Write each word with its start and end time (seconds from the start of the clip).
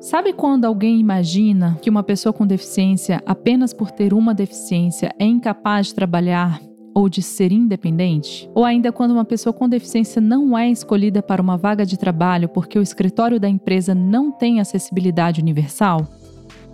Sabe 0.00 0.32
quando 0.32 0.66
alguém 0.66 1.00
imagina 1.00 1.78
que 1.80 1.88
uma 1.88 2.02
pessoa 2.02 2.32
com 2.32 2.46
deficiência, 2.46 3.22
apenas 3.26 3.72
por 3.72 3.90
ter 3.90 4.12
uma 4.12 4.34
deficiência, 4.34 5.12
é 5.18 5.24
incapaz 5.24 5.86
de 5.86 5.94
trabalhar 5.94 6.60
ou 6.94 7.08
de 7.08 7.22
ser 7.22 7.50
independente? 7.50 8.48
Ou 8.54 8.64
ainda 8.64 8.92
quando 8.92 9.12
uma 9.12 9.24
pessoa 9.24 9.52
com 9.52 9.68
deficiência 9.68 10.20
não 10.20 10.56
é 10.56 10.70
escolhida 10.70 11.22
para 11.22 11.42
uma 11.42 11.56
vaga 11.56 11.84
de 11.84 11.98
trabalho 11.98 12.48
porque 12.48 12.78
o 12.78 12.82
escritório 12.82 13.40
da 13.40 13.48
empresa 13.48 13.94
não 13.94 14.30
tem 14.30 14.60
acessibilidade 14.60 15.40
universal? 15.40 16.06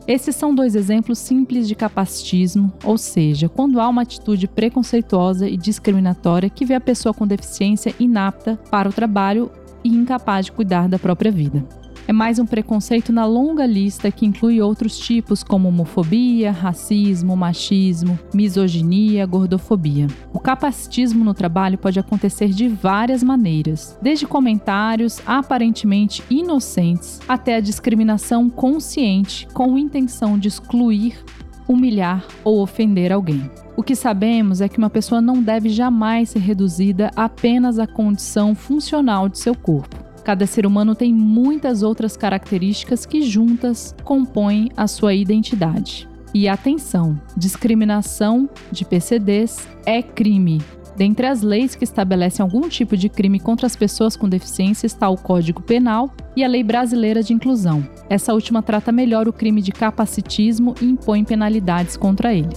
Esses 0.07 0.34
são 0.34 0.52
dois 0.52 0.75
exemplos 0.75 1.18
simples 1.18 1.68
de 1.68 1.77
capacitismo, 1.77 2.73
ou 2.84 2.98
seja, 2.98 3.48
quando 3.48 3.80
há 3.80 3.89
uma 3.89 4.02
atitude 4.02 4.48
preconceituosa 4.48 5.48
e 5.48 5.57
discriminatória 5.57 6.50
que 6.50 6.64
vê 6.64 6.75
a 6.75 6.80
pessoa 6.80 7.14
com 7.14 7.25
deficiência 7.25 7.95
inapta 8.00 8.59
para 8.68 8.89
o 8.89 8.93
trabalho 8.93 9.48
e 9.84 9.89
incapaz 9.89 10.46
de 10.46 10.52
cuidar 10.52 10.89
da 10.89 10.98
própria 10.98 11.30
vida. 11.30 11.81
É 12.12 12.14
mais 12.14 12.38
um 12.38 12.44
preconceito 12.44 13.10
na 13.10 13.24
longa 13.24 13.64
lista 13.64 14.10
que 14.10 14.26
inclui 14.26 14.60
outros 14.60 14.98
tipos 14.98 15.42
como 15.42 15.68
homofobia, 15.68 16.52
racismo, 16.52 17.34
machismo, 17.34 18.18
misoginia, 18.34 19.24
gordofobia. 19.24 20.09
O 20.30 20.38
capacitismo 20.38 21.24
no 21.24 21.32
trabalho 21.32 21.78
pode 21.78 21.98
acontecer 21.98 22.48
de 22.48 22.68
várias 22.68 23.23
maneiras, 23.23 23.96
desde 24.02 24.27
comentários 24.27 25.23
aparentemente 25.24 26.23
inocentes 26.28 27.18
até 27.27 27.56
a 27.56 27.60
discriminação 27.60 28.51
consciente 28.51 29.48
com 29.54 29.79
intenção 29.79 30.38
de 30.38 30.48
excluir, 30.48 31.16
humilhar 31.66 32.26
ou 32.45 32.60
ofender 32.60 33.10
alguém. 33.10 33.51
O 33.74 33.82
que 33.82 33.96
sabemos 33.96 34.60
é 34.60 34.68
que 34.68 34.76
uma 34.76 34.90
pessoa 34.90 35.23
não 35.23 35.42
deve 35.42 35.70
jamais 35.70 36.29
ser 36.29 36.40
reduzida 36.40 37.10
apenas 37.16 37.79
à 37.79 37.87
condição 37.87 38.54
funcional 38.54 39.30
de 39.30 39.38
seu 39.38 39.54
corpo. 39.54 40.12
Cada 40.24 40.46
ser 40.46 40.66
humano 40.66 40.94
tem 40.94 41.12
muitas 41.12 41.82
outras 41.82 42.16
características 42.16 43.04
que 43.04 43.22
juntas 43.22 43.94
compõem 44.04 44.70
a 44.76 44.86
sua 44.86 45.14
identidade. 45.14 46.08
E 46.34 46.48
atenção, 46.48 47.20
discriminação 47.37 48.48
de 48.70 48.84
PCDs 48.84 49.68
é 49.84 50.02
crime. 50.02 50.62
Dentre 50.96 51.26
as 51.26 51.42
leis 51.42 51.74
que 51.74 51.84
estabelecem 51.84 52.42
algum 52.42 52.68
tipo 52.68 52.96
de 52.96 53.09
crime 53.09 53.40
contra 53.40 53.66
as 53.66 53.74
pessoas 53.74 54.14
com 54.14 54.29
deficiência 54.29 54.87
está 54.87 55.09
o 55.09 55.16
Código 55.16 55.62
Penal 55.62 56.10
e 56.36 56.45
a 56.45 56.48
Lei 56.48 56.62
Brasileira 56.62 57.23
de 57.23 57.32
Inclusão. 57.32 57.86
Essa 58.09 58.32
última 58.32 58.62
trata 58.62 58.92
melhor 58.92 59.26
o 59.26 59.32
crime 59.32 59.60
de 59.60 59.73
capacitismo 59.73 60.74
e 60.80 60.84
impõe 60.84 61.24
penalidades 61.24 61.96
contra 61.96 62.32
ele. 62.32 62.54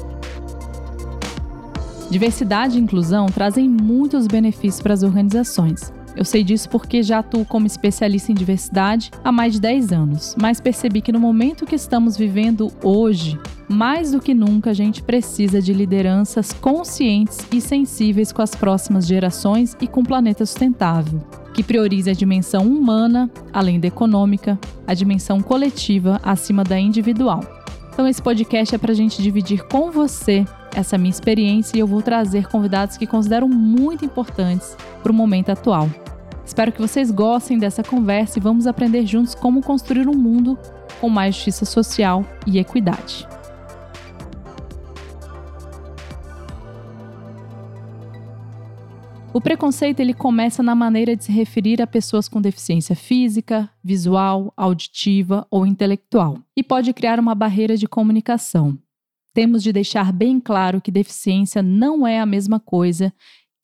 Diversidade 2.09 2.77
e 2.77 2.81
inclusão 2.81 3.25
trazem 3.25 3.67
muitos 3.67 4.27
benefícios 4.27 4.81
para 4.81 4.93
as 4.93 5.01
organizações, 5.01 5.91
eu 6.15 6.23
sei 6.23 6.43
disso 6.43 6.69
porque 6.69 7.03
já 7.03 7.19
atuo 7.19 7.45
como 7.45 7.67
especialista 7.67 8.31
em 8.31 8.35
diversidade 8.35 9.11
há 9.23 9.31
mais 9.31 9.53
de 9.53 9.59
10 9.59 9.91
anos, 9.91 10.35
mas 10.41 10.61
percebi 10.61 11.01
que 11.01 11.11
no 11.11 11.19
momento 11.19 11.65
que 11.65 11.75
estamos 11.75 12.15
vivendo 12.15 12.71
hoje, 12.81 13.37
mais 13.67 14.11
do 14.11 14.21
que 14.21 14.33
nunca 14.33 14.69
a 14.69 14.73
gente 14.73 15.03
precisa 15.03 15.61
de 15.61 15.73
lideranças 15.73 16.53
conscientes 16.53 17.45
e 17.51 17.59
sensíveis 17.59 18.31
com 18.31 18.41
as 18.41 18.51
próximas 18.51 19.05
gerações 19.05 19.75
e 19.81 19.87
com 19.87 20.01
o 20.01 20.05
planeta 20.05 20.45
sustentável, 20.45 21.21
que 21.53 21.63
priorize 21.63 22.09
a 22.09 22.13
dimensão 22.13 22.65
humana, 22.65 23.29
além 23.51 23.79
da 23.79 23.87
econômica, 23.87 24.57
a 24.87 24.93
dimensão 24.93 25.41
coletiva 25.41 26.19
acima 26.23 26.63
da 26.63 26.79
individual. 26.79 27.41
Então, 27.91 28.07
esse 28.07 28.21
podcast 28.21 28.75
é 28.75 28.77
para 28.77 28.91
a 28.91 28.95
gente 28.95 29.21
dividir 29.21 29.63
com 29.67 29.89
você 29.89 30.45
essa 30.75 30.97
minha 30.97 31.09
experiência 31.09 31.77
e 31.77 31.79
eu 31.79 31.87
vou 31.87 32.01
trazer 32.01 32.47
convidados 32.47 32.97
que 32.97 33.07
considero 33.07 33.47
muito 33.47 34.03
importantes 34.03 34.75
para 35.01 35.11
o 35.11 35.15
momento 35.15 35.49
atual. 35.49 35.89
Espero 36.45 36.71
que 36.71 36.81
vocês 36.81 37.09
gostem 37.09 37.57
dessa 37.57 37.83
conversa 37.83 38.37
e 38.37 38.41
vamos 38.41 38.67
aprender 38.67 39.05
juntos 39.05 39.33
como 39.33 39.61
construir 39.61 40.07
um 40.07 40.13
mundo 40.13 40.57
com 41.01 41.09
mais 41.09 41.35
justiça 41.35 41.65
social 41.65 42.23
e 42.45 42.59
equidade. 42.59 43.27
O 49.33 49.41
preconceito 49.41 49.99
ele 49.99 50.13
começa 50.13 50.63
na 50.63 50.73
maneira 50.73 51.13
de 51.13 51.25
se 51.25 51.31
referir 51.31 51.81
a 51.81 51.87
pessoas 51.87 52.29
com 52.29 52.39
deficiência 52.39 52.95
física, 52.95 53.69
visual, 53.83 54.53
auditiva 54.55 55.45
ou 55.51 55.65
intelectual 55.65 56.37
e 56.55 56.63
pode 56.63 56.93
criar 56.93 57.19
uma 57.19 57.35
barreira 57.35 57.75
de 57.75 57.85
comunicação. 57.85 58.77
Temos 59.33 59.61
de 59.61 59.73
deixar 59.73 60.13
bem 60.13 60.39
claro 60.39 60.79
que 60.79 60.89
deficiência 60.89 61.61
não 61.61 62.07
é 62.07 62.21
a 62.21 62.25
mesma 62.25 62.61
coisa 62.61 63.11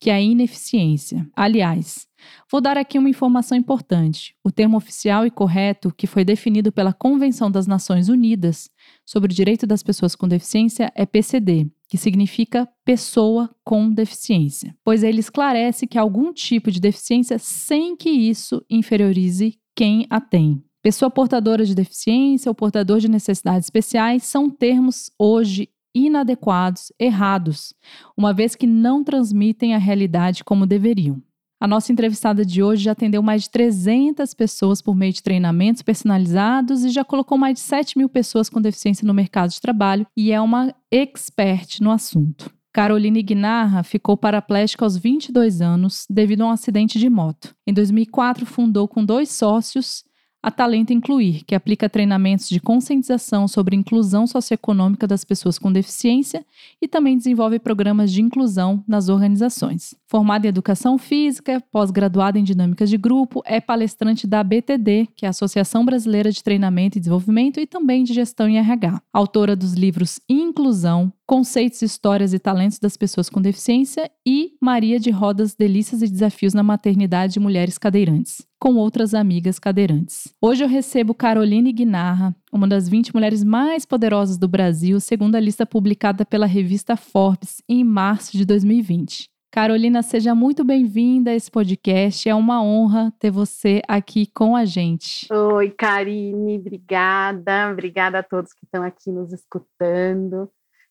que 0.02 0.10
a 0.10 0.20
ineficiência. 0.20 1.24
Aliás, 1.36 2.08
Vou 2.50 2.60
dar 2.60 2.78
aqui 2.78 2.98
uma 2.98 3.10
informação 3.10 3.58
importante. 3.58 4.36
O 4.44 4.52
termo 4.52 4.76
oficial 4.76 5.26
e 5.26 5.30
correto, 5.30 5.92
que 5.92 6.06
foi 6.06 6.24
definido 6.24 6.70
pela 6.70 6.92
Convenção 6.92 7.50
das 7.50 7.66
Nações 7.66 8.08
Unidas 8.08 8.70
sobre 9.04 9.32
o 9.32 9.34
Direito 9.34 9.66
das 9.66 9.82
Pessoas 9.82 10.14
com 10.14 10.28
Deficiência, 10.28 10.92
é 10.94 11.04
PCD, 11.04 11.68
que 11.88 11.98
significa 11.98 12.68
pessoa 12.84 13.50
com 13.64 13.90
deficiência, 13.90 14.72
pois 14.84 15.02
ele 15.02 15.18
esclarece 15.18 15.84
que 15.84 15.98
algum 15.98 16.32
tipo 16.32 16.70
de 16.70 16.80
deficiência 16.80 17.40
sem 17.40 17.96
que 17.96 18.10
isso 18.10 18.64
inferiorize 18.70 19.58
quem 19.74 20.06
a 20.08 20.20
tem. 20.20 20.62
Pessoa 20.80 21.10
portadora 21.10 21.64
de 21.64 21.74
deficiência 21.74 22.48
ou 22.48 22.54
portador 22.54 23.00
de 23.00 23.08
necessidades 23.08 23.66
especiais 23.66 24.22
são 24.22 24.48
termos 24.48 25.10
hoje 25.18 25.68
inadequados, 25.94 26.92
errados, 26.98 27.74
uma 28.16 28.32
vez 28.32 28.54
que 28.54 28.66
não 28.66 29.04
transmitem 29.04 29.74
a 29.74 29.78
realidade 29.78 30.44
como 30.44 30.66
deveriam. 30.66 31.22
A 31.62 31.68
nossa 31.68 31.92
entrevistada 31.92 32.44
de 32.44 32.60
hoje 32.60 32.82
já 32.82 32.90
atendeu 32.90 33.22
mais 33.22 33.42
de 33.44 33.50
300 33.50 34.34
pessoas 34.34 34.82
por 34.82 34.96
meio 34.96 35.12
de 35.12 35.22
treinamentos 35.22 35.80
personalizados 35.80 36.82
e 36.82 36.90
já 36.90 37.04
colocou 37.04 37.38
mais 37.38 37.54
de 37.54 37.60
7 37.60 37.96
mil 37.96 38.08
pessoas 38.08 38.48
com 38.48 38.60
deficiência 38.60 39.06
no 39.06 39.14
mercado 39.14 39.50
de 39.50 39.60
trabalho 39.60 40.04
e 40.16 40.32
é 40.32 40.40
uma 40.40 40.74
expert 40.90 41.80
no 41.80 41.92
assunto. 41.92 42.52
Caroline 42.72 43.22
Guinarra 43.22 43.84
ficou 43.84 44.16
paraplégica 44.16 44.84
aos 44.84 44.96
22 44.96 45.60
anos 45.60 46.04
devido 46.10 46.42
a 46.42 46.46
um 46.46 46.50
acidente 46.50 46.98
de 46.98 47.08
moto. 47.08 47.54
Em 47.64 47.72
2004, 47.72 48.44
fundou 48.44 48.88
com 48.88 49.04
dois 49.04 49.30
sócios 49.30 50.04
a 50.42 50.50
Talento 50.50 50.92
Incluir, 50.92 51.44
que 51.44 51.54
aplica 51.54 51.88
treinamentos 51.88 52.48
de 52.48 52.58
conscientização 52.58 53.46
sobre 53.46 53.76
inclusão 53.76 54.26
socioeconômica 54.26 55.06
das 55.06 55.24
pessoas 55.24 55.58
com 55.58 55.72
deficiência 55.72 56.44
e 56.80 56.88
também 56.88 57.16
desenvolve 57.16 57.60
programas 57.60 58.12
de 58.12 58.20
inclusão 58.20 58.82
nas 58.86 59.08
organizações. 59.08 59.94
Formada 60.08 60.46
em 60.46 60.48
Educação 60.48 60.98
Física, 60.98 61.62
pós-graduada 61.70 62.38
em 62.38 62.44
Dinâmicas 62.44 62.90
de 62.90 62.98
Grupo, 62.98 63.40
é 63.46 63.60
palestrante 63.60 64.26
da 64.26 64.42
BTD, 64.42 65.08
que 65.14 65.24
é 65.24 65.28
a 65.28 65.30
Associação 65.30 65.84
Brasileira 65.84 66.32
de 66.32 66.42
Treinamento 66.42 66.98
e 66.98 67.00
Desenvolvimento, 67.00 67.60
e 67.60 67.66
também 67.66 68.02
de 68.02 68.12
Gestão 68.12 68.48
em 68.48 68.58
RH. 68.58 69.00
Autora 69.12 69.54
dos 69.54 69.74
livros 69.74 70.20
Inclusão, 70.28 71.12
Conceitos, 71.24 71.80
Histórias 71.80 72.34
e 72.34 72.38
Talentos 72.38 72.78
das 72.78 72.96
Pessoas 72.96 73.30
com 73.30 73.40
Deficiência 73.40 74.10
e 74.26 74.52
Maria 74.60 75.00
de 75.00 75.10
Rodas, 75.10 75.54
Delícias 75.54 76.02
e 76.02 76.08
Desafios 76.08 76.52
na 76.52 76.62
Maternidade 76.62 77.34
de 77.34 77.40
Mulheres 77.40 77.78
Cadeirantes, 77.78 78.46
com 78.62 78.76
outras 78.76 79.12
amigas 79.12 79.58
cadeirantes. 79.58 80.32
Hoje 80.40 80.62
eu 80.62 80.68
recebo 80.68 81.12
Caroline 81.12 81.72
Guinarra, 81.72 82.32
uma 82.52 82.68
das 82.68 82.88
20 82.88 83.12
mulheres 83.12 83.42
mais 83.42 83.84
poderosas 83.84 84.38
do 84.38 84.46
Brasil, 84.46 85.00
segundo 85.00 85.34
a 85.34 85.40
lista 85.40 85.66
publicada 85.66 86.24
pela 86.24 86.46
revista 86.46 86.96
Forbes 86.96 87.60
em 87.68 87.82
março 87.82 88.36
de 88.36 88.44
2020. 88.44 89.28
Carolina, 89.50 90.00
seja 90.00 90.32
muito 90.32 90.62
bem-vinda 90.62 91.32
a 91.32 91.34
esse 91.34 91.50
podcast. 91.50 92.28
É 92.28 92.36
uma 92.36 92.62
honra 92.62 93.12
ter 93.18 93.32
você 93.32 93.82
aqui 93.88 94.28
com 94.28 94.54
a 94.54 94.64
gente. 94.64 95.26
Oi, 95.32 95.68
Karine, 95.70 96.56
obrigada. 96.56 97.68
Obrigada 97.72 98.20
a 98.20 98.22
todos 98.22 98.52
que 98.52 98.64
estão 98.64 98.84
aqui 98.84 99.10
nos 99.10 99.32
escutando. 99.32 100.48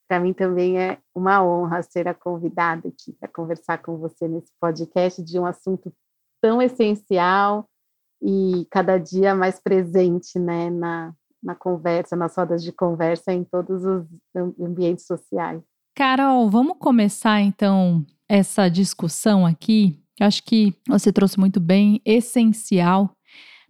Para 0.10 0.20
mim 0.20 0.34
também 0.34 0.78
é 0.78 0.98
uma 1.16 1.42
honra 1.42 1.82
ser 1.84 2.06
a 2.06 2.14
convidada 2.14 2.90
aqui 2.90 3.14
para 3.18 3.30
conversar 3.30 3.78
com 3.78 3.96
você 3.96 4.28
nesse 4.28 4.52
podcast 4.60 5.24
de 5.24 5.40
um 5.40 5.46
assunto 5.46 5.90
tão 6.42 6.62
essencial 6.62 7.66
e 8.22 8.68
cada 8.70 8.98
dia 8.98 9.34
mais 9.34 9.60
presente 9.60 10.38
né, 10.38 10.70
na, 10.70 11.14
na 11.42 11.56
conversa, 11.56 12.16
nas 12.16 12.36
rodas 12.36 12.64
de 12.64 12.72
conversa, 12.72 13.32
em 13.32 13.44
todos 13.44 13.84
os 13.86 14.06
ambientes 14.60 15.06
sociais. 15.06 15.62
Carol, 15.96 16.50
vamos 16.50 16.78
começar 16.78 17.42
então 17.42 18.06
essa 18.28 18.70
discussão 18.70 19.46
aqui. 19.46 20.00
Eu 20.20 20.28
acho 20.28 20.44
que 20.44 20.74
você 20.88 21.12
trouxe 21.12 21.40
muito 21.40 21.60
bem, 21.60 22.02
essencial. 22.06 23.16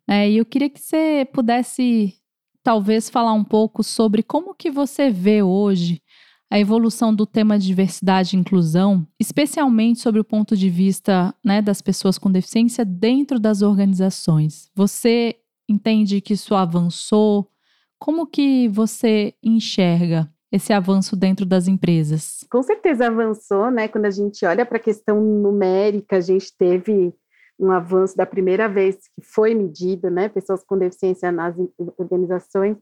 Né? 0.08 0.30
E 0.30 0.38
eu 0.38 0.46
queria 0.46 0.70
que 0.70 0.80
você 0.80 1.28
pudesse 1.34 2.16
talvez 2.64 3.10
falar 3.10 3.34
um 3.34 3.44
pouco 3.44 3.84
sobre 3.84 4.22
como 4.22 4.54
que 4.54 4.70
você 4.70 5.10
vê 5.10 5.42
hoje 5.42 6.01
a 6.52 6.60
evolução 6.60 7.16
do 7.16 7.26
tema 7.26 7.58
de 7.58 7.66
diversidade 7.66 8.36
e 8.36 8.40
inclusão, 8.40 9.08
especialmente 9.18 10.02
sobre 10.02 10.20
o 10.20 10.24
ponto 10.24 10.58
de 10.58 10.70
vista 10.70 11.34
né, 11.42 11.62
das 11.62 11.82
pessoas 11.82 12.18
com 12.18 12.30
deficiência 12.30 12.84
dentro 12.84 13.40
das 13.40 13.62
organizações. 13.62 14.70
Você 14.76 15.38
entende 15.70 16.20
que 16.20 16.34
isso 16.34 16.54
avançou? 16.54 17.50
Como 17.98 18.28
que 18.28 18.68
você 18.68 19.34
enxerga 19.42 20.30
esse 20.52 20.74
avanço 20.74 21.16
dentro 21.16 21.46
das 21.46 21.70
empresas? 21.70 22.46
Com 22.52 22.62
certeza 22.62 23.08
avançou, 23.08 23.72
né? 23.72 23.88
Quando 23.88 24.06
a 24.06 24.12
gente 24.12 24.46
olha 24.46 24.66
para 24.66 24.76
a 24.76 24.82
questão 24.82 25.22
numérica, 25.22 26.18
a 26.18 26.22
gente 26.22 26.54
teve 26.58 27.14
um 27.58 27.72
avanço 27.72 28.18
da 28.18 28.26
primeira 28.26 28.68
vez 28.68 28.98
que 28.98 29.22
foi 29.24 29.56
medido, 29.56 30.10
né? 30.10 30.28
Pessoas 30.28 30.66
com 30.66 30.78
deficiência 30.78 31.32
nas 31.32 31.56
organizações 31.98 32.76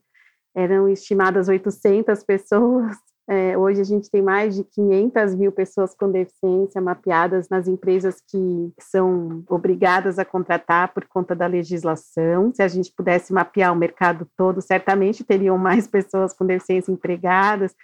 eram 0.56 0.90
estimadas 0.90 1.48
800 1.48 2.24
pessoas. 2.24 2.98
É, 3.32 3.56
hoje 3.56 3.80
a 3.80 3.84
gente 3.84 4.10
tem 4.10 4.24
mais 4.24 4.56
de 4.56 4.64
500 4.64 5.36
mil 5.36 5.52
pessoas 5.52 5.94
com 5.94 6.12
deficiência 6.12 6.82
mapeadas 6.82 7.48
nas 7.48 7.68
empresas 7.68 8.20
que 8.28 8.74
são 8.80 9.44
obrigadas 9.48 10.18
a 10.18 10.26
contratar 10.26 10.92
por 10.96 11.06
conta 11.06 11.36
da 11.36 11.46
legislação. 11.46 12.52
Se 12.52 12.64
a 12.64 12.68
gente 12.68 12.92
pudesse 12.92 13.32
mapear 13.32 13.72
o 13.72 13.76
mercado 13.76 14.28
todo, 14.36 14.64
certamente 14.64 15.24
teriam 15.24 15.60
mais 15.60 15.86
pessoas 15.88 16.34
com 16.34 16.44
deficiência 16.44 16.92
empregadas, 16.92 17.76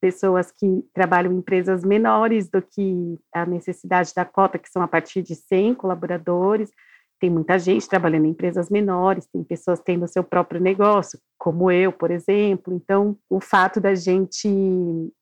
pessoas 0.00 0.52
que 0.52 0.84
trabalham 0.94 1.32
em 1.32 1.38
empresas 1.38 1.82
menores 1.82 2.48
do 2.48 2.62
que 2.62 3.18
a 3.34 3.44
necessidade 3.44 4.12
da 4.14 4.24
cota, 4.24 4.56
que 4.56 4.70
são 4.70 4.82
a 4.82 4.88
partir 4.88 5.20
de 5.20 5.34
100 5.34 5.74
colaboradores. 5.74 6.70
Tem 7.22 7.30
muita 7.30 7.56
gente 7.56 7.88
trabalhando 7.88 8.24
em 8.24 8.30
empresas 8.30 8.68
menores, 8.68 9.28
tem 9.32 9.44
pessoas 9.44 9.78
tendo 9.78 10.08
seu 10.08 10.24
próprio 10.24 10.60
negócio, 10.60 11.20
como 11.38 11.70
eu, 11.70 11.92
por 11.92 12.10
exemplo. 12.10 12.74
Então, 12.74 13.16
o 13.30 13.38
fato 13.38 13.80
da 13.80 13.94
gente 13.94 14.48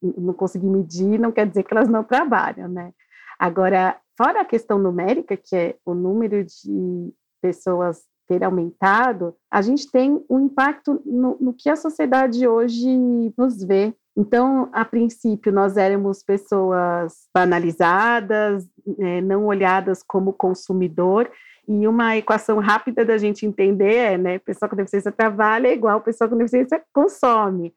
não 0.03 0.33
conseguir 0.33 0.69
medir 0.69 1.21
não 1.21 1.31
quer 1.31 1.47
dizer 1.47 1.63
que 1.63 1.75
elas 1.75 1.91
não 1.91 2.03
trabalham, 2.03 2.69
né? 2.69 2.91
Agora, 3.39 3.99
fora 4.17 4.41
a 4.41 4.47
questão 4.47 4.79
numérica, 4.79 5.37
que 5.37 5.55
é 5.55 5.77
o 5.85 5.93
número 5.93 6.43
de 6.43 7.13
pessoas 7.43 8.01
ter 8.27 8.43
aumentado, 8.45 9.37
a 9.51 9.61
gente 9.61 9.91
tem 9.91 10.25
um 10.31 10.41
impacto 10.47 11.03
no, 11.05 11.37
no 11.39 11.53
que 11.53 11.69
a 11.69 11.77
sociedade 11.77 12.49
hoje 12.49 12.89
nos 13.37 13.63
vê 13.63 13.95
então, 14.17 14.69
a 14.73 14.85
princípio, 14.85 15.53
nós 15.53 15.77
éramos 15.77 16.23
pessoas 16.23 17.15
banalizadas, 17.35 18.67
é, 18.99 19.21
não 19.21 19.47
olhadas 19.47 20.03
como 20.03 20.33
consumidor, 20.33 21.31
e 21.69 21.87
uma 21.87 22.17
equação 22.17 22.59
rápida 22.59 23.05
da 23.05 23.17
gente 23.19 23.47
entender 23.47 23.95
é, 23.95 24.19
né, 24.19 24.39
pessoa 24.39 24.69
com 24.69 24.77
deficiência 24.77 25.13
trabalha 25.13 25.69
é 25.69 25.73
igual 25.73 26.01
pessoa 26.01 26.29
com 26.29 26.37
deficiência 26.37 26.83
consome. 26.93 27.75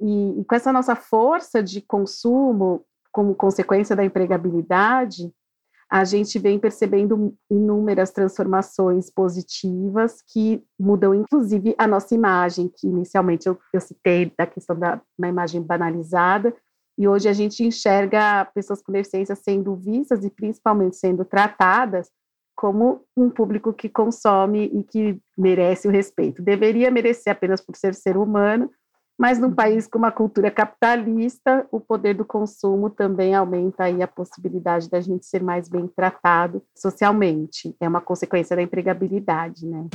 E, 0.00 0.40
e 0.40 0.44
com 0.44 0.54
essa 0.54 0.72
nossa 0.72 0.96
força 0.96 1.62
de 1.62 1.80
consumo, 1.80 2.84
como 3.10 3.34
consequência 3.34 3.94
da 3.94 4.04
empregabilidade, 4.04 5.32
a 5.90 6.04
gente 6.04 6.38
vem 6.38 6.58
percebendo 6.58 7.36
inúmeras 7.50 8.10
transformações 8.10 9.10
positivas 9.10 10.22
que 10.22 10.64
mudam, 10.80 11.14
inclusive, 11.14 11.74
a 11.76 11.86
nossa 11.86 12.14
imagem, 12.14 12.72
que 12.74 12.86
inicialmente 12.86 13.46
eu, 13.46 13.58
eu 13.74 13.80
citei 13.80 14.32
da 14.36 14.46
questão 14.46 14.78
da 14.78 15.00
uma 15.18 15.28
imagem 15.28 15.60
banalizada, 15.60 16.56
e 16.96 17.06
hoje 17.06 17.28
a 17.28 17.32
gente 17.32 17.62
enxerga 17.62 18.44
pessoas 18.54 18.82
com 18.82 18.90
deficiência 18.90 19.34
sendo 19.34 19.74
vistas 19.76 20.24
e 20.24 20.30
principalmente 20.30 20.96
sendo 20.96 21.24
tratadas 21.24 22.10
como 22.62 23.02
um 23.16 23.28
público 23.28 23.72
que 23.72 23.88
consome 23.88 24.70
e 24.72 24.84
que 24.84 25.20
merece 25.36 25.88
o 25.88 25.90
respeito. 25.90 26.40
Deveria 26.40 26.92
merecer 26.92 27.32
apenas 27.32 27.60
por 27.60 27.74
ser 27.74 27.92
ser 27.92 28.16
humano, 28.16 28.70
mas 29.18 29.36
num 29.36 29.52
país 29.52 29.88
com 29.88 29.98
uma 29.98 30.12
cultura 30.12 30.48
capitalista, 30.48 31.66
o 31.72 31.80
poder 31.80 32.14
do 32.14 32.24
consumo 32.24 32.88
também 32.88 33.34
aumenta 33.34 33.82
aí 33.82 34.00
a 34.00 34.06
possibilidade 34.06 34.88
da 34.88 35.00
gente 35.00 35.26
ser 35.26 35.42
mais 35.42 35.68
bem 35.68 35.88
tratado 35.88 36.62
socialmente. 36.72 37.74
É 37.80 37.88
uma 37.88 38.00
consequência 38.00 38.54
da 38.54 38.62
empregabilidade, 38.62 39.66
né? 39.66 39.88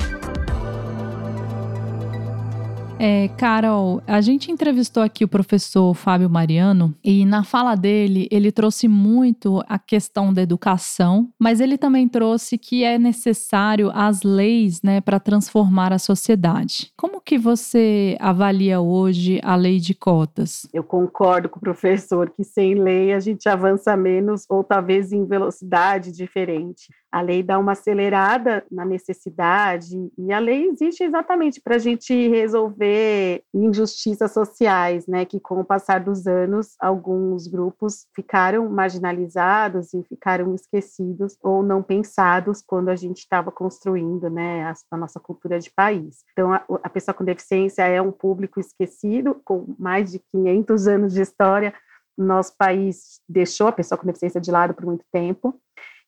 É, 2.99 3.27
Carol, 3.37 4.01
a 4.07 4.21
gente 4.21 4.51
entrevistou 4.51 5.03
aqui 5.03 5.23
o 5.23 5.27
professor 5.27 5.93
Fábio 5.93 6.27
Mariano 6.27 6.95
e 7.03 7.25
na 7.25 7.43
fala 7.43 7.75
dele 7.75 8.27
ele 8.31 8.51
trouxe 8.51 8.87
muito 8.87 9.63
a 9.67 9.77
questão 9.77 10.33
da 10.33 10.41
educação, 10.41 11.29
mas 11.39 11.61
ele 11.61 11.77
também 11.77 12.07
trouxe 12.07 12.57
que 12.57 12.83
é 12.83 12.97
necessário 12.97 13.91
as 13.93 14.23
leis, 14.23 14.81
né, 14.81 14.99
para 14.99 15.19
transformar 15.19 15.93
a 15.93 15.99
sociedade. 15.99 16.91
Como 16.97 17.21
que 17.21 17.37
você 17.37 18.17
avalia 18.19 18.81
hoje 18.81 19.39
a 19.43 19.55
lei 19.55 19.79
de 19.79 19.93
cotas? 19.93 20.67
Eu 20.73 20.83
concordo 20.83 21.49
com 21.49 21.59
o 21.59 21.61
professor 21.61 22.31
que 22.31 22.43
sem 22.43 22.73
lei 22.73 23.13
a 23.13 23.19
gente 23.19 23.47
avança 23.47 23.95
menos 23.95 24.43
ou 24.49 24.63
talvez 24.63 25.11
em 25.11 25.23
velocidade 25.23 26.11
diferente 26.11 26.87
a 27.11 27.21
lei 27.21 27.41
dá 27.41 27.57
uma 27.57 27.71
acelerada 27.71 28.65
na 28.71 28.83
necessidade, 28.83 29.95
e 30.17 30.33
a 30.33 30.39
lei 30.39 30.67
existe 30.67 31.03
exatamente 31.03 31.61
para 31.61 31.75
a 31.75 31.79
gente 31.79 32.27
resolver 32.27 33.43
injustiças 33.53 34.31
sociais, 34.31 35.07
né, 35.07 35.25
que 35.25 35.39
com 35.39 35.59
o 35.59 35.65
passar 35.65 35.99
dos 35.99 36.27
anos, 36.27 36.75
alguns 36.79 37.47
grupos 37.47 38.07
ficaram 38.15 38.67
marginalizados 38.69 39.93
e 39.93 40.03
ficaram 40.03 40.53
esquecidos 40.53 41.37
ou 41.41 41.63
não 41.63 41.81
pensados 41.81 42.61
quando 42.65 42.89
a 42.89 42.95
gente 42.95 43.19
estava 43.19 43.51
construindo, 43.51 44.29
né, 44.29 44.63
a, 44.63 44.73
a, 44.91 44.97
nossa 44.97 45.19
cultura 45.19 45.59
de 45.59 45.71
país. 45.71 46.23
Então, 46.33 46.51
a, 46.53 46.63
a 46.83 46.89
pessoa 46.89 47.15
com 47.15 47.23
deficiência 47.23 47.83
é 47.83 48.01
um 48.01 48.11
público 48.11 48.59
esquecido, 48.59 49.39
com 49.45 49.75
mais 49.79 50.11
de 50.11 50.19
500 50.31 50.87
anos 50.87 51.13
de 51.13 51.21
história, 51.21 51.73
nosso 52.17 52.55
país 52.57 53.21
deixou 53.29 53.67
a 53.67 53.71
pessoa 53.71 53.97
com 53.97 54.07
deficiência 54.07 54.41
de 54.41 54.49
lado 54.49 54.73
por 54.73 54.85
muito 54.85 55.05
tempo, 55.11 55.59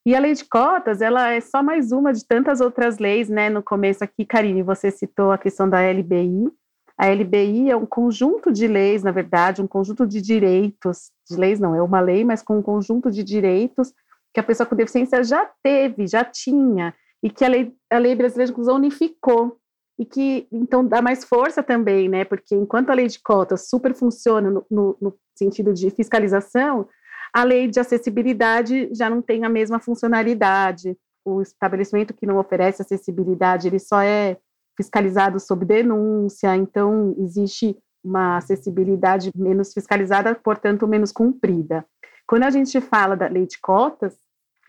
e 0.09 0.15
a 0.15 0.19
lei 0.19 0.33
de 0.33 0.43
cotas, 0.43 1.01
ela 1.01 1.29
é 1.29 1.39
só 1.39 1.61
mais 1.61 1.91
uma 1.91 2.11
de 2.11 2.25
tantas 2.25 2.61
outras 2.61 2.97
leis, 2.97 3.29
né? 3.29 3.47
No 3.47 3.61
começo 3.61 4.03
aqui, 4.03 4.25
Karine, 4.25 4.63
você 4.63 4.89
citou 4.89 5.31
a 5.31 5.37
questão 5.37 5.69
da 5.69 5.81
LBI. 5.81 6.51
A 6.97 7.09
LBI 7.09 7.69
é 7.69 7.75
um 7.75 7.85
conjunto 7.85 8.51
de 8.51 8.67
leis, 8.67 9.03
na 9.03 9.11
verdade, 9.11 9.61
um 9.61 9.67
conjunto 9.67 10.07
de 10.07 10.19
direitos, 10.19 11.11
de 11.29 11.37
leis 11.37 11.59
não, 11.59 11.75
é 11.75 11.81
uma 11.83 11.99
lei, 11.99 12.25
mas 12.25 12.41
com 12.41 12.57
um 12.57 12.61
conjunto 12.63 13.11
de 13.11 13.23
direitos 13.23 13.93
que 14.33 14.39
a 14.39 14.43
pessoa 14.43 14.65
com 14.65 14.75
deficiência 14.75 15.23
já 15.23 15.47
teve, 15.61 16.07
já 16.07 16.23
tinha, 16.23 16.91
e 17.21 17.29
que 17.29 17.45
a 17.45 17.47
lei, 17.47 17.71
a 17.87 17.99
lei 17.99 18.15
brasileira 18.15 18.47
de 18.47 18.51
inclusão 18.51 18.77
unificou, 18.77 19.59
e 19.99 20.05
que, 20.05 20.47
então, 20.51 20.83
dá 20.83 21.03
mais 21.03 21.23
força 21.23 21.61
também, 21.61 22.09
né? 22.09 22.25
Porque 22.25 22.55
enquanto 22.55 22.89
a 22.89 22.95
lei 22.95 23.05
de 23.05 23.21
cotas 23.21 23.69
super 23.69 23.93
funciona 23.93 24.49
no, 24.49 24.65
no, 24.71 24.97
no 24.99 25.13
sentido 25.35 25.71
de 25.71 25.91
fiscalização, 25.91 26.87
a 27.33 27.43
lei 27.43 27.67
de 27.67 27.79
acessibilidade 27.79 28.89
já 28.93 29.09
não 29.09 29.21
tem 29.21 29.45
a 29.45 29.49
mesma 29.49 29.79
funcionalidade. 29.79 30.97
O 31.25 31.41
estabelecimento 31.41 32.13
que 32.13 32.25
não 32.25 32.37
oferece 32.37 32.81
acessibilidade, 32.81 33.67
ele 33.67 33.79
só 33.79 34.01
é 34.01 34.37
fiscalizado 34.75 35.39
sob 35.39 35.65
denúncia, 35.65 36.55
então 36.55 37.13
existe 37.19 37.77
uma 38.03 38.37
acessibilidade 38.37 39.29
menos 39.35 39.73
fiscalizada, 39.73 40.33
portanto, 40.35 40.87
menos 40.87 41.11
cumprida. 41.11 41.85
Quando 42.25 42.43
a 42.43 42.49
gente 42.49 42.79
fala 42.79 43.15
da 43.15 43.27
lei 43.27 43.45
de 43.45 43.59
cotas, 43.59 44.15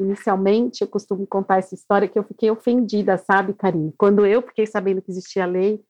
inicialmente 0.01 0.83
eu 0.83 0.89
costumo 0.89 1.27
contar 1.27 1.59
essa 1.59 1.75
história 1.75 2.09
que 2.09 2.19
eu 2.19 2.25
fiquei 2.25 2.51
ofendida, 2.51 3.17
sabe, 3.19 3.53
Karine? 3.53 3.95
Quando 3.97 4.27
eu 4.27 4.43
fiquei 4.43 4.67
sabendo 4.67 5.01
que 5.01 5.11
existia 5.11 5.45
a 5.45 5.47
lei, 5.47 5.81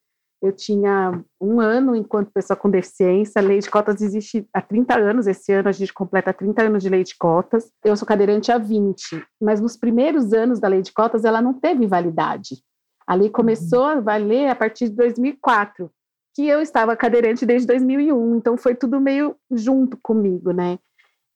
eu 0.42 0.52
tinha 0.52 1.22
um 1.40 1.60
ano 1.60 1.94
enquanto 1.94 2.32
pessoa 2.32 2.56
com 2.56 2.70
deficiência. 2.70 3.40
A 3.40 3.44
lei 3.44 3.58
de 3.58 3.70
cotas 3.70 4.00
existe 4.00 4.48
há 4.54 4.62
30 4.62 4.96
anos. 4.96 5.26
Esse 5.26 5.52
ano 5.52 5.68
a 5.68 5.72
gente 5.72 5.92
completa 5.92 6.32
30 6.32 6.62
anos 6.62 6.82
de 6.82 6.88
lei 6.88 7.04
de 7.04 7.16
cotas. 7.16 7.70
Eu 7.84 7.94
sou 7.96 8.08
cadeirante 8.08 8.50
há 8.50 8.56
20, 8.56 9.22
mas 9.40 9.60
nos 9.60 9.76
primeiros 9.76 10.32
anos 10.32 10.58
da 10.58 10.68
lei 10.68 10.80
de 10.80 10.92
cotas 10.92 11.24
ela 11.24 11.42
não 11.42 11.52
teve 11.52 11.86
validade. 11.86 12.62
A 13.06 13.14
lei 13.14 13.28
começou 13.28 13.84
a 13.84 14.00
valer 14.00 14.48
a 14.48 14.54
partir 14.54 14.88
de 14.88 14.96
2004, 14.96 15.90
que 16.34 16.46
eu 16.46 16.60
estava 16.62 16.96
cadeirante 16.96 17.44
desde 17.44 17.66
2001, 17.66 18.36
então 18.36 18.56
foi 18.56 18.74
tudo 18.74 19.00
meio 19.00 19.36
junto 19.50 19.98
comigo, 20.00 20.52
né? 20.52 20.78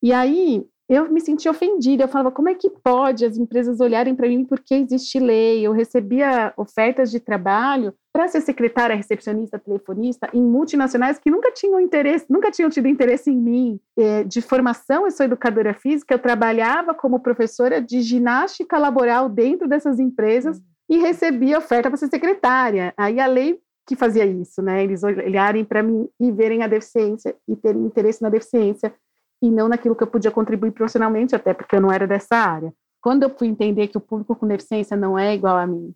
E 0.02 0.12
aí 0.12 0.64
eu 0.88 1.10
me 1.10 1.20
senti 1.20 1.48
ofendida. 1.48 2.04
Eu 2.04 2.08
falava, 2.08 2.30
como 2.30 2.48
é 2.48 2.54
que 2.54 2.68
pode 2.68 3.24
as 3.24 3.36
empresas 3.36 3.80
olharem 3.80 4.14
para 4.14 4.28
mim 4.28 4.44
porque 4.44 4.74
existe 4.74 5.18
lei? 5.18 5.66
Eu 5.66 5.72
recebia 5.72 6.52
ofertas 6.56 7.10
de 7.10 7.18
trabalho 7.18 7.94
para 8.12 8.28
ser 8.28 8.40
secretária, 8.42 8.94
recepcionista, 8.94 9.58
telefonista 9.58 10.28
em 10.32 10.42
multinacionais 10.42 11.18
que 11.18 11.30
nunca 11.30 11.50
tinham 11.50 11.80
interesse, 11.80 12.26
nunca 12.28 12.50
tinham 12.50 12.70
tido 12.70 12.86
interesse 12.86 13.30
em 13.30 13.36
mim. 13.36 13.80
É, 13.98 14.24
de 14.24 14.40
formação, 14.40 15.04
eu 15.04 15.10
sou 15.10 15.26
educadora 15.26 15.74
física, 15.74 16.14
eu 16.14 16.18
trabalhava 16.18 16.94
como 16.94 17.20
professora 17.20 17.80
de 17.80 18.02
ginástica 18.02 18.78
laboral 18.78 19.28
dentro 19.28 19.66
dessas 19.66 19.98
empresas 19.98 20.62
e 20.88 20.98
recebia 20.98 21.58
oferta 21.58 21.88
para 21.88 21.96
ser 21.96 22.08
secretária. 22.08 22.92
Aí 22.96 23.18
a 23.18 23.26
lei 23.26 23.58
que 23.86 23.96
fazia 23.96 24.24
isso, 24.24 24.62
né? 24.62 24.82
Eles 24.82 25.02
olharem 25.02 25.64
para 25.64 25.82
mim 25.82 26.08
e 26.18 26.32
verem 26.32 26.62
a 26.62 26.66
deficiência 26.66 27.36
e 27.46 27.54
terem 27.54 27.84
interesse 27.84 28.22
na 28.22 28.30
deficiência 28.30 28.94
e 29.44 29.50
não 29.50 29.68
naquilo 29.68 29.94
que 29.94 30.02
eu 30.02 30.06
podia 30.06 30.30
contribuir 30.30 30.70
profissionalmente, 30.70 31.36
até 31.36 31.52
porque 31.52 31.76
eu 31.76 31.80
não 31.80 31.92
era 31.92 32.06
dessa 32.06 32.34
área. 32.34 32.72
Quando 33.02 33.24
eu 33.24 33.30
fui 33.30 33.46
entender 33.46 33.88
que 33.88 33.98
o 33.98 34.00
público 34.00 34.34
com 34.34 34.46
deficiência 34.46 34.96
não 34.96 35.18
é 35.18 35.34
igual 35.34 35.58
a 35.58 35.66
mim, 35.66 35.94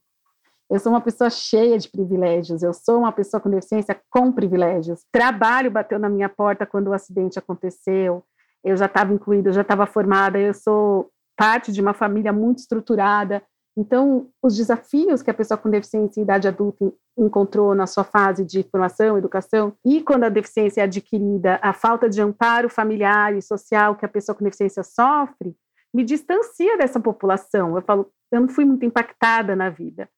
eu 0.71 0.79
sou 0.79 0.93
uma 0.93 1.01
pessoa 1.01 1.31
cheia 1.31 1.79
de 1.79 1.89
privilégios, 1.89 2.63
eu 2.63 2.75
sou 2.75 2.99
uma 2.99 3.11
pessoa 3.11 3.41
com 3.41 3.49
deficiência 3.49 3.99
com 4.11 4.31
privilégios. 4.31 5.01
Trabalho 5.11 5.71
bateu 5.71 5.99
na 5.99 6.11
minha 6.11 6.29
porta 6.29 6.67
quando 6.67 6.89
o 6.89 6.93
acidente 6.93 7.39
aconteceu, 7.39 8.23
eu 8.63 8.77
já 8.77 8.85
estava 8.85 9.15
incluída, 9.15 9.49
eu 9.49 9.55
já 9.55 9.63
estava 9.63 9.87
formada, 9.87 10.39
eu 10.39 10.53
sou 10.53 11.11
parte 11.35 11.73
de 11.73 11.81
uma 11.81 11.95
família 11.95 12.35
muito 12.35 12.59
estruturada, 12.59 13.43
então, 13.81 14.29
os 14.43 14.57
desafios 14.57 15.23
que 15.23 15.31
a 15.31 15.35
pessoa 15.35 15.57
com 15.57 15.71
deficiência 15.71 16.19
em 16.19 16.25
idade 16.25 16.49
adulta 16.49 16.93
encontrou 17.17 17.77
na 17.77 17.87
sua 17.87 18.03
fase 18.03 18.45
de 18.45 18.65
formação, 18.65 19.17
educação, 19.17 19.73
e 19.87 20.03
quando 20.03 20.25
a 20.25 20.29
deficiência 20.29 20.81
é 20.81 20.85
adquirida, 20.85 21.61
a 21.63 21.73
falta 21.73 22.09
de 22.09 22.21
amparo 22.21 22.69
familiar 22.69 23.37
e 23.37 23.41
social 23.41 23.95
que 23.95 24.05
a 24.05 24.09
pessoa 24.09 24.35
com 24.35 24.43
deficiência 24.43 24.83
sofre, 24.83 25.55
me 25.95 26.03
distancia 26.03 26.77
dessa 26.77 26.99
população. 26.99 27.77
Eu 27.77 27.83
falo, 27.83 28.11
eu 28.33 28.41
não 28.41 28.49
fui 28.49 28.65
muito 28.65 28.85
impactada 28.85 29.55
na 29.55 29.71
vida. 29.71 30.09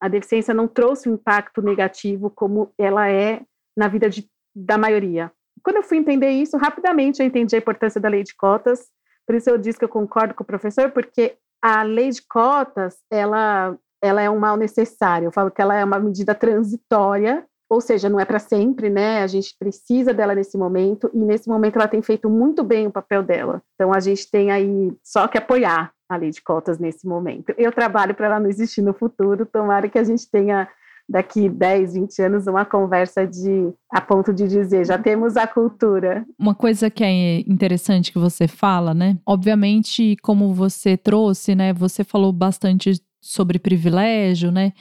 A 0.00 0.08
deficiência 0.08 0.52
não 0.52 0.66
trouxe 0.66 1.08
um 1.08 1.14
impacto 1.14 1.62
negativo 1.62 2.28
como 2.28 2.72
ela 2.76 3.08
é 3.08 3.40
na 3.76 3.86
vida 3.86 4.10
de, 4.10 4.28
da 4.52 4.76
maioria. 4.76 5.30
Quando 5.62 5.76
eu 5.76 5.84
fui 5.84 5.98
entender 5.98 6.30
isso, 6.30 6.56
rapidamente 6.56 7.22
eu 7.22 7.26
entendi 7.26 7.54
a 7.54 7.60
importância 7.60 8.00
da 8.00 8.08
lei 8.08 8.24
de 8.24 8.34
cotas. 8.34 8.88
Por 9.24 9.36
isso 9.36 9.48
eu 9.48 9.56
disse 9.56 9.78
que 9.78 9.84
eu 9.84 9.88
concordo 9.88 10.34
com 10.34 10.42
o 10.42 10.46
professor, 10.46 10.90
porque 10.90 11.38
a 11.62 11.82
lei 11.82 12.10
de 12.10 12.22
cotas, 12.26 12.96
ela, 13.10 13.76
ela 14.02 14.22
é 14.22 14.30
um 14.30 14.38
mal 14.38 14.56
necessário. 14.56 15.26
Eu 15.26 15.32
falo 15.32 15.50
que 15.50 15.60
ela 15.60 15.74
é 15.74 15.84
uma 15.84 15.98
medida 15.98 16.34
transitória, 16.34 17.44
ou 17.68 17.80
seja, 17.80 18.08
não 18.08 18.20
é 18.20 18.24
para 18.24 18.38
sempre, 18.38 18.88
né? 18.88 19.22
A 19.22 19.26
gente 19.26 19.54
precisa 19.58 20.14
dela 20.14 20.34
nesse 20.34 20.56
momento, 20.56 21.10
e 21.12 21.18
nesse 21.18 21.48
momento 21.48 21.76
ela 21.76 21.88
tem 21.88 22.00
feito 22.00 22.30
muito 22.30 22.62
bem 22.62 22.86
o 22.86 22.92
papel 22.92 23.22
dela. 23.22 23.62
Então 23.74 23.92
a 23.92 24.00
gente 24.00 24.30
tem 24.30 24.50
aí 24.50 24.96
só 25.02 25.26
que 25.26 25.38
apoiar 25.38 25.92
a 26.08 26.16
lei 26.16 26.30
de 26.30 26.40
cotas 26.40 26.78
nesse 26.78 27.06
momento. 27.06 27.52
Eu 27.58 27.72
trabalho 27.72 28.14
para 28.14 28.26
ela 28.26 28.40
não 28.40 28.48
existir 28.48 28.82
no 28.82 28.94
futuro, 28.94 29.44
tomara 29.44 29.88
que 29.88 29.98
a 29.98 30.04
gente 30.04 30.30
tenha 30.30 30.68
daqui 31.08 31.48
10, 31.48 31.94
20 31.94 32.22
anos 32.22 32.46
uma 32.46 32.64
conversa 32.64 33.26
de 33.26 33.72
a 33.90 34.00
ponto 34.00 34.32
de 34.32 34.48
dizer, 34.48 34.84
já 34.84 34.98
temos 34.98 35.36
a 35.36 35.46
cultura. 35.46 36.26
Uma 36.38 36.54
coisa 36.54 36.90
que 36.90 37.04
é 37.04 37.40
interessante 37.40 38.12
que 38.12 38.18
você 38.18 38.48
fala, 38.48 38.92
né? 38.92 39.16
Obviamente, 39.24 40.16
como 40.22 40.52
você 40.52 40.96
trouxe, 40.96 41.54
né, 41.54 41.72
você 41.72 42.02
falou 42.02 42.32
bastante 42.32 43.00
sobre 43.20 43.58
privilégio, 43.58 44.50
né? 44.50 44.72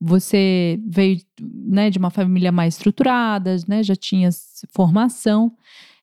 Você 0.00 0.78
veio, 0.86 1.18
né, 1.40 1.90
de 1.90 1.98
uma 1.98 2.10
família 2.10 2.50
mais 2.50 2.74
estruturada, 2.74 3.56
né, 3.68 3.82
já 3.82 3.94
tinha 3.94 4.28
formação. 4.70 5.52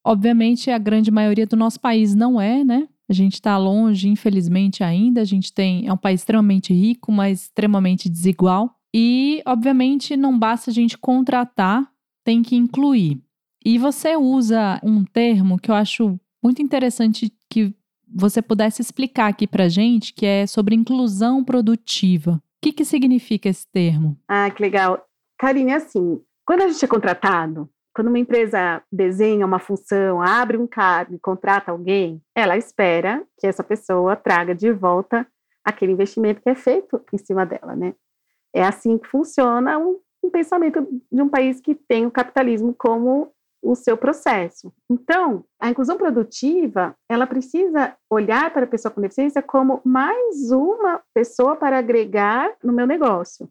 Obviamente, 0.03 0.71
a 0.71 0.77
grande 0.77 1.11
maioria 1.11 1.45
do 1.45 1.55
nosso 1.55 1.79
país 1.79 2.15
não 2.15 2.39
é, 2.39 2.63
né? 2.63 2.87
A 3.09 3.13
gente 3.13 3.33
está 3.33 3.57
longe, 3.57 4.07
infelizmente, 4.07 4.83
ainda. 4.83 5.21
A 5.21 5.25
gente 5.25 5.53
tem 5.53 5.87
é 5.87 5.93
um 5.93 5.97
país 5.97 6.21
extremamente 6.21 6.73
rico, 6.73 7.11
mas 7.11 7.43
extremamente 7.43 8.09
desigual. 8.09 8.73
E, 8.93 9.41
obviamente, 9.45 10.17
não 10.17 10.37
basta 10.37 10.69
a 10.69 10.73
gente 10.73 10.97
contratar, 10.97 11.89
tem 12.23 12.43
que 12.43 12.55
incluir. 12.55 13.21
E 13.63 13.77
você 13.77 14.15
usa 14.17 14.79
um 14.83 15.03
termo 15.03 15.59
que 15.59 15.69
eu 15.69 15.75
acho 15.75 16.19
muito 16.43 16.61
interessante 16.61 17.31
que 17.49 17.73
você 18.13 18.41
pudesse 18.41 18.81
explicar 18.81 19.27
aqui 19.27 19.47
para 19.47 19.69
gente, 19.69 20.13
que 20.13 20.25
é 20.25 20.45
sobre 20.45 20.75
inclusão 20.75 21.43
produtiva. 21.43 22.33
O 22.33 22.41
que, 22.61 22.73
que 22.73 22.85
significa 22.85 23.49
esse 23.49 23.65
termo? 23.67 24.17
Ah, 24.27 24.49
que 24.49 24.61
legal. 24.61 25.05
Karine, 25.39 25.73
assim, 25.73 26.21
quando 26.45 26.61
a 26.61 26.67
gente 26.67 26.83
é 26.83 26.87
contratado, 26.87 27.69
quando 27.93 28.07
uma 28.07 28.19
empresa 28.19 28.81
desenha 28.91 29.45
uma 29.45 29.59
função, 29.59 30.21
abre 30.21 30.57
um 30.57 30.67
cargo 30.67 31.15
e 31.15 31.19
contrata 31.19 31.71
alguém, 31.71 32.21
ela 32.35 32.57
espera 32.57 33.23
que 33.37 33.47
essa 33.47 33.63
pessoa 33.63 34.15
traga 34.15 34.55
de 34.55 34.71
volta 34.71 35.27
aquele 35.63 35.91
investimento 35.91 36.41
que 36.41 36.49
é 36.49 36.55
feito 36.55 37.01
em 37.13 37.17
cima 37.17 37.45
dela, 37.45 37.75
né? 37.75 37.93
É 38.53 38.63
assim 38.63 38.97
que 38.97 39.07
funciona 39.07 39.77
um, 39.77 39.99
um 40.23 40.29
pensamento 40.29 40.87
de 41.11 41.21
um 41.21 41.29
país 41.29 41.59
que 41.59 41.73
tem 41.75 42.05
o 42.05 42.11
capitalismo 42.11 42.73
como 42.73 43.31
o 43.61 43.75
seu 43.75 43.95
processo. 43.95 44.73
Então, 44.89 45.45
a 45.59 45.69
inclusão 45.69 45.97
produtiva, 45.97 46.95
ela 47.07 47.27
precisa 47.27 47.95
olhar 48.09 48.51
para 48.51 48.63
a 48.63 48.67
pessoa 48.67 48.91
com 48.91 49.01
deficiência 49.01 49.41
como 49.41 49.81
mais 49.85 50.51
uma 50.51 51.01
pessoa 51.13 51.55
para 51.55 51.77
agregar 51.77 52.51
no 52.63 52.73
meu 52.73 52.87
negócio. 52.87 53.47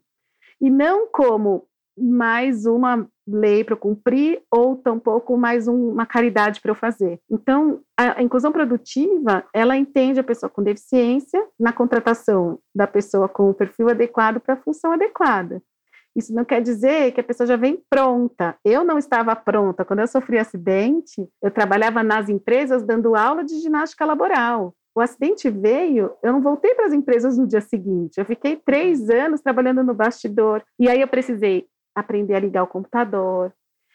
E 0.59 0.69
não 0.69 1.07
como 1.07 1.65
mais 1.97 2.65
uma 2.65 3.07
lei 3.27 3.63
para 3.63 3.75
cumprir 3.75 4.41
ou 4.51 4.75
tampouco 4.75 5.37
mais 5.37 5.67
um, 5.67 5.91
uma 5.91 6.05
caridade 6.05 6.59
para 6.59 6.71
eu 6.71 6.75
fazer. 6.75 7.19
Então, 7.29 7.81
a, 7.97 8.19
a, 8.19 8.23
inclusão 8.23 8.51
produtiva, 8.51 9.43
ela 9.53 9.77
entende 9.77 10.19
a 10.19 10.23
pessoa 10.23 10.49
com 10.49 10.63
deficiência 10.63 11.43
na 11.59 11.71
contratação 11.71 12.59
da 12.73 12.87
pessoa 12.87 13.29
com 13.29 13.49
o 13.49 13.53
perfil 13.53 13.89
adequado 13.89 14.39
para 14.39 14.55
a 14.55 14.61
função 14.61 14.91
adequada. 14.91 15.61
Isso 16.15 16.33
não 16.33 16.43
quer 16.43 16.61
dizer 16.61 17.13
que 17.13 17.21
a 17.21 17.23
pessoa 17.23 17.47
já 17.47 17.55
vem 17.55 17.81
pronta. 17.89 18.55
Eu 18.65 18.83
não 18.83 18.97
estava 18.97 19.35
pronta. 19.35 19.85
Quando 19.85 19.99
eu 19.99 20.07
sofri 20.07 20.37
acidente, 20.37 21.25
eu 21.41 21.49
trabalhava 21.49 22.03
nas 22.03 22.27
empresas 22.27 22.83
dando 22.83 23.15
aula 23.15 23.43
de 23.43 23.59
ginástica 23.61 24.05
laboral. 24.05 24.75
O 24.93 24.99
acidente 24.99 25.49
veio, 25.49 26.11
eu 26.21 26.33
não 26.33 26.41
voltei 26.41 26.75
para 26.75 26.87
as 26.87 26.93
empresas 26.93 27.37
no 27.37 27.47
dia 27.47 27.61
seguinte. 27.61 28.17
Eu 28.17 28.25
fiquei 28.25 28.57
três 28.57 29.09
anos 29.09 29.39
trabalhando 29.39 29.83
no 29.83 29.93
bastidor. 29.93 30.61
E 30.77 30.89
aí 30.89 30.99
eu 30.99 31.07
precisei 31.07 31.65
aprender 31.95 32.35
a 32.35 32.39
ligar 32.39 32.63
o 32.63 32.67
computador, 32.67 33.53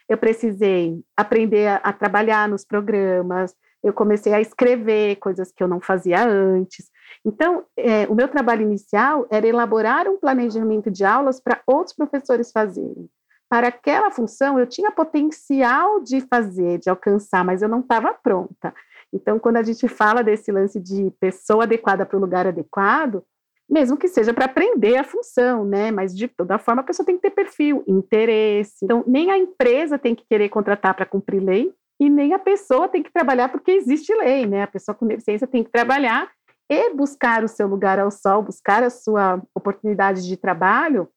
eu 0.08 0.16
precisei 0.16 1.02
aprender 1.16 1.66
a, 1.66 1.76
a, 1.76 1.92
trabalhar 1.92 2.48
nos 2.48 2.64
programas, 2.64 3.54
eu 3.82 3.92
comecei 3.92 4.32
a 4.32 4.40
escrever 4.40 5.16
coisas 5.16 5.52
que 5.52 5.62
eu 5.62 5.68
não 5.68 5.80
fazia 5.80 6.24
antes. 6.24 6.90
Então, 7.24 7.64
é, 7.76 8.06
o 8.08 8.14
meu 8.14 8.28
trabalho 8.28 8.62
inicial 8.62 9.26
era 9.30 9.46
elaborar 9.46 10.08
um 10.08 10.18
planejamento 10.18 10.90
de 10.90 11.04
aulas 11.04 11.40
para 11.40 11.60
outros 11.66 11.94
professores 11.94 12.52
fazerem. 12.52 13.08
Para 13.48 13.68
aquela 13.68 14.10
função, 14.10 14.58
eu 14.58 14.66
tinha 14.66 14.90
potencial 14.90 16.00
de 16.00 16.20
fazer, 16.20 16.78
de 16.78 16.90
alcançar, 16.90 17.44
mas 17.44 17.62
eu 17.62 17.68
não 17.68 17.80
estava 17.80 18.12
pronta. 18.12 18.74
Então, 19.12 19.38
quando 19.38 19.56
a 19.56 19.62
gente 19.62 19.86
fala 19.86 20.22
desse 20.22 20.50
lance 20.50 20.80
de 20.80 21.12
pessoa 21.20 21.62
adequada 21.62 22.04
para 22.04 22.16
o 22.16 22.20
lugar 22.20 22.46
adequado, 22.46 23.22
mesmo 23.68 23.96
que 23.96 24.08
seja 24.08 24.32
para 24.32 24.44
aprender 24.44 24.96
a 24.96 25.04
função, 25.04 25.64
né? 25.64 25.90
Mas 25.90 26.16
de 26.16 26.28
toda 26.28 26.58
forma 26.58 26.82
a 26.82 26.84
pessoa 26.84 27.04
tem 27.04 27.16
que 27.16 27.22
ter 27.22 27.30
perfil, 27.30 27.82
interesse. 27.86 28.84
Então, 28.84 29.02
nem 29.06 29.30
a 29.30 29.38
empresa 29.38 29.98
tem 29.98 30.14
que 30.14 30.24
querer 30.28 30.48
contratar 30.48 30.94
para 30.94 31.06
cumprir 31.06 31.42
lei 31.42 31.72
e 31.98 32.08
nem 32.08 32.32
a 32.32 32.38
pessoa 32.38 32.88
tem 32.88 33.02
que 33.02 33.12
trabalhar 33.12 33.48
porque 33.48 33.72
existe 33.72 34.14
lei, 34.14 34.46
né? 34.46 34.62
A 34.62 34.66
pessoa 34.66 34.94
com 34.94 35.06
deficiência 35.06 35.46
tem 35.46 35.64
que 35.64 35.70
trabalhar 35.70 36.30
e 36.68 36.94
buscar 36.94 37.44
o 37.44 37.48
seu 37.48 37.66
lugar 37.66 37.98
ao 37.98 38.10
sol, 38.10 38.42
buscar 38.42 38.82
a 38.82 38.90
sua 38.90 39.42
oportunidade 39.54 40.26
de 40.26 40.36
trabalho, 40.36 41.08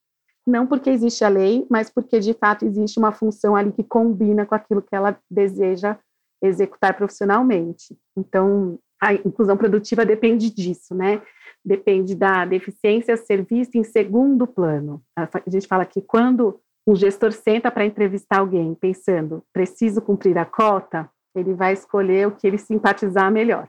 não 0.45 0.65
porque 0.65 0.89
existe 0.89 1.23
a 1.23 1.29
lei, 1.29 1.65
mas 1.69 1.89
porque 1.89 2.19
de 2.19 2.33
fato 2.33 2.65
existe 2.65 2.97
uma 2.97 3.11
função 3.11 3.55
ali 3.55 3.71
que 3.71 3.83
combina 3.83 4.45
com 4.45 4.55
aquilo 4.55 4.81
que 4.81 4.95
ela 4.95 5.17
deseja 5.29 5.97
executar 6.41 6.95
profissionalmente. 6.95 7.97
Então, 8.17 8.79
a 9.01 9.13
inclusão 9.13 9.55
produtiva 9.55 10.05
depende 10.05 10.49
disso, 10.53 10.95
né? 10.95 11.21
Depende 11.63 12.15
da 12.15 12.45
deficiência 12.45 13.17
ser 13.17 13.43
vista 13.43 13.77
em 13.77 13.83
segundo 13.83 14.47
plano. 14.47 15.01
A 15.15 15.27
gente 15.47 15.67
fala 15.67 15.85
que 15.85 16.01
quando 16.01 16.59
um 16.87 16.95
gestor 16.95 17.31
senta 17.31 17.69
para 17.69 17.85
entrevistar 17.85 18.39
alguém 18.39 18.73
pensando, 18.73 19.43
preciso 19.53 20.01
cumprir 20.01 20.37
a 20.37 20.45
cota, 20.45 21.09
ele 21.35 21.53
vai 21.53 21.73
escolher 21.73 22.27
o 22.27 22.31
que 22.31 22.47
ele 22.47 22.57
simpatizar 22.57 23.31
melhor. 23.31 23.67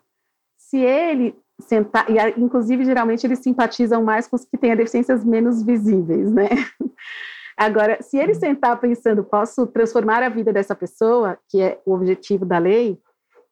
Se 0.59 0.79
ele 0.79 1.37
sentar, 1.61 2.07
e 2.09 2.41
inclusive 2.41 2.85
geralmente 2.85 3.27
eles 3.27 3.41
simpatizam 3.41 4.03
mais 4.03 4.27
com 4.27 4.37
os 4.37 4.45
que 4.45 4.57
têm 4.57 4.75
deficiências 4.75 5.25
menos 5.25 5.63
visíveis, 5.63 6.31
né? 6.33 6.49
Agora, 7.57 8.01
se 8.01 8.17
ele 8.17 8.33
sentar 8.33 8.81
pensando, 8.81 9.23
posso 9.23 9.67
transformar 9.67 10.23
a 10.23 10.31
vida 10.31 10.51
dessa 10.51 10.75
pessoa, 10.75 11.39
que 11.47 11.61
é 11.61 11.79
o 11.85 11.93
objetivo 11.93 12.47
da 12.47 12.57
lei, 12.57 12.99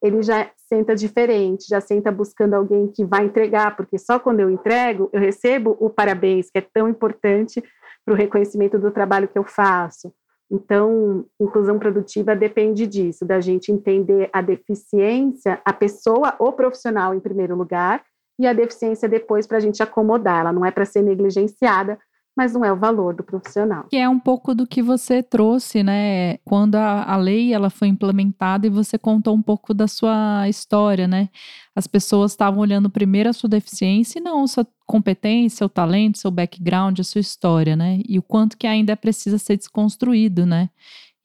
ele 0.01 0.21
já 0.21 0.49
senta 0.55 0.95
diferente, 0.95 1.67
já 1.67 1.81
senta 1.81 2.11
buscando 2.11 2.53
alguém 2.53 2.87
que 2.87 3.03
vai 3.03 3.25
entregar, 3.25 3.75
porque 3.75 3.97
só 3.97 4.19
quando 4.19 4.39
eu 4.39 4.49
entrego, 4.49 5.09
eu 5.11 5.19
recebo 5.19 5.75
o 5.79 5.89
parabéns, 5.89 6.49
que 6.49 6.57
é 6.57 6.61
tão 6.61 6.87
importante 6.87 7.63
para 8.05 8.13
o 8.13 8.17
reconhecimento 8.17 8.79
do 8.79 8.91
trabalho 8.91 9.27
que 9.27 9.37
eu 9.37 9.43
faço. 9.43 10.13
Então, 10.51 11.25
inclusão 11.39 11.77
produtiva 11.77 12.35
depende 12.35 12.87
disso, 12.87 13.23
da 13.23 13.39
gente 13.39 13.71
entender 13.71 14.29
a 14.33 14.41
deficiência, 14.41 15.61
a 15.63 15.73
pessoa 15.73 16.33
ou 16.39 16.51
profissional 16.53 17.13
em 17.13 17.19
primeiro 17.19 17.55
lugar, 17.55 18.03
e 18.39 18.47
a 18.47 18.53
deficiência 18.53 19.07
depois 19.09 19.45
para 19.45 19.57
a 19.57 19.59
gente 19.59 19.83
acomodar. 19.83 20.39
Ela 20.39 20.53
não 20.53 20.65
é 20.65 20.71
para 20.71 20.85
ser 20.85 21.01
negligenciada, 21.01 21.99
mas 22.39 22.53
não 22.53 22.63
é 22.63 22.71
o 22.71 22.77
valor 22.77 23.13
do 23.13 23.21
profissional. 23.21 23.85
Que 23.89 23.97
é 23.97 24.07
um 24.07 24.17
pouco 24.17 24.55
do 24.55 24.65
que 24.65 24.81
você 24.81 25.21
trouxe, 25.21 25.83
né? 25.83 26.37
Quando 26.45 26.75
a, 26.75 27.03
a 27.03 27.17
lei 27.17 27.53
ela 27.53 27.69
foi 27.69 27.89
implementada 27.89 28.65
e 28.65 28.69
você 28.69 28.97
contou 28.97 29.35
um 29.35 29.41
pouco 29.41 29.73
da 29.73 29.89
sua 29.89 30.47
história, 30.47 31.05
né? 31.05 31.27
As 31.75 31.85
pessoas 31.85 32.31
estavam 32.31 32.61
olhando 32.61 32.89
primeiro 32.89 33.27
a 33.27 33.33
sua 33.33 33.49
deficiência 33.49 34.19
e 34.19 34.21
não 34.21 34.45
a 34.45 34.47
sua 34.47 34.65
competência, 34.87 35.65
o 35.65 35.69
talento, 35.69 36.17
seu 36.17 36.31
background, 36.31 36.97
a 37.01 37.03
sua 37.03 37.19
história, 37.19 37.75
né? 37.75 37.99
E 38.07 38.17
o 38.17 38.23
quanto 38.23 38.57
que 38.57 38.65
ainda 38.65 38.95
precisa 38.95 39.37
ser 39.37 39.57
desconstruído, 39.57 40.45
né? 40.45 40.69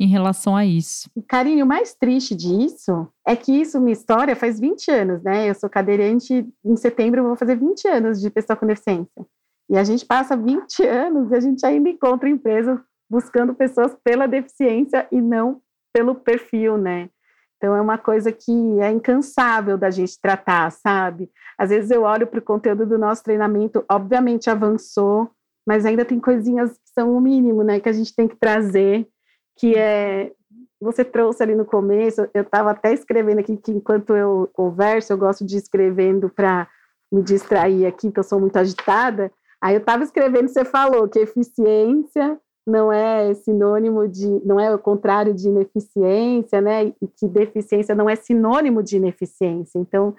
Em 0.01 0.09
relação 0.09 0.57
a 0.57 0.67
isso. 0.67 1.09
Carinho, 1.29 1.65
o 1.65 1.69
mais 1.69 1.95
triste 1.95 2.35
disso 2.35 3.07
é 3.25 3.37
que 3.37 3.53
isso, 3.53 3.81
minha 3.81 3.93
história, 3.93 4.35
faz 4.35 4.59
20 4.59 4.91
anos, 4.91 5.23
né? 5.23 5.49
Eu 5.49 5.55
sou 5.55 5.71
cadeirante, 5.71 6.45
em 6.65 6.77
setembro 6.77 7.21
eu 7.21 7.25
vou 7.25 7.37
fazer 7.37 7.57
20 7.57 7.87
anos 7.87 8.21
de 8.21 8.29
pessoa 8.31 8.57
com 8.57 8.67
deficiência. 8.67 9.25
E 9.69 9.77
a 9.77 9.85
gente 9.85 10.05
passa 10.05 10.37
20 10.37 10.85
anos 10.85 11.31
e 11.31 11.35
a 11.35 11.41
gente 11.41 11.65
ainda 11.65 11.89
encontra 11.89 12.29
empresas 12.29 12.79
buscando 13.09 13.55
pessoas 13.55 13.97
pela 14.05 14.27
deficiência 14.27 15.07
e 15.11 15.21
não 15.21 15.61
pelo 15.93 16.15
perfil, 16.15 16.77
né? 16.77 17.09
Então 17.57 17.75
é 17.75 17.81
uma 17.81 17.97
coisa 17.97 18.31
que 18.31 18.53
é 18.81 18.91
incansável 18.91 19.79
da 19.79 19.91
gente 19.91 20.21
tratar, 20.21 20.71
sabe? 20.71 21.31
Às 21.57 21.71
vezes 21.71 21.91
eu 21.91 22.03
olho 22.03 22.27
para 22.27 22.39
o 22.39 22.43
conteúdo 22.43 22.85
do 22.85 22.99
nosso 22.99 23.23
treinamento, 23.23 23.85
obviamente 23.91 24.51
avançou, 24.51 25.31
mas 25.67 25.87
ainda 25.87 26.05
tem 26.05 26.21
coisinhas 26.21 26.73
que 26.73 26.91
são 26.93 27.17
o 27.17 27.21
mínimo, 27.21 27.63
né? 27.63 27.81
Que 27.81 27.89
a 27.89 27.93
gente 27.93 28.15
tem 28.15 28.29
que 28.29 28.37
trazer, 28.37 29.09
que 29.57 29.75
é 29.77 30.33
você 30.81 31.03
trouxe 31.03 31.43
ali 31.43 31.55
no 31.55 31.65
começo. 31.65 32.29
Eu 32.35 32.43
estava 32.43 32.73
até 32.73 32.93
escrevendo 32.93 33.39
aqui 33.39 33.57
que 33.57 33.73
enquanto 33.73 34.15
eu 34.15 34.51
converso, 34.53 35.13
eu 35.13 35.19
gosto 35.19 35.45
de 35.45 35.57
escrevendo 35.57 36.29
para 36.29 36.69
me 37.11 37.23
distrair 37.23 37.87
aqui, 37.87 38.13
que 38.13 38.19
eu 38.19 38.25
sou 38.25 38.39
muito 38.39 38.59
agitada. 38.59 39.33
Aí 39.65 39.77
eu 39.77 39.79
estava 39.79 40.05
escrevendo, 40.05 40.49
você 40.49 40.63
falou 40.63 41.09
que 41.09 41.19
eficiência 41.19 42.39
não 42.67 42.93
é 42.93 43.33
sinônimo 43.33 44.07
de, 44.07 44.29
não 44.45 44.61
é 44.61 44.75
o 44.75 44.79
contrário 44.79 45.33
de 45.33 45.49
ineficiência, 45.49 46.61
né? 46.61 46.89
E 47.01 47.09
que 47.19 47.27
deficiência 47.27 47.95
não 47.95 48.09
é 48.09 48.15
sinônimo 48.15 48.83
de 48.83 48.99
ineficiência. 48.99 49.79
Então, 49.79 50.15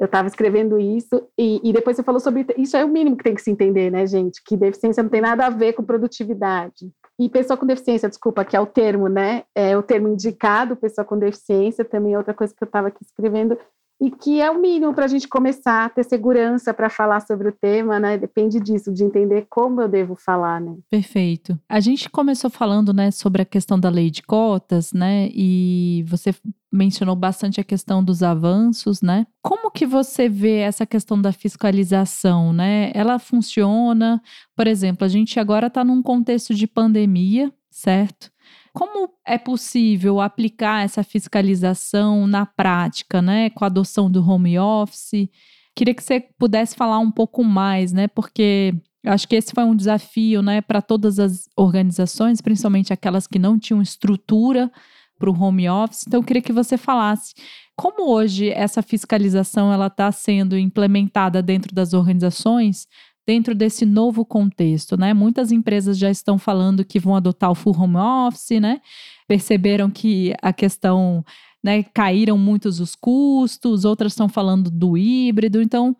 eu 0.00 0.06
estava 0.06 0.26
escrevendo 0.26 0.80
isso 0.80 1.28
e, 1.38 1.60
e, 1.62 1.72
depois 1.72 1.96
você 1.96 2.02
falou 2.02 2.20
sobre 2.20 2.44
isso 2.56 2.76
é 2.76 2.84
o 2.84 2.88
mínimo 2.88 3.16
que 3.16 3.22
tem 3.22 3.36
que 3.36 3.42
se 3.42 3.52
entender, 3.52 3.88
né, 3.88 4.04
gente? 4.04 4.42
Que 4.44 4.56
deficiência 4.56 5.00
não 5.00 5.10
tem 5.10 5.20
nada 5.20 5.46
a 5.46 5.50
ver 5.50 5.74
com 5.74 5.84
produtividade. 5.84 6.90
E 7.20 7.28
pessoa 7.28 7.56
com 7.56 7.66
deficiência, 7.66 8.08
desculpa, 8.08 8.44
que 8.44 8.56
é 8.56 8.60
o 8.60 8.66
termo, 8.66 9.08
né? 9.08 9.44
É 9.54 9.76
o 9.76 9.82
termo 9.82 10.08
indicado, 10.08 10.74
pessoa 10.74 11.04
com 11.04 11.16
deficiência, 11.16 11.84
também 11.84 12.14
é 12.14 12.18
outra 12.18 12.34
coisa 12.34 12.52
que 12.52 12.64
eu 12.64 12.66
estava 12.66 12.88
aqui 12.88 13.04
escrevendo 13.04 13.56
e 14.00 14.10
que 14.10 14.40
é 14.40 14.50
o 14.50 14.60
mínimo 14.60 14.94
para 14.94 15.06
a 15.06 15.08
gente 15.08 15.26
começar 15.26 15.84
a 15.84 15.88
ter 15.88 16.04
segurança 16.04 16.72
para 16.72 16.88
falar 16.88 17.20
sobre 17.20 17.48
o 17.48 17.52
tema, 17.52 17.98
né? 17.98 18.16
Depende 18.16 18.60
disso, 18.60 18.92
de 18.92 19.02
entender 19.02 19.46
como 19.50 19.80
eu 19.80 19.88
devo 19.88 20.14
falar, 20.14 20.60
né? 20.60 20.76
Perfeito. 20.88 21.58
A 21.68 21.80
gente 21.80 22.08
começou 22.08 22.48
falando, 22.48 22.92
né, 22.92 23.10
sobre 23.10 23.42
a 23.42 23.44
questão 23.44 23.78
da 23.78 23.88
lei 23.88 24.10
de 24.10 24.22
cotas, 24.22 24.92
né? 24.92 25.28
E 25.32 26.04
você 26.06 26.32
mencionou 26.70 27.16
bastante 27.16 27.60
a 27.60 27.64
questão 27.64 28.04
dos 28.04 28.22
avanços, 28.22 29.02
né? 29.02 29.26
Como 29.42 29.70
que 29.70 29.86
você 29.86 30.28
vê 30.28 30.58
essa 30.58 30.86
questão 30.86 31.20
da 31.20 31.32
fiscalização, 31.32 32.52
né? 32.52 32.92
Ela 32.94 33.18
funciona? 33.18 34.22
Por 34.54 34.66
exemplo, 34.66 35.04
a 35.04 35.08
gente 35.08 35.40
agora 35.40 35.66
está 35.66 35.82
num 35.82 36.02
contexto 36.02 36.54
de 36.54 36.66
pandemia, 36.66 37.52
certo? 37.70 38.30
Como 38.78 39.10
é 39.26 39.36
possível 39.36 40.20
aplicar 40.20 40.84
essa 40.84 41.02
fiscalização 41.02 42.28
na 42.28 42.46
prática, 42.46 43.20
né, 43.20 43.50
com 43.50 43.64
a 43.64 43.66
adoção 43.66 44.08
do 44.08 44.24
home 44.24 44.56
office? 44.56 45.28
Queria 45.74 45.92
que 45.92 46.00
você 46.00 46.20
pudesse 46.38 46.76
falar 46.76 47.00
um 47.00 47.10
pouco 47.10 47.42
mais, 47.42 47.92
né, 47.92 48.06
porque 48.06 48.72
acho 49.04 49.26
que 49.26 49.34
esse 49.34 49.52
foi 49.52 49.64
um 49.64 49.74
desafio, 49.74 50.42
né, 50.42 50.60
para 50.60 50.80
todas 50.80 51.18
as 51.18 51.48
organizações, 51.56 52.40
principalmente 52.40 52.92
aquelas 52.92 53.26
que 53.26 53.36
não 53.36 53.58
tinham 53.58 53.82
estrutura 53.82 54.70
para 55.18 55.28
o 55.28 55.36
home 55.36 55.68
office. 55.68 56.04
Então, 56.06 56.20
eu 56.20 56.24
queria 56.24 56.40
que 56.40 56.52
você 56.52 56.78
falasse 56.78 57.34
como 57.76 58.12
hoje 58.12 58.48
essa 58.50 58.80
fiscalização 58.80 59.72
ela 59.72 59.88
está 59.88 60.12
sendo 60.12 60.56
implementada 60.56 61.42
dentro 61.42 61.74
das 61.74 61.94
organizações 61.94 62.86
dentro 63.28 63.54
desse 63.54 63.84
novo 63.84 64.24
contexto, 64.24 64.96
né? 64.96 65.12
Muitas 65.12 65.52
empresas 65.52 65.98
já 65.98 66.10
estão 66.10 66.38
falando 66.38 66.82
que 66.82 66.98
vão 66.98 67.14
adotar 67.14 67.50
o 67.50 67.54
full 67.54 67.78
home 67.78 67.98
office, 67.98 68.58
né? 68.58 68.80
Perceberam 69.28 69.90
que 69.90 70.32
a 70.40 70.50
questão, 70.50 71.22
né, 71.62 71.82
caíram 71.82 72.38
muitos 72.38 72.80
os 72.80 72.94
custos, 72.94 73.84
outras 73.84 74.12
estão 74.12 74.30
falando 74.30 74.70
do 74.70 74.96
híbrido. 74.96 75.60
Então, 75.60 75.94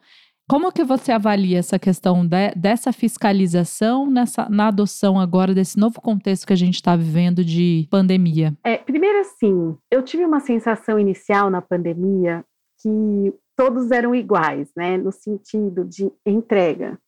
como 0.49 0.73
que 0.73 0.83
você 0.83 1.13
avalia 1.13 1.59
essa 1.59 1.79
questão 1.79 2.27
de, 2.27 2.51
dessa 2.57 2.95
fiscalização 2.95 4.11
nessa, 4.11 4.49
na 4.49 4.69
adoção 4.69 5.21
agora 5.21 5.53
desse 5.53 5.79
novo 5.79 6.01
contexto 6.01 6.47
que 6.47 6.55
a 6.55 6.57
gente 6.57 6.77
está 6.77 6.97
vivendo 6.97 7.45
de 7.45 7.87
pandemia? 7.91 8.57
É, 8.65 8.79
primeiro, 8.79 9.19
assim, 9.19 9.77
eu 9.91 10.03
tive 10.03 10.25
uma 10.25 10.41
sensação 10.41 10.99
inicial 10.99 11.51
na 11.51 11.61
pandemia 11.61 12.43
que 12.81 13.35
todos 13.55 13.91
eram 13.91 14.15
iguais, 14.15 14.71
né, 14.75 14.97
no 14.97 15.13
sentido 15.13 15.85
de 15.85 16.11
entrega. 16.25 16.99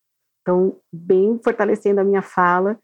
Então, 0.43 0.77
bem 0.93 1.39
fortalecendo 1.43 2.01
a 2.01 2.05
minha 2.05 2.23
fala, 2.23 2.79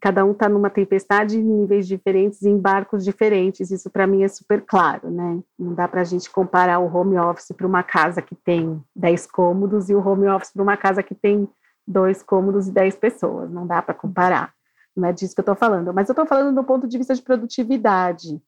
cada 0.00 0.24
um 0.24 0.32
está 0.32 0.48
numa 0.48 0.70
tempestade 0.70 1.38
em 1.38 1.42
níveis 1.42 1.86
diferentes, 1.86 2.42
em 2.42 2.56
barcos 2.56 3.04
diferentes. 3.04 3.70
Isso 3.70 3.90
para 3.90 4.06
mim 4.06 4.22
é 4.22 4.28
super 4.28 4.62
claro, 4.62 5.10
né? 5.10 5.40
Não 5.58 5.74
dá 5.74 5.86
para 5.86 6.00
a 6.00 6.04
gente 6.04 6.30
comparar 6.30 6.78
o 6.78 6.94
home 6.94 7.18
office 7.18 7.52
para 7.56 7.66
uma 7.66 7.82
casa 7.82 8.22
que 8.22 8.34
tem 8.34 8.82
10 8.96 9.26
cômodos 9.26 9.90
e 9.90 9.94
o 9.94 10.06
home 10.06 10.28
office 10.28 10.52
para 10.52 10.62
uma 10.62 10.76
casa 10.76 11.02
que 11.02 11.14
tem 11.14 11.48
dois 11.86 12.22
cômodos 12.22 12.68
e 12.68 12.72
10 12.72 12.96
pessoas. 12.96 13.50
Não 13.50 13.66
dá 13.66 13.82
para 13.82 13.94
comparar. 13.94 14.52
Não 14.96 15.08
é 15.08 15.12
disso 15.12 15.34
que 15.34 15.40
eu 15.40 15.42
estou 15.42 15.56
falando. 15.56 15.92
Mas 15.92 16.08
eu 16.08 16.12
estou 16.12 16.26
falando 16.26 16.54
do 16.54 16.64
ponto 16.64 16.86
de 16.86 16.96
vista 16.96 17.14
de 17.14 17.22
produtividade. 17.22 18.40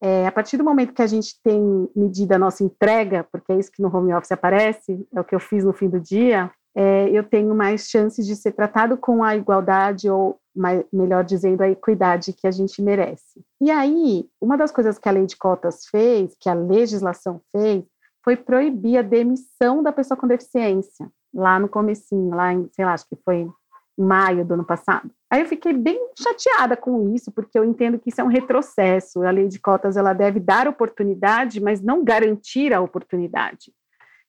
É, 0.00 0.26
a 0.26 0.32
partir 0.32 0.56
do 0.56 0.64
momento 0.64 0.92
que 0.92 1.02
a 1.02 1.06
gente 1.06 1.40
tem 1.42 1.88
medida 1.96 2.36
a 2.36 2.38
nossa 2.38 2.62
entrega, 2.62 3.24
porque 3.32 3.52
é 3.52 3.58
isso 3.58 3.72
que 3.72 3.82
no 3.82 3.94
home 3.94 4.12
office 4.12 4.32
aparece, 4.32 5.06
é 5.14 5.20
o 5.20 5.24
que 5.24 5.34
eu 5.34 5.40
fiz 5.40 5.64
no 5.64 5.72
fim 5.72 5.88
do 5.88 5.98
dia, 5.98 6.50
é, 6.76 7.08
eu 7.10 7.22
tenho 7.22 7.54
mais 7.54 7.88
chances 7.88 8.26
de 8.26 8.34
ser 8.34 8.52
tratado 8.52 8.96
com 8.96 9.22
a 9.22 9.36
igualdade 9.36 10.10
ou, 10.10 10.38
mais, 10.54 10.84
melhor 10.92 11.22
dizendo, 11.22 11.62
a 11.62 11.70
equidade 11.70 12.32
que 12.32 12.46
a 12.46 12.50
gente 12.50 12.82
merece. 12.82 13.44
E 13.60 13.70
aí, 13.70 14.28
uma 14.40 14.56
das 14.56 14.72
coisas 14.72 14.98
que 14.98 15.08
a 15.08 15.12
lei 15.12 15.24
de 15.24 15.36
cotas 15.36 15.86
fez, 15.86 16.36
que 16.38 16.48
a 16.48 16.54
legislação 16.54 17.40
fez, 17.52 17.84
foi 18.24 18.36
proibir 18.36 18.98
a 18.98 19.02
demissão 19.02 19.82
da 19.82 19.92
pessoa 19.92 20.18
com 20.18 20.26
deficiência, 20.26 21.08
lá 21.32 21.60
no 21.60 21.68
comecinho, 21.68 22.34
lá 22.34 22.52
em, 22.52 22.68
sei 22.72 22.84
lá, 22.84 22.94
acho 22.94 23.08
que 23.08 23.16
foi 23.24 23.36
em 23.36 23.52
maio 23.96 24.44
do 24.44 24.54
ano 24.54 24.64
passado. 24.64 25.10
Aí 25.30 25.40
eu 25.42 25.46
fiquei 25.46 25.72
bem 25.72 26.00
chateada 26.18 26.76
com 26.76 27.14
isso, 27.14 27.30
porque 27.30 27.56
eu 27.56 27.64
entendo 27.64 27.98
que 27.98 28.08
isso 28.08 28.20
é 28.20 28.24
um 28.24 28.28
retrocesso. 28.28 29.22
A 29.22 29.30
lei 29.30 29.46
de 29.46 29.60
cotas 29.60 29.96
ela 29.96 30.12
deve 30.12 30.40
dar 30.40 30.66
oportunidade, 30.66 31.60
mas 31.60 31.80
não 31.80 32.02
garantir 32.02 32.72
a 32.72 32.80
oportunidade. 32.80 33.72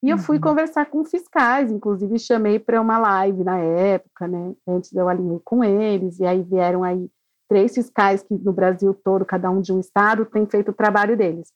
E 0.05 0.09
eu 0.11 0.19
fui 0.19 0.35
uhum. 0.37 0.41
conversar 0.43 0.85
com 0.85 1.03
fiscais, 1.03 1.71
inclusive 1.71 2.19
chamei 2.19 2.59
para 2.59 2.79
uma 2.79 2.99
live 2.99 3.43
na 3.43 3.57
época, 3.57 4.27
né? 4.27 4.53
Antes 4.67 4.93
eu 4.93 5.09
alinhei 5.09 5.39
com 5.43 5.63
eles, 5.63 6.19
e 6.19 6.25
aí 6.27 6.43
vieram 6.43 6.83
aí 6.83 7.09
três 7.49 7.73
fiscais 7.73 8.21
que 8.21 8.35
no 8.35 8.53
Brasil 8.53 8.93
todo, 9.03 9.25
cada 9.25 9.49
um 9.49 9.59
de 9.59 9.73
um 9.73 9.79
estado, 9.79 10.23
tem 10.23 10.45
feito 10.45 10.69
o 10.69 10.75
trabalho 10.75 11.17
deles. 11.17 11.51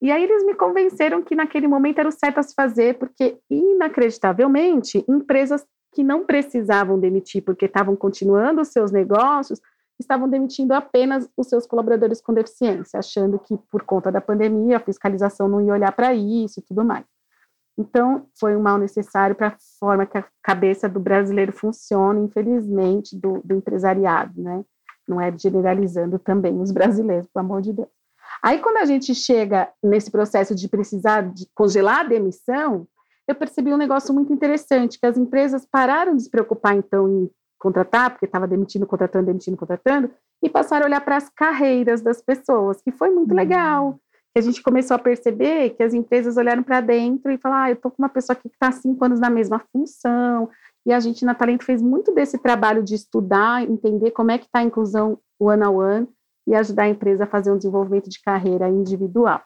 E 0.00 0.10
aí 0.10 0.24
eles 0.24 0.42
me 0.42 0.54
convenceram 0.54 1.20
que 1.20 1.34
naquele 1.34 1.68
momento 1.68 1.98
era 1.98 2.08
o 2.08 2.12
certo 2.12 2.38
a 2.38 2.42
se 2.42 2.54
fazer, 2.54 2.98
porque 2.98 3.38
inacreditavelmente 3.50 5.04
empresas 5.06 5.62
que 5.94 6.02
não 6.02 6.24
precisavam 6.24 6.98
demitir 6.98 7.44
porque 7.44 7.66
estavam 7.66 7.94
continuando 7.94 8.62
os 8.62 8.68
seus 8.68 8.90
negócios, 8.90 9.60
estavam 10.00 10.30
demitindo 10.30 10.72
apenas 10.72 11.28
os 11.36 11.46
seus 11.46 11.66
colaboradores 11.66 12.22
com 12.22 12.32
deficiência, 12.32 12.98
achando 12.98 13.38
que 13.38 13.54
por 13.70 13.82
conta 13.82 14.10
da 14.10 14.22
pandemia 14.22 14.78
a 14.78 14.80
fiscalização 14.80 15.46
não 15.46 15.60
ia 15.60 15.74
olhar 15.74 15.92
para 15.92 16.14
isso 16.14 16.58
e 16.58 16.62
tudo 16.62 16.82
mais. 16.82 17.04
Então, 17.78 18.26
foi 18.38 18.54
um 18.54 18.60
mal 18.60 18.78
necessário 18.78 19.34
para 19.34 19.48
a 19.48 19.56
forma 19.80 20.06
que 20.06 20.18
a 20.18 20.24
cabeça 20.42 20.88
do 20.88 21.00
brasileiro 21.00 21.52
funciona, 21.52 22.20
infelizmente, 22.20 23.18
do, 23.18 23.40
do, 23.42 23.54
empresariado, 23.54 24.42
né? 24.42 24.62
Não 25.08 25.20
é 25.20 25.32
generalizando 25.36 26.18
também 26.18 26.60
os 26.60 26.70
brasileiros, 26.70 27.26
pelo 27.32 27.44
amor 27.44 27.62
de 27.62 27.72
Deus. 27.72 27.88
Aí, 28.42 28.58
quando 28.58 28.76
a 28.78 28.84
gente 28.84 29.14
chega 29.14 29.70
nesse 29.82 30.10
processo 30.10 30.54
de 30.54 30.68
precisar 30.68 31.22
de 31.22 31.46
congelar 31.54 32.00
a 32.00 32.08
demissão, 32.08 32.86
eu 33.26 33.34
percebi 33.34 33.72
um 33.72 33.78
negócio 33.78 34.12
muito 34.12 34.32
interessante, 34.32 34.98
que 34.98 35.06
as 35.06 35.16
empresas 35.16 35.66
pararam 35.66 36.14
de 36.14 36.24
se 36.24 36.30
preocupar, 36.30 36.76
então, 36.76 37.08
em 37.08 37.30
contratar, 37.58 38.10
porque 38.10 38.26
estava 38.26 38.46
demitindo, 38.46 38.86
contratando, 38.86 39.26
demitindo, 39.26 39.56
contratando, 39.56 40.10
e 40.42 40.48
passaram 40.48 40.84
a 40.84 40.88
olhar 40.88 41.00
para 41.00 41.16
as 41.16 41.28
carreiras 41.30 42.02
das 42.02 42.20
pessoas, 42.20 42.82
que 42.82 42.90
foi 42.90 43.10
muito 43.10 43.30
uhum. 43.30 43.36
legal 43.36 43.98
que 44.32 44.38
a 44.38 44.42
gente 44.42 44.62
começou 44.62 44.94
a 44.94 44.98
perceber 44.98 45.70
que 45.70 45.82
as 45.82 45.92
empresas 45.92 46.36
olharam 46.36 46.62
para 46.62 46.80
dentro 46.80 47.30
e 47.30 47.38
falaram, 47.38 47.64
ah, 47.64 47.70
eu 47.70 47.74
estou 47.74 47.90
com 47.90 48.02
uma 48.02 48.08
pessoa 48.08 48.34
que 48.34 48.48
está 48.48 48.72
cinco 48.72 49.04
anos 49.04 49.20
na 49.20 49.28
mesma 49.28 49.60
função, 49.70 50.48
e 50.86 50.92
a 50.92 50.98
gente 50.98 51.24
na 51.24 51.34
Talento 51.34 51.64
fez 51.64 51.82
muito 51.82 52.12
desse 52.12 52.38
trabalho 52.38 52.82
de 52.82 52.94
estudar, 52.94 53.62
entender 53.62 54.10
como 54.10 54.30
é 54.30 54.38
que 54.38 54.46
está 54.46 54.60
a 54.60 54.64
inclusão 54.64 55.18
one 55.38 55.64
on 55.64 55.76
one 55.76 56.08
e 56.46 56.54
ajudar 56.54 56.84
a 56.84 56.88
empresa 56.88 57.24
a 57.24 57.26
fazer 57.26 57.52
um 57.52 57.56
desenvolvimento 57.56 58.08
de 58.08 58.20
carreira 58.20 58.68
individual. 58.68 59.42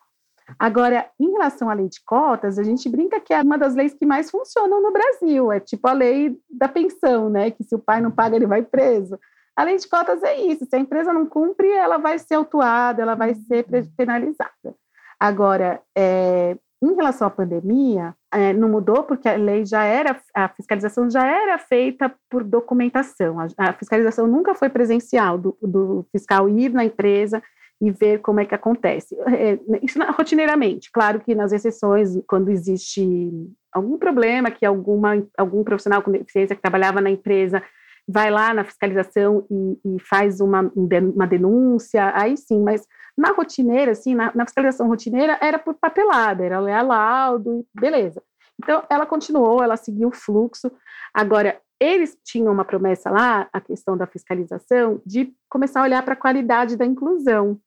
Agora, 0.59 1.11
em 1.19 1.33
relação 1.33 1.69
à 1.69 1.75
lei 1.75 1.89
de 1.89 2.01
cotas, 2.05 2.59
a 2.59 2.63
gente 2.63 2.89
brinca 2.89 3.21
que 3.21 3.35
é 3.35 3.43
uma 3.43 3.59
das 3.59 3.75
leis 3.75 3.93
que 3.93 4.07
mais 4.07 4.31
funcionam 4.31 4.81
no 4.81 4.93
Brasil, 4.93 5.51
é 5.51 5.59
tipo 5.59 5.89
a 5.89 5.93
lei 5.93 6.39
da 6.49 6.69
pensão, 6.69 7.29
né, 7.29 7.51
que 7.51 7.65
se 7.65 7.75
o 7.75 7.81
pai 7.81 8.01
não 8.01 8.13
paga, 8.13 8.37
ele 8.37 8.47
vai 8.47 8.63
preso. 8.63 9.19
A 9.57 9.65
lei 9.65 9.77
de 9.77 9.89
cotas 9.89 10.23
é 10.23 10.37
isso: 10.37 10.67
se 10.67 10.77
a 10.77 10.79
empresa 10.79 11.13
não 11.13 11.27
cumpre, 11.27 11.71
ela 11.71 11.97
vai 11.97 12.19
ser 12.19 12.35
autuada, 12.35 13.01
ela 13.01 13.15
vai 13.15 13.35
ser 13.35 13.65
uhum. 13.73 13.91
penalizada. 13.97 14.75
Agora, 15.19 15.81
é, 15.97 16.57
em 16.83 16.95
relação 16.95 17.27
à 17.27 17.31
pandemia, 17.31 18.15
é, 18.33 18.53
não 18.53 18.69
mudou 18.69 19.03
porque 19.03 19.29
a 19.29 19.37
lei 19.37 19.65
já 19.65 19.83
era, 19.85 20.21
a 20.35 20.49
fiscalização 20.51 21.09
já 21.11 21.27
era 21.27 21.57
feita 21.59 22.15
por 22.29 22.45
documentação. 22.45 23.41
A, 23.41 23.47
a 23.57 23.73
fiscalização 23.73 24.27
nunca 24.27 24.55
foi 24.55 24.69
presencial 24.69 25.39
do, 25.39 25.57
do, 25.63 26.07
fiscal 26.13 26.49
ir 26.49 26.71
na 26.73 26.85
empresa 26.85 27.43
e 27.81 27.91
ver 27.91 28.21
como 28.21 28.41
é 28.41 28.45
que 28.45 28.55
acontece. 28.55 29.17
É, 29.27 29.59
isso 29.83 29.99
rotineiramente, 30.17 30.91
claro 30.93 31.21
que 31.21 31.35
nas 31.35 31.53
exceções, 31.53 32.11
quando 32.27 32.51
existe 32.51 33.31
algum 33.73 33.99
problema 33.99 34.51
que 34.51 34.65
alguma, 34.65 35.27
algum 35.37 35.65
profissional 35.65 36.03
com 36.03 36.11
deficiência 36.11 36.57
que 36.57 36.63
trabalhava 36.63 37.01
na 37.01 37.11
empresa 37.11 37.63
vai 38.09 38.31
lá 38.31 38.55
na 38.55 38.65
fiscalização 38.65 39.47
e, 39.51 39.97
e 39.97 40.01
faz 40.01 40.41
uma, 40.41 40.71
uma 40.75 41.27
denúncia, 41.27 42.13
aí 42.15 42.37
sim, 42.37 42.63
mas 42.63 42.87
na 43.17 43.33
rotineira, 43.33 43.93
assim, 43.93 44.15
na, 44.15 44.33
na, 44.35 44.45
fiscalização 44.45 44.87
rotineira, 44.87 45.39
era 45.41 45.59
por 45.59 45.75
papelada, 45.75 46.45
era 46.45 46.61
ler 46.61 46.83
laudo 46.83 47.67
beleza. 47.75 48.23
Então, 48.63 48.85
ela 48.89 49.07
continuou, 49.07 49.63
ela 49.63 49.77
seguiu 49.77 50.09
o 50.09 50.15
fluxo. 50.15 50.71
Agora, 51.13 51.61
eles 51.81 52.17
tinham 52.25 52.53
uma 52.53 52.65
promessa 52.65 53.11
lá, 53.11 53.49
a 53.53 53.61
questão 53.61 53.97
da 53.97 54.07
fiscalização, 54.07 55.01
de 55.05 55.35
começar 55.49 55.81
a 55.81 55.85
olhar 55.85 56.03
para 56.03 56.15
a 56.15 56.21
qualidade 56.21 56.77
da 56.77 56.87
inclusão, 56.87 57.61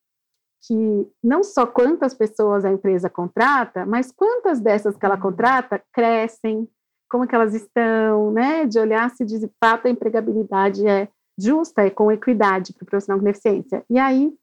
que 0.65 1.07
não 1.23 1.43
só 1.43 1.65
quantas 1.65 2.13
pessoas 2.13 2.65
a 2.65 2.71
empresa 2.71 3.09
contrata, 3.09 3.85
mas 3.85 4.11
quantas 4.11 4.59
dessas 4.59 4.97
que 4.97 5.05
ela 5.05 5.17
contrata 5.17 5.81
crescem, 5.93 6.67
como 7.09 7.27
que 7.27 7.35
elas 7.35 7.53
estão, 7.53 8.31
né? 8.31 8.65
De 8.65 8.79
olhar 8.79 9.09
se 9.09 9.25
de 9.25 9.49
fato 9.59 9.87
a 9.87 9.89
empregabilidade 9.89 10.87
é 10.87 11.07
justa 11.37 11.85
e 11.85 11.91
com 11.91 12.11
equidade 12.11 12.73
para 12.73 12.83
o 12.83 12.85
profissional 12.85 13.19
com 13.19 13.25
deficiência. 13.25 13.83
E 13.89 13.97
aí 13.97 14.33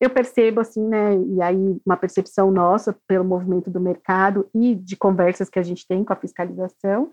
eu 0.00 0.08
percebo 0.08 0.60
assim, 0.60 0.86
né, 0.86 1.14
e 1.14 1.42
aí 1.42 1.78
uma 1.84 1.96
percepção 1.96 2.50
nossa 2.50 2.96
pelo 3.06 3.24
movimento 3.24 3.70
do 3.70 3.78
mercado 3.78 4.48
e 4.54 4.74
de 4.74 4.96
conversas 4.96 5.50
que 5.50 5.58
a 5.58 5.62
gente 5.62 5.86
tem 5.86 6.02
com 6.02 6.12
a 6.12 6.16
fiscalização, 6.16 7.12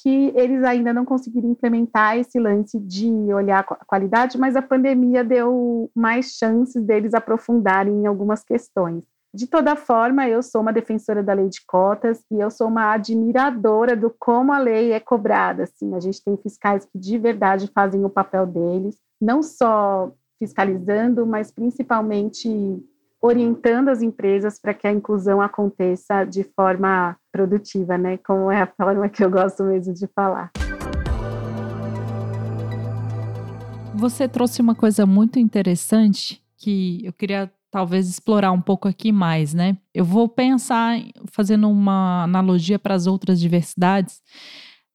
que 0.00 0.32
eles 0.34 0.64
ainda 0.64 0.92
não 0.92 1.04
conseguiram 1.04 1.50
implementar 1.50 2.18
esse 2.18 2.38
lance 2.38 2.78
de 2.78 3.08
olhar 3.32 3.60
a 3.60 3.84
qualidade, 3.84 4.36
mas 4.36 4.56
a 4.56 4.62
pandemia 4.62 5.24
deu 5.24 5.90
mais 5.94 6.36
chances 6.36 6.82
deles 6.84 7.14
aprofundarem 7.14 7.94
em 8.02 8.06
algumas 8.06 8.42
questões. 8.42 9.04
De 9.34 9.46
toda 9.46 9.76
forma, 9.76 10.26
eu 10.26 10.42
sou 10.42 10.62
uma 10.62 10.72
defensora 10.72 11.22
da 11.22 11.34
lei 11.34 11.50
de 11.50 11.60
cotas 11.66 12.24
e 12.30 12.40
eu 12.40 12.50
sou 12.50 12.66
uma 12.66 12.92
admiradora 12.92 13.94
do 13.94 14.08
como 14.18 14.52
a 14.52 14.58
lei 14.58 14.92
é 14.92 15.00
cobrada. 15.00 15.64
Assim, 15.64 15.94
a 15.94 16.00
gente 16.00 16.24
tem 16.24 16.34
fiscais 16.38 16.86
que 16.86 16.98
de 16.98 17.18
verdade 17.18 17.70
fazem 17.74 18.02
o 18.04 18.08
papel 18.10 18.46
deles, 18.46 18.96
não 19.20 19.42
só 19.42 20.10
fiscalizando, 20.38 21.26
mas 21.26 21.50
principalmente 21.50 22.82
orientando 23.20 23.88
as 23.88 24.00
empresas 24.00 24.58
para 24.58 24.72
que 24.72 24.86
a 24.86 24.92
inclusão 24.92 25.42
aconteça 25.42 26.24
de 26.24 26.44
forma 26.44 27.14
produtiva, 27.30 27.98
né? 27.98 28.16
Como 28.18 28.50
é 28.50 28.62
a 28.62 28.66
forma 28.66 29.10
que 29.10 29.22
eu 29.22 29.30
gosto 29.30 29.62
mesmo 29.62 29.92
de 29.92 30.06
falar. 30.06 30.50
Você 33.94 34.26
trouxe 34.26 34.62
uma 34.62 34.74
coisa 34.74 35.04
muito 35.04 35.38
interessante 35.38 36.42
que 36.56 37.04
eu 37.04 37.12
queria 37.12 37.50
talvez 37.70 38.08
explorar 38.08 38.52
um 38.52 38.60
pouco 38.60 38.88
aqui 38.88 39.12
mais, 39.12 39.54
né? 39.54 39.76
Eu 39.94 40.04
vou 40.04 40.28
pensar 40.28 40.98
fazendo 41.30 41.68
uma 41.68 42.24
analogia 42.24 42.78
para 42.78 42.94
as 42.94 43.06
outras 43.06 43.40
diversidades 43.40 44.20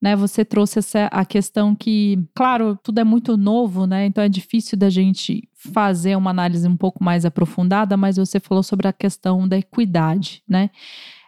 né? 0.04 0.18
Você 0.18 0.44
trouxe 0.44 0.80
essa, 0.80 1.06
a 1.06 1.24
questão 1.24 1.74
que, 1.74 2.20
claro, 2.36 2.78
tudo 2.84 3.00
é 3.00 3.06
muito 3.06 3.38
novo, 3.38 3.88
né? 3.88 4.06
Então 4.06 4.22
é 4.22 4.28
difícil 4.28 4.78
da 4.78 4.90
gente 4.90 5.48
fazer 5.54 6.18
uma 6.18 6.30
análise 6.30 6.68
um 6.68 6.76
pouco 6.76 7.02
mais 7.02 7.24
aprofundada, 7.24 7.96
mas 7.96 8.18
você 8.18 8.38
falou 8.38 8.62
sobre 8.62 8.86
a 8.86 8.92
questão 8.92 9.48
da 9.48 9.58
equidade, 9.58 10.44
né? 10.46 10.70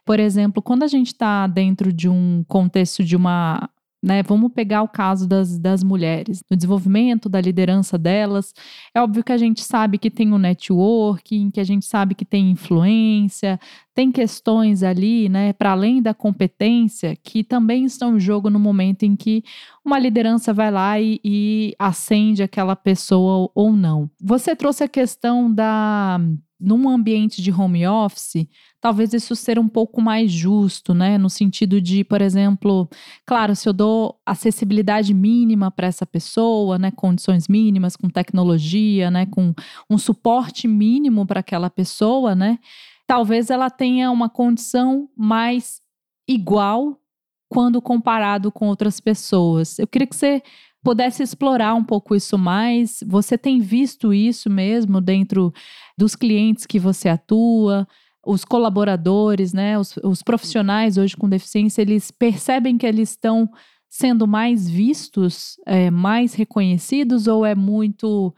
Por 0.05 0.19
exemplo, 0.19 0.61
quando 0.61 0.83
a 0.83 0.87
gente 0.87 1.07
está 1.07 1.47
dentro 1.47 1.93
de 1.93 2.09
um 2.09 2.43
contexto 2.49 3.01
de 3.01 3.15
uma 3.15 3.69
né? 4.05 4.21
Vamos 4.21 4.51
pegar 4.53 4.83
o 4.83 4.87
caso 4.87 5.27
das, 5.27 5.57
das 5.57 5.83
mulheres, 5.83 6.43
no 6.49 6.55
desenvolvimento 6.55 7.27
da 7.27 7.41
liderança 7.41 7.97
delas. 7.97 8.53
É 8.93 9.01
óbvio 9.01 9.23
que 9.23 9.31
a 9.31 9.37
gente 9.37 9.63
sabe 9.63 9.97
que 9.97 10.11
tem 10.11 10.31
o 10.31 10.35
um 10.35 10.37
networking, 10.37 11.49
que 11.49 11.59
a 11.59 11.63
gente 11.63 11.87
sabe 11.87 12.13
que 12.13 12.23
tem 12.23 12.51
influência, 12.51 13.59
tem 13.95 14.11
questões 14.11 14.83
ali, 14.83 15.27
né, 15.27 15.53
para 15.53 15.71
além 15.71 16.03
da 16.03 16.13
competência, 16.13 17.15
que 17.15 17.43
também 17.43 17.83
estão 17.85 18.15
em 18.15 18.19
jogo 18.19 18.47
no 18.47 18.59
momento 18.59 19.03
em 19.03 19.15
que 19.15 19.43
uma 19.83 19.97
liderança 19.97 20.53
vai 20.53 20.69
lá 20.69 20.99
e, 20.99 21.19
e 21.23 21.75
acende 21.79 22.43
aquela 22.43 22.75
pessoa 22.75 23.49
ou 23.55 23.71
não. 23.75 24.07
Você 24.21 24.55
trouxe 24.55 24.83
a 24.83 24.87
questão 24.87 25.51
da 25.51 26.19
num 26.59 26.89
ambiente 26.89 27.41
de 27.41 27.51
home 27.51 27.85
office, 27.85 28.47
talvez 28.79 29.13
isso 29.13 29.35
ser 29.35 29.59
um 29.59 29.67
pouco 29.67 30.01
mais 30.01 30.31
justo, 30.31 30.93
né? 30.93 31.17
No 31.17 31.29
sentido 31.29 31.81
de, 31.81 32.03
por 32.03 32.21
exemplo, 32.21 32.89
claro, 33.25 33.55
se 33.55 33.67
eu 33.67 33.73
dou 33.73 34.19
acessibilidade 34.25 35.13
mínima 35.13 35.69
para 35.69 35.87
essa 35.87 36.05
pessoa, 36.05 36.77
né? 36.77 36.91
Condições 36.91 37.47
mínimas, 37.47 37.95
com 37.95 38.09
tecnologia, 38.09 39.11
né? 39.11 39.25
Com 39.25 39.53
um 39.89 39.97
suporte 39.97 40.67
mínimo 40.67 41.25
para 41.25 41.41
aquela 41.41 41.69
pessoa, 41.69 42.33
né? 42.33 42.59
Talvez 43.05 43.49
ela 43.49 43.69
tenha 43.69 44.09
uma 44.09 44.29
condição 44.29 45.09
mais 45.15 45.81
igual 46.27 46.99
quando 47.49 47.81
comparado 47.81 48.51
com 48.51 48.67
outras 48.67 48.99
pessoas. 48.99 49.77
Eu 49.77 49.87
queria 49.87 50.07
que 50.07 50.15
você 50.15 50.41
pudesse 50.85 51.23
explorar 51.23 51.73
um 51.73 51.83
pouco 51.83 52.15
isso 52.15 52.37
mais. 52.37 53.03
Você 53.07 53.37
tem 53.37 53.59
visto 53.59 54.13
isso 54.13 54.49
mesmo 54.49 55.01
dentro 55.01 55.51
dos 55.97 56.15
clientes 56.15 56.67
que 56.67 56.79
você 56.79 57.09
atua? 57.09 57.87
Os 58.23 58.45
colaboradores, 58.45 59.51
né, 59.51 59.77
os, 59.77 59.97
os 60.03 60.21
profissionais 60.21 60.97
hoje 60.97 61.17
com 61.17 61.27
deficiência, 61.27 61.81
eles 61.81 62.11
percebem 62.11 62.77
que 62.77 62.85
eles 62.85 63.09
estão 63.09 63.49
sendo 63.89 64.27
mais 64.27 64.69
vistos, 64.69 65.57
é, 65.65 65.89
mais 65.89 66.33
reconhecidos, 66.33 67.27
ou 67.27 67.45
é 67.45 67.55
muito, 67.55 68.33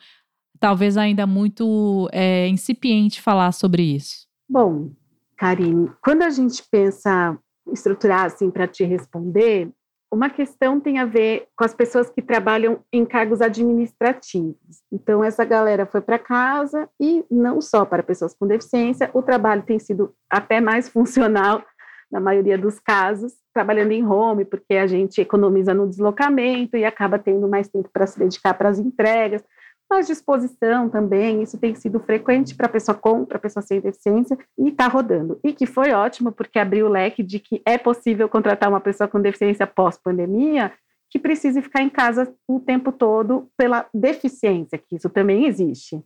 talvez 0.60 0.97
ainda 0.97 1.25
muito 1.25 2.07
é, 2.12 2.47
incipiente 2.47 3.21
falar 3.21 3.51
sobre 3.51 3.83
isso? 3.83 4.27
Bom, 4.49 4.91
Karine, 5.38 5.91
quando 6.01 6.21
a 6.21 6.29
gente 6.29 6.63
pensa 6.69 7.38
estruturar 7.73 8.25
assim 8.25 8.49
para 8.49 8.67
te 8.67 8.83
responder, 8.83 9.69
uma 10.12 10.30
questão 10.30 10.80
tem 10.80 11.00
a 11.00 11.06
ver 11.06 11.48
com 11.56 11.65
as 11.65 11.74
pessoas 11.74 12.10
que 12.10 12.22
trabalham 12.22 12.80
em 12.91 13.06
cargos 13.06 13.41
administrativos. 13.41 14.82
Então, 14.91 15.24
essa 15.24 15.43
galera 15.43 15.86
foi 15.86 16.02
para 16.02 16.17
casa 16.17 16.89
e 17.00 17.26
não 17.30 17.60
só 17.60 17.86
para 17.86 18.04
pessoas 18.04 18.34
com 18.34 18.48
deficiência, 18.48 19.10
o 19.13 19.22
trabalho 19.22 19.63
tem 19.63 19.80
sido 19.80 20.13
até 20.30 20.62
mais 20.62 20.88
funcional, 20.89 21.63
na 22.10 22.22
maioria 22.22 22.58
dos 22.58 22.80
casos, 22.80 23.34
trabalhando 23.54 23.91
em 23.91 24.06
home, 24.06 24.46
porque 24.46 24.76
a 24.76 24.88
gente 24.88 25.20
economiza 25.20 25.74
no 25.74 25.89
deslocamento 25.89 26.78
e 26.78 26.86
acaba 26.86 27.20
tendo 27.20 27.50
mais 27.50 27.67
tempo 27.67 27.89
para 27.91 28.08
se 28.08 28.17
dedicar 28.17 28.54
para 28.54 28.70
as 28.70 28.80
entregas 28.80 29.43
mais 29.89 30.08
disposição 30.08 30.89
também, 30.89 31.41
isso 31.41 31.58
tem 31.58 31.73
sido 31.76 32.00
frequente 32.00 32.56
para 32.56 32.67
pessoa 32.67 32.95
com, 32.95 33.26
para 33.26 33.39
pessoa 33.39 33.63
sem 33.63 33.80
deficiência, 33.80 34.38
e 34.58 34.69
está 34.69 34.88
rodando. 34.88 35.39
E 35.43 35.54
que 35.54 35.65
foi 35.65 35.91
ótimo, 35.91 36.32
porque 36.32 36.60
abriu 36.60 36.88
o 36.88 36.89
leque 36.89 37.23
de 37.23 37.39
que 37.39 37.62
é 37.65 37.78
possível 37.78 38.28
contratar 38.28 38.69
uma 38.69 38.82
pessoa 38.82 39.08
com 39.08 39.21
deficiência 39.21 39.65
pós-pandemia 39.65 40.73
que 41.10 41.17
precise 41.17 41.62
ficar 41.62 41.82
em 41.82 41.89
casa 41.89 42.34
o 42.47 42.60
tempo 42.60 42.91
todo 42.91 43.50
pela 43.58 43.88
deficiência, 43.93 44.78
que 44.78 44.97
isso 44.97 45.10
também 45.10 45.45
existe. 45.45 46.04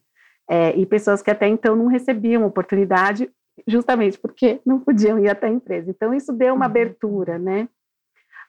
É, 0.50 0.76
e 0.78 0.86
pessoas 0.86 1.22
que 1.22 1.32
até 1.32 1.48
então 1.48 1.76
não 1.76 1.88
recebiam 1.88 2.46
oportunidade 2.46 3.32
justamente 3.68 4.18
porque 4.18 4.60
não 4.66 4.80
podiam 4.80 5.20
ir 5.20 5.30
até 5.30 5.48
a 5.48 5.52
empresa. 5.52 5.90
Então, 5.90 6.14
isso 6.14 6.32
deu 6.34 6.54
uma 6.54 6.66
uhum. 6.66 6.72
abertura, 6.72 7.40
né? 7.40 7.68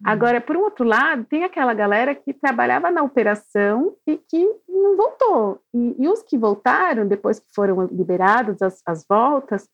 Uhum. 0.04 0.12
Agora, 0.12 0.40
por 0.40 0.56
um 0.56 0.62
outro 0.62 0.84
lado, 0.84 1.24
tem 1.24 1.44
aquela 1.44 1.72
galera 1.72 2.14
que 2.14 2.32
trabalhava 2.32 2.90
na 2.90 3.02
operação 3.02 3.96
e 4.06 4.16
que 4.16 4.44
não 4.68 4.96
voltou. 4.96 5.60
E, 5.72 5.96
e 5.98 6.08
os 6.08 6.22
que 6.22 6.36
voltaram, 6.36 7.06
depois 7.06 7.38
que 7.38 7.46
foram 7.54 7.86
liberados 7.86 8.60
as, 8.60 8.82
as 8.84 9.06
voltas, 9.08 9.68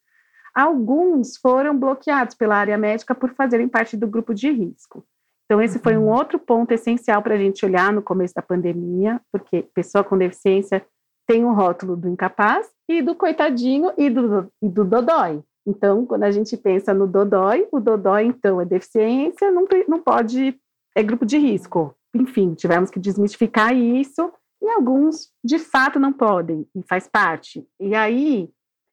alguns 0.54 1.36
foram 1.36 1.76
bloqueados 1.78 2.34
pela 2.34 2.56
área 2.56 2.76
médica 2.76 3.14
por 3.14 3.30
fazerem 3.34 3.68
parte 3.68 3.96
do 3.96 4.06
grupo 4.06 4.34
de 4.34 4.50
risco. 4.50 5.04
Então, 5.46 5.62
esse 5.62 5.78
foi 5.78 5.96
um 5.96 6.06
uhum. 6.08 6.12
outro 6.14 6.38
ponto 6.38 6.72
essencial 6.72 7.22
para 7.22 7.34
a 7.34 7.38
gente 7.38 7.64
olhar 7.64 7.90
no 7.90 8.02
começo 8.02 8.34
da 8.34 8.42
pandemia, 8.42 9.18
porque 9.32 9.62
pessoa 9.74 10.04
com 10.04 10.18
deficiência 10.18 10.84
tem 11.26 11.42
o 11.42 11.48
um 11.48 11.54
rótulo 11.54 11.96
do 11.96 12.08
incapaz 12.08 12.70
e 12.86 13.00
do 13.00 13.14
coitadinho 13.14 13.92
e 13.96 14.10
do, 14.10 14.52
e 14.60 14.68
do 14.68 14.84
dodói. 14.84 15.42
Então, 15.68 16.06
quando 16.06 16.22
a 16.22 16.30
gente 16.30 16.56
pensa 16.56 16.94
no 16.94 17.06
dodói, 17.06 17.68
o 17.70 17.78
dodói, 17.78 18.24
então, 18.24 18.58
é 18.58 18.64
deficiência, 18.64 19.50
não, 19.50 19.66
não 19.86 20.00
pode, 20.00 20.58
é 20.96 21.02
grupo 21.02 21.26
de 21.26 21.36
risco. 21.36 21.94
Enfim, 22.14 22.54
tivemos 22.54 22.90
que 22.90 22.98
desmistificar 22.98 23.76
isso, 23.76 24.32
e 24.62 24.68
alguns, 24.70 25.30
de 25.44 25.58
fato, 25.58 26.00
não 26.00 26.10
podem, 26.10 26.66
e 26.74 26.82
faz 26.88 27.06
parte. 27.06 27.68
E 27.78 27.94
aí, 27.94 28.48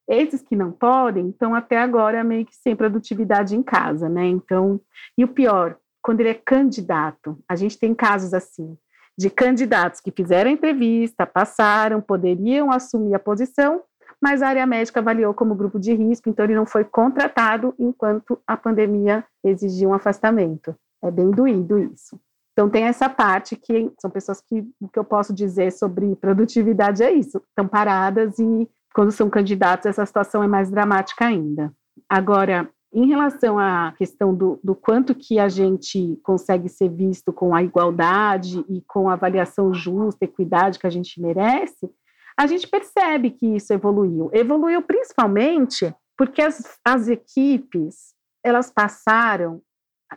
esses 0.05 0.41
que 0.41 0.53
não 0.53 0.69
podem, 0.69 1.29
estão 1.29 1.55
até 1.55 1.77
agora 1.77 2.25
meio 2.25 2.45
que 2.45 2.53
sem 2.53 2.75
produtividade 2.75 3.55
em 3.55 3.63
casa, 3.63 4.09
né? 4.09 4.25
Então, 4.25 4.81
e 5.17 5.23
o 5.23 5.29
pior, 5.29 5.77
quando 6.03 6.19
ele 6.19 6.29
é 6.29 6.33
candidato, 6.33 7.39
a 7.47 7.55
gente 7.55 7.79
tem 7.79 7.95
casos 7.95 8.33
assim, 8.33 8.77
de 9.17 9.29
candidatos 9.29 10.01
que 10.01 10.11
fizeram 10.11 10.51
entrevista, 10.51 11.25
passaram, 11.25 12.01
poderiam 12.01 12.69
assumir 12.69 13.15
a 13.15 13.19
posição, 13.19 13.81
mas 14.25 14.41
a 14.41 14.47
área 14.47 14.65
médica 14.65 15.01
avaliou 15.01 15.35
como 15.35 15.53
grupo 15.53 15.79
de 15.79 15.93
risco, 15.93 16.27
então 16.27 16.43
ele 16.43 16.55
não 16.55 16.65
foi 16.65 16.83
contratado 16.83 17.75
enquanto 17.77 18.41
a 18.47 18.57
pandemia 18.57 19.23
exigia 19.43 19.87
um 19.87 19.93
afastamento. 19.93 20.75
É 21.03 21.11
bem 21.11 21.29
doído 21.29 21.77
isso. 21.77 22.19
Então 22.51 22.67
tem 22.67 22.85
essa 22.85 23.07
parte 23.07 23.55
que 23.55 23.91
são 24.01 24.09
pessoas 24.09 24.41
que 24.41 24.67
o 24.81 24.87
que 24.87 24.97
eu 24.97 25.03
posso 25.03 25.31
dizer 25.31 25.71
sobre 25.71 26.15
produtividade 26.15 27.03
é 27.03 27.11
isso, 27.11 27.37
estão 27.49 27.67
paradas 27.67 28.39
e 28.39 28.67
quando 28.95 29.11
são 29.11 29.29
candidatos 29.29 29.85
essa 29.85 30.03
situação 30.03 30.41
é 30.41 30.47
mais 30.47 30.71
dramática 30.71 31.27
ainda. 31.27 31.71
Agora, 32.09 32.67
em 32.91 33.05
relação 33.05 33.59
à 33.59 33.93
questão 33.95 34.33
do, 34.33 34.59
do, 34.63 34.73
quanto 34.73 35.13
que 35.13 35.37
a 35.37 35.47
gente 35.47 36.19
consegue 36.23 36.67
ser 36.67 36.89
visto 36.89 37.31
com 37.31 37.53
a 37.53 37.61
igualdade 37.61 38.65
e 38.67 38.81
com 38.87 39.07
a 39.07 39.13
avaliação 39.13 39.71
justa, 39.71 40.25
equidade 40.25 40.79
que 40.79 40.87
a 40.87 40.89
gente 40.89 41.21
merece, 41.21 41.91
a 42.37 42.47
gente 42.47 42.67
percebe 42.67 43.31
que 43.31 43.45
isso 43.55 43.73
evoluiu. 43.73 44.29
Evoluiu 44.33 44.81
principalmente 44.81 45.93
porque 46.17 46.41
as, 46.41 46.77
as 46.83 47.07
equipes 47.07 48.13
elas 48.43 48.71
passaram, 48.71 49.61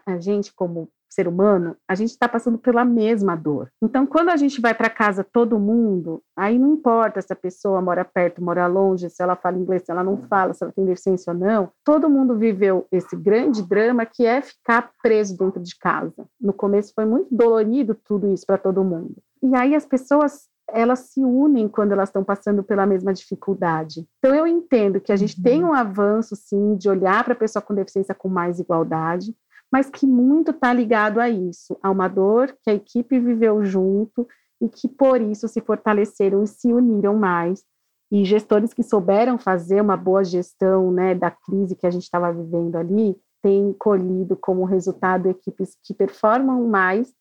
a 0.06 0.18
gente 0.18 0.52
como 0.54 0.88
ser 1.08 1.26
humano, 1.26 1.74
a 1.88 1.94
gente 1.94 2.10
está 2.10 2.28
passando 2.28 2.58
pela 2.58 2.84
mesma 2.84 3.34
dor. 3.34 3.72
Então, 3.82 4.06
quando 4.06 4.28
a 4.28 4.36
gente 4.36 4.60
vai 4.60 4.74
para 4.74 4.90
casa 4.90 5.24
todo 5.24 5.58
mundo, 5.58 6.22
aí 6.36 6.58
não 6.58 6.74
importa 6.74 7.20
se 7.22 7.32
a 7.32 7.36
pessoa 7.36 7.80
mora 7.80 8.04
perto, 8.04 8.44
mora 8.44 8.66
longe, 8.66 9.08
se 9.08 9.22
ela 9.22 9.34
fala 9.34 9.56
inglês, 9.56 9.82
se 9.84 9.90
ela 9.90 10.04
não 10.04 10.18
fala, 10.28 10.52
se 10.52 10.62
ela 10.62 10.72
tem 10.72 10.84
deficiência 10.84 11.32
ou 11.32 11.38
não, 11.38 11.70
todo 11.82 12.10
mundo 12.10 12.36
viveu 12.36 12.86
esse 12.92 13.16
grande 13.16 13.66
drama 13.66 14.04
que 14.04 14.26
é 14.26 14.42
ficar 14.42 14.92
preso 15.02 15.36
dentro 15.36 15.62
de 15.62 15.76
casa. 15.78 16.26
No 16.38 16.52
começo 16.52 16.92
foi 16.94 17.06
muito 17.06 17.34
dolorido 17.34 17.94
tudo 17.94 18.30
isso 18.32 18.44
para 18.46 18.58
todo 18.58 18.84
mundo. 18.84 19.16
E 19.42 19.56
aí 19.56 19.74
as 19.74 19.86
pessoas 19.86 20.46
elas 20.70 21.10
se 21.10 21.20
unem 21.20 21.68
quando 21.68 21.92
elas 21.92 22.08
estão 22.08 22.22
passando 22.22 22.62
pela 22.62 22.86
mesma 22.86 23.12
dificuldade. 23.12 24.06
Então 24.18 24.34
eu 24.34 24.46
entendo 24.46 25.00
que 25.00 25.12
a 25.12 25.16
gente 25.16 25.36
uhum. 25.38 25.42
tem 25.42 25.64
um 25.64 25.72
avanço 25.72 26.36
sim 26.36 26.76
de 26.76 26.88
olhar 26.88 27.24
para 27.24 27.32
a 27.32 27.36
pessoa 27.36 27.62
com 27.62 27.74
deficiência 27.74 28.14
com 28.14 28.28
mais 28.28 28.58
igualdade, 28.58 29.34
mas 29.70 29.90
que 29.90 30.06
muito 30.06 30.50
está 30.50 30.72
ligado 30.72 31.20
a 31.20 31.28
isso, 31.28 31.78
a 31.82 31.90
uma 31.90 32.08
dor 32.08 32.54
que 32.62 32.70
a 32.70 32.74
equipe 32.74 33.18
viveu 33.18 33.64
junto 33.64 34.26
e 34.60 34.68
que 34.68 34.88
por 34.88 35.20
isso 35.20 35.46
se 35.46 35.60
fortaleceram 35.60 36.42
e 36.42 36.46
se 36.46 36.72
uniram 36.72 37.16
mais. 37.16 37.62
E 38.10 38.24
gestores 38.24 38.72
que 38.72 38.82
souberam 38.82 39.38
fazer 39.38 39.82
uma 39.82 39.96
boa 39.96 40.24
gestão 40.24 40.90
né, 40.90 41.14
da 41.14 41.30
crise 41.30 41.76
que 41.76 41.86
a 41.86 41.90
gente 41.90 42.04
estava 42.04 42.32
vivendo 42.32 42.76
ali, 42.76 43.14
têm 43.42 43.72
colhido 43.78 44.36
como 44.36 44.64
resultado 44.64 45.28
equipes 45.28 45.76
que 45.84 45.94
performam 45.94 46.66
mais 46.66 47.12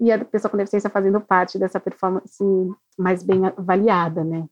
e 0.00 0.10
a 0.10 0.24
pessoa 0.24 0.50
com 0.50 0.56
deficiência 0.56 0.90
fazendo 0.90 1.20
parte 1.20 1.58
dessa 1.58 1.78
performance 1.80 2.42
mais 2.98 3.22
bem 3.22 3.46
avaliada, 3.46 4.24
né? 4.24 4.48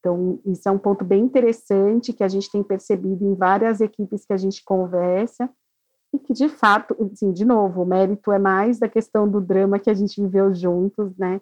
Então, 0.00 0.40
isso 0.46 0.68
é 0.68 0.72
um 0.72 0.78
ponto 0.78 1.04
bem 1.04 1.22
interessante 1.24 2.12
que 2.12 2.24
a 2.24 2.28
gente 2.28 2.50
tem 2.50 2.62
percebido 2.62 3.24
em 3.24 3.34
várias 3.34 3.80
equipes 3.80 4.24
que 4.24 4.32
a 4.32 4.36
gente 4.36 4.64
conversa, 4.64 5.48
e 6.12 6.18
que 6.18 6.32
de 6.32 6.48
fato, 6.48 6.96
assim, 7.12 7.32
de 7.32 7.44
novo, 7.44 7.82
o 7.82 7.86
mérito 7.86 8.32
é 8.32 8.38
mais 8.38 8.78
da 8.78 8.88
questão 8.88 9.28
do 9.28 9.40
drama 9.40 9.78
que 9.78 9.90
a 9.90 9.94
gente 9.94 10.20
viveu 10.20 10.52
juntos, 10.52 11.16
né? 11.16 11.40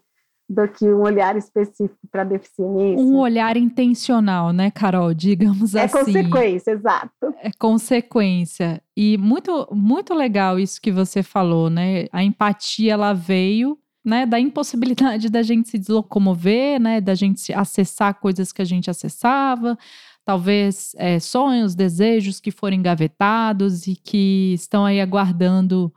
Do 0.49 0.67
que 0.67 0.87
um 0.87 1.03
olhar 1.03 1.37
específico 1.37 1.99
para 2.11 2.25
deficiência. 2.25 3.05
Um 3.05 3.19
olhar 3.19 3.57
intencional, 3.57 4.51
né, 4.51 4.71
Carol? 4.71 5.13
Digamos 5.13 5.75
é 5.75 5.85
assim. 5.85 5.99
É 5.99 6.05
consequência, 6.05 6.71
exato. 6.71 7.35
É 7.43 7.51
consequência. 7.59 8.83
E 8.97 9.19
muito, 9.19 9.69
muito 9.71 10.15
legal 10.15 10.59
isso 10.59 10.81
que 10.81 10.91
você 10.91 11.23
falou, 11.23 11.69
né? 11.69 12.07
A 12.11 12.25
empatia, 12.25 12.95
ela 12.95 13.13
veio 13.13 13.79
né, 14.05 14.25
da 14.25 14.41
impossibilidade 14.41 15.29
da 15.31 15.43
gente 15.43 15.69
se 15.69 15.79
deslocomover, 15.79 16.81
né, 16.81 17.01
da 17.01 17.15
gente 17.15 17.53
acessar 17.53 18.15
coisas 18.15 18.53
que 18.53 18.63
a 18.63 18.65
gente 18.65 18.89
acessava, 18.89 19.77
talvez 20.25 20.93
é, 20.97 21.19
sonhos, 21.19 21.75
desejos 21.75 22.41
que 22.41 22.51
foram 22.51 22.77
engavetados 22.77 23.87
e 23.87 23.95
que 23.95 24.55
estão 24.55 24.87
aí 24.87 25.01
aguardando 25.01 25.93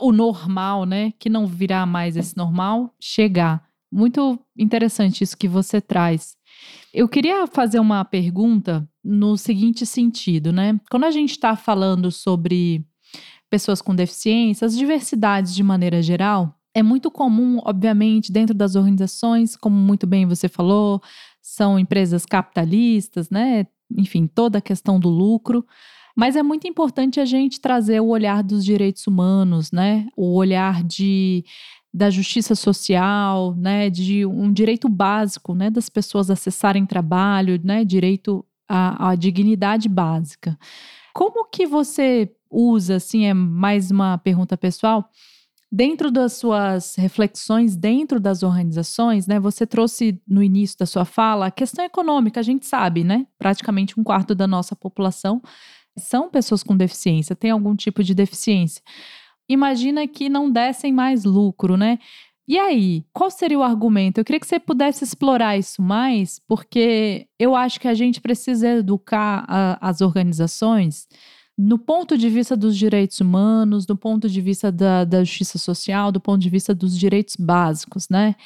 o 0.00 0.12
normal, 0.12 0.84
né? 0.84 1.12
Que 1.18 1.28
não 1.28 1.46
virá 1.46 1.86
mais 1.86 2.16
esse 2.16 2.36
normal 2.36 2.94
chegar. 2.98 3.65
Muito 3.96 4.38
interessante 4.54 5.24
isso 5.24 5.38
que 5.38 5.48
você 5.48 5.80
traz. 5.80 6.36
Eu 6.92 7.08
queria 7.08 7.46
fazer 7.46 7.80
uma 7.80 8.04
pergunta 8.04 8.86
no 9.02 9.38
seguinte 9.38 9.86
sentido, 9.86 10.52
né? 10.52 10.78
Quando 10.90 11.04
a 11.04 11.10
gente 11.10 11.30
está 11.30 11.56
falando 11.56 12.12
sobre 12.12 12.84
pessoas 13.48 13.80
com 13.80 13.94
deficiência, 13.94 14.66
as 14.66 14.76
diversidades 14.76 15.54
de 15.54 15.62
maneira 15.62 16.02
geral, 16.02 16.54
é 16.74 16.82
muito 16.82 17.10
comum, 17.10 17.58
obviamente, 17.64 18.30
dentro 18.30 18.54
das 18.54 18.74
organizações, 18.76 19.56
como 19.56 19.74
muito 19.74 20.06
bem 20.06 20.26
você 20.26 20.46
falou, 20.46 21.00
são 21.40 21.78
empresas 21.78 22.26
capitalistas, 22.26 23.30
né? 23.30 23.66
Enfim, 23.96 24.26
toda 24.26 24.58
a 24.58 24.60
questão 24.60 25.00
do 25.00 25.08
lucro. 25.08 25.64
Mas 26.14 26.36
é 26.36 26.42
muito 26.42 26.68
importante 26.68 27.18
a 27.18 27.24
gente 27.24 27.62
trazer 27.62 28.00
o 28.00 28.08
olhar 28.08 28.42
dos 28.42 28.62
direitos 28.62 29.06
humanos, 29.06 29.72
né? 29.72 30.06
O 30.14 30.34
olhar 30.34 30.84
de 30.84 31.46
da 31.96 32.10
justiça 32.10 32.54
social, 32.54 33.54
né, 33.56 33.88
de 33.88 34.26
um 34.26 34.52
direito 34.52 34.86
básico, 34.86 35.54
né, 35.54 35.70
das 35.70 35.88
pessoas 35.88 36.30
acessarem 36.30 36.84
trabalho, 36.84 37.58
né, 37.64 37.86
direito 37.86 38.44
à, 38.68 39.08
à 39.08 39.14
dignidade 39.14 39.88
básica. 39.88 40.58
Como 41.14 41.48
que 41.48 41.66
você 41.66 42.30
usa, 42.50 42.96
assim, 42.96 43.24
é 43.24 43.32
mais 43.32 43.90
uma 43.90 44.18
pergunta 44.18 44.58
pessoal, 44.58 45.10
Dentro 45.70 46.12
das 46.12 46.34
suas 46.34 46.94
reflexões 46.94 47.76
dentro 47.76 48.20
das 48.20 48.44
organizações, 48.44 49.26
né, 49.26 49.40
você 49.40 49.66
trouxe 49.66 50.22
no 50.26 50.40
início 50.40 50.78
da 50.78 50.86
sua 50.86 51.04
fala 51.04 51.46
a 51.46 51.50
questão 51.50 51.84
econômica, 51.84 52.38
a 52.38 52.42
gente 52.42 52.64
sabe, 52.64 53.02
né? 53.02 53.26
Praticamente 53.36 53.98
um 53.98 54.04
quarto 54.04 54.32
da 54.32 54.46
nossa 54.46 54.76
população 54.76 55.42
são 55.98 56.30
pessoas 56.30 56.62
com 56.62 56.76
deficiência, 56.76 57.34
tem 57.34 57.50
algum 57.50 57.74
tipo 57.74 58.04
de 58.04 58.14
deficiência. 58.14 58.80
Imagina 59.48 60.06
que 60.06 60.28
não 60.28 60.50
dessem 60.50 60.92
mais 60.92 61.24
lucro, 61.24 61.76
né? 61.76 61.98
E 62.48 62.58
aí, 62.58 63.04
qual 63.12 63.28
seria 63.28 63.58
o 63.58 63.62
argumento? 63.62 64.18
Eu 64.18 64.24
queria 64.24 64.38
que 64.38 64.46
você 64.46 64.60
pudesse 64.60 65.02
explorar 65.02 65.58
isso 65.58 65.82
mais, 65.82 66.40
porque 66.46 67.26
eu 67.38 67.56
acho 67.56 67.80
que 67.80 67.88
a 67.88 67.94
gente 67.94 68.20
precisa 68.20 68.68
educar 68.68 69.44
a, 69.48 69.88
as 69.88 70.00
organizações 70.00 71.08
no 71.58 71.78
ponto 71.78 72.18
de 72.18 72.28
vista 72.28 72.54
dos 72.56 72.76
direitos 72.76 73.18
humanos, 73.18 73.86
do 73.86 73.96
ponto 73.96 74.28
de 74.28 74.40
vista 74.40 74.70
da, 74.70 75.04
da 75.04 75.24
justiça 75.24 75.58
social, 75.58 76.12
do 76.12 76.20
ponto 76.20 76.40
de 76.40 76.50
vista 76.50 76.74
dos 76.74 76.96
direitos 76.96 77.34
básicos, 77.36 78.08
né? 78.10 78.36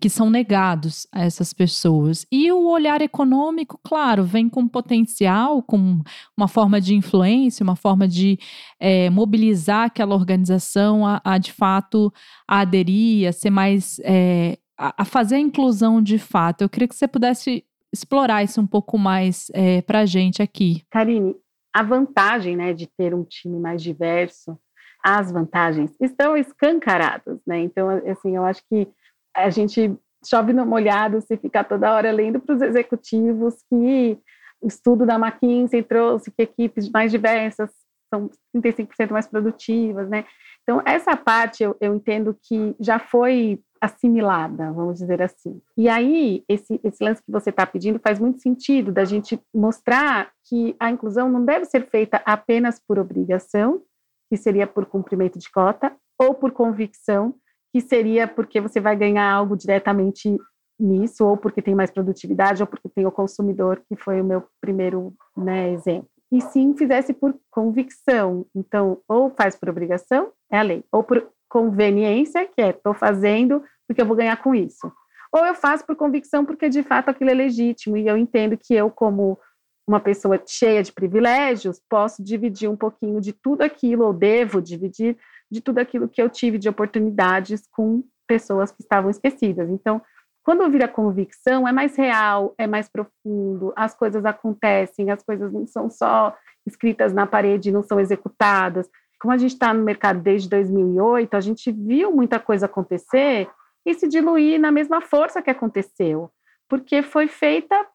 Que 0.00 0.08
são 0.08 0.28
negados 0.28 1.06
a 1.12 1.22
essas 1.22 1.52
pessoas. 1.52 2.26
E 2.32 2.50
o 2.50 2.68
olhar 2.68 3.00
econômico, 3.00 3.78
claro, 3.84 4.24
vem 4.24 4.48
com 4.48 4.66
potencial, 4.66 5.62
com 5.62 6.00
uma 6.36 6.48
forma 6.48 6.80
de 6.80 6.94
influência, 6.94 7.62
uma 7.62 7.76
forma 7.76 8.08
de 8.08 8.38
é, 8.80 9.08
mobilizar 9.10 9.84
aquela 9.84 10.14
organização 10.14 11.06
a, 11.06 11.20
a, 11.22 11.38
de 11.38 11.52
fato 11.52 12.12
a 12.48 12.60
aderir, 12.60 13.28
a 13.28 13.32
ser 13.32 13.50
mais. 13.50 14.00
É, 14.02 14.58
a, 14.78 15.02
a, 15.02 15.04
fazer 15.04 15.36
a 15.36 15.40
inclusão 15.40 16.02
de 16.02 16.18
fato. 16.18 16.62
Eu 16.62 16.68
queria 16.68 16.88
que 16.88 16.94
você 16.94 17.08
pudesse 17.08 17.64
explorar 17.92 18.42
isso 18.42 18.60
um 18.60 18.66
pouco 18.66 18.98
mais 18.98 19.46
é, 19.54 19.80
para 19.82 20.00
a 20.00 20.06
gente 20.06 20.42
aqui. 20.42 20.82
Karine, 20.90 21.34
a 21.72 21.82
vantagem 21.82 22.56
né, 22.56 22.72
de 22.72 22.86
ter 22.86 23.14
um 23.14 23.24
time 23.24 23.58
mais 23.58 23.82
diverso, 23.82 24.58
as 25.02 25.30
vantagens 25.30 25.94
estão 26.00 26.36
escancaradas, 26.36 27.38
né? 27.46 27.60
Então, 27.60 27.88
assim, 28.10 28.34
eu 28.34 28.44
acho 28.44 28.60
que 28.68 28.88
a 29.36 29.50
gente 29.50 29.94
chove 30.24 30.52
no 30.52 30.66
molhado 30.66 31.20
se 31.20 31.36
ficar 31.36 31.64
toda 31.64 31.92
hora 31.92 32.10
lendo 32.10 32.40
para 32.40 32.54
os 32.54 32.62
executivos 32.62 33.54
que 33.68 34.18
o 34.60 34.66
estudo 34.66 35.06
da 35.06 35.16
McKinsey 35.16 35.82
trouxe 35.82 36.30
que 36.30 36.42
equipes 36.42 36.90
mais 36.90 37.10
diversas 37.10 37.70
são 38.12 38.30
35% 38.56 39.10
mais 39.10 39.26
produtivas, 39.26 40.08
né? 40.08 40.24
Então, 40.62 40.82
essa 40.84 41.16
parte 41.16 41.62
eu, 41.62 41.76
eu 41.80 41.94
entendo 41.94 42.36
que 42.42 42.74
já 42.80 42.98
foi 42.98 43.60
assimilada, 43.80 44.72
vamos 44.72 44.98
dizer 44.98 45.22
assim. 45.22 45.60
E 45.76 45.88
aí, 45.88 46.42
esse, 46.48 46.80
esse 46.82 47.04
lance 47.04 47.22
que 47.22 47.30
você 47.30 47.50
está 47.50 47.66
pedindo 47.66 48.00
faz 48.00 48.18
muito 48.18 48.40
sentido 48.40 48.90
da 48.90 49.04
gente 49.04 49.40
mostrar 49.54 50.32
que 50.48 50.74
a 50.80 50.90
inclusão 50.90 51.30
não 51.30 51.44
deve 51.44 51.66
ser 51.66 51.86
feita 51.88 52.22
apenas 52.24 52.80
por 52.80 52.98
obrigação, 52.98 53.82
que 54.28 54.36
seria 54.36 54.66
por 54.66 54.86
cumprimento 54.86 55.38
de 55.38 55.50
cota, 55.50 55.94
ou 56.18 56.34
por 56.34 56.50
convicção, 56.50 57.34
que 57.76 57.80
seria 57.82 58.26
porque 58.26 58.58
você 58.58 58.80
vai 58.80 58.96
ganhar 58.96 59.30
algo 59.30 59.54
diretamente 59.54 60.34
nisso, 60.80 61.26
ou 61.26 61.36
porque 61.36 61.60
tem 61.60 61.74
mais 61.74 61.90
produtividade, 61.90 62.62
ou 62.62 62.66
porque 62.66 62.88
tem 62.88 63.04
o 63.04 63.12
consumidor, 63.12 63.82
que 63.86 63.94
foi 63.94 64.18
o 64.18 64.24
meu 64.24 64.44
primeiro 64.62 65.12
né, 65.36 65.70
exemplo. 65.72 66.08
E 66.32 66.40
sim 66.40 66.74
fizesse 66.74 67.12
por 67.12 67.36
convicção. 67.50 68.46
Então, 68.54 69.02
ou 69.06 69.28
faz 69.28 69.56
por 69.56 69.68
obrigação, 69.68 70.32
é 70.50 70.58
a 70.58 70.62
lei, 70.62 70.84
ou 70.90 71.04
por 71.04 71.28
conveniência, 71.50 72.46
que 72.46 72.62
é 72.62 72.70
estou 72.70 72.94
fazendo 72.94 73.62
porque 73.86 74.00
eu 74.00 74.06
vou 74.06 74.16
ganhar 74.16 74.42
com 74.42 74.54
isso. 74.54 74.90
Ou 75.30 75.44
eu 75.44 75.54
faço 75.54 75.84
por 75.84 75.96
convicção 75.96 76.46
porque 76.46 76.70
de 76.70 76.82
fato 76.82 77.10
aquilo 77.10 77.28
é 77.28 77.34
legítimo 77.34 77.98
e 77.98 78.08
eu 78.08 78.16
entendo 78.16 78.56
que 78.56 78.72
eu, 78.72 78.90
como 78.90 79.38
uma 79.86 80.00
pessoa 80.00 80.42
cheia 80.46 80.82
de 80.82 80.92
privilégios, 80.92 81.78
posso 81.90 82.24
dividir 82.24 82.70
um 82.70 82.76
pouquinho 82.76 83.20
de 83.20 83.34
tudo 83.34 83.60
aquilo, 83.60 84.06
ou 84.06 84.14
devo 84.14 84.62
dividir 84.62 85.18
de 85.50 85.60
tudo 85.60 85.78
aquilo 85.78 86.08
que 86.08 86.20
eu 86.20 86.28
tive 86.28 86.58
de 86.58 86.68
oportunidades 86.68 87.66
com 87.70 88.02
pessoas 88.26 88.72
que 88.72 88.82
estavam 88.82 89.10
esquecidas. 89.10 89.70
Então, 89.70 90.02
quando 90.42 90.68
vira 90.70 90.88
convicção, 90.88 91.66
é 91.66 91.72
mais 91.72 91.96
real, 91.96 92.54
é 92.56 92.66
mais 92.66 92.88
profundo, 92.88 93.72
as 93.76 93.94
coisas 93.94 94.24
acontecem, 94.24 95.10
as 95.10 95.22
coisas 95.22 95.52
não 95.52 95.66
são 95.66 95.90
só 95.90 96.36
escritas 96.66 97.12
na 97.12 97.26
parede, 97.26 97.72
não 97.72 97.82
são 97.82 97.98
executadas 97.98 98.88
como 99.18 99.32
a 99.32 99.36
gente 99.36 99.52
está 99.52 99.72
no 99.72 99.82
mercado 99.82 100.20
desde 100.20 100.48
2008, 100.48 101.34
a 101.34 101.40
gente 101.40 101.72
viu 101.72 102.12
muita 102.12 102.38
coisa 102.38 102.66
acontecer 102.66 103.48
e 103.84 103.94
se 103.94 104.06
diluir 104.06 104.60
na 104.60 104.70
mesma 104.70 105.00
força 105.00 105.42
que 105.42 105.50
aconteceu, 105.50 106.30
porque 106.68 107.02
foi 107.02 107.28
feita 107.28 107.86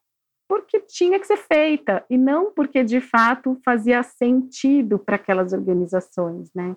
porque 0.48 0.82
tinha 0.82 1.18
que 1.18 1.26
ser 1.26 1.38
feita 1.38 2.04
e 2.10 2.18
não 2.18 2.52
porque 2.52 2.84
de 2.84 3.00
fato 3.00 3.58
fazia 3.64 4.04
sentido 4.04 5.00
para 5.00 5.16
aquelas 5.16 5.54
organizações, 5.54 6.50
né? 6.54 6.76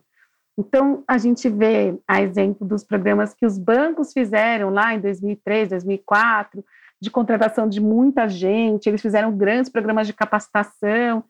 Então 0.56 1.02
a 1.06 1.18
gente 1.18 1.48
vê 1.48 1.98
a 2.06 2.22
exemplo 2.22 2.66
dos 2.66 2.84
programas 2.84 3.34
que 3.34 3.44
os 3.44 3.58
bancos 3.58 4.12
fizeram 4.12 4.70
lá 4.70 4.94
em 4.94 5.00
2003, 5.00 5.70
2004, 5.70 6.64
de 7.00 7.10
contratação 7.10 7.68
de 7.68 7.80
muita 7.80 8.28
gente, 8.28 8.88
eles 8.88 9.02
fizeram 9.02 9.36
grandes 9.36 9.70
programas 9.70 10.06
de 10.06 10.12
capacitação 10.12 11.24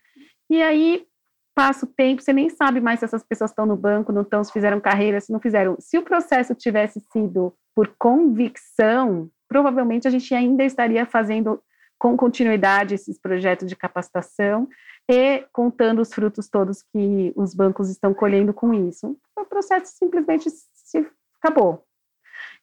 e 0.51 0.63
aí 0.63 1.07
passa 1.55 1.87
o 1.87 1.89
tempo, 1.89 2.21
você 2.21 2.33
nem 2.33 2.51
sabe 2.51 2.81
mais 2.81 2.99
se 2.99 3.05
essas 3.05 3.23
pessoas 3.23 3.51
estão 3.51 3.65
no 3.65 3.77
banco, 3.77 4.13
não 4.13 4.23
estão, 4.23 4.43
se 4.43 4.53
fizeram 4.53 4.81
carreira, 4.81 5.21
se 5.21 5.33
não 5.33 5.41
fizeram. 5.41 5.77
Se 5.79 5.97
o 5.97 6.03
processo 6.03 6.55
tivesse 6.55 7.01
sido 7.13 7.55
por 7.75 7.95
convicção, 7.97 9.31
provavelmente 9.49 10.09
a 10.09 10.11
gente 10.11 10.35
ainda 10.35 10.65
estaria 10.65 11.07
fazendo 11.07 11.63
com 11.99 12.17
continuidade 12.17 12.95
esses 12.95 13.19
projetos 13.19 13.69
de 13.69 13.77
capacitação 13.77 14.69
e 15.11 15.45
contando 15.53 16.01
os 16.01 16.13
frutos 16.13 16.49
todos 16.49 16.83
que 16.83 17.33
os 17.37 17.55
bancos 17.55 17.91
estão 17.91 18.15
colhendo 18.15 18.55
com 18.55 18.73
isso. 18.73 19.17
O 19.39 19.45
processo 19.45 19.93
simplesmente 19.97 20.49
se 20.51 21.07
acabou. 21.43 21.85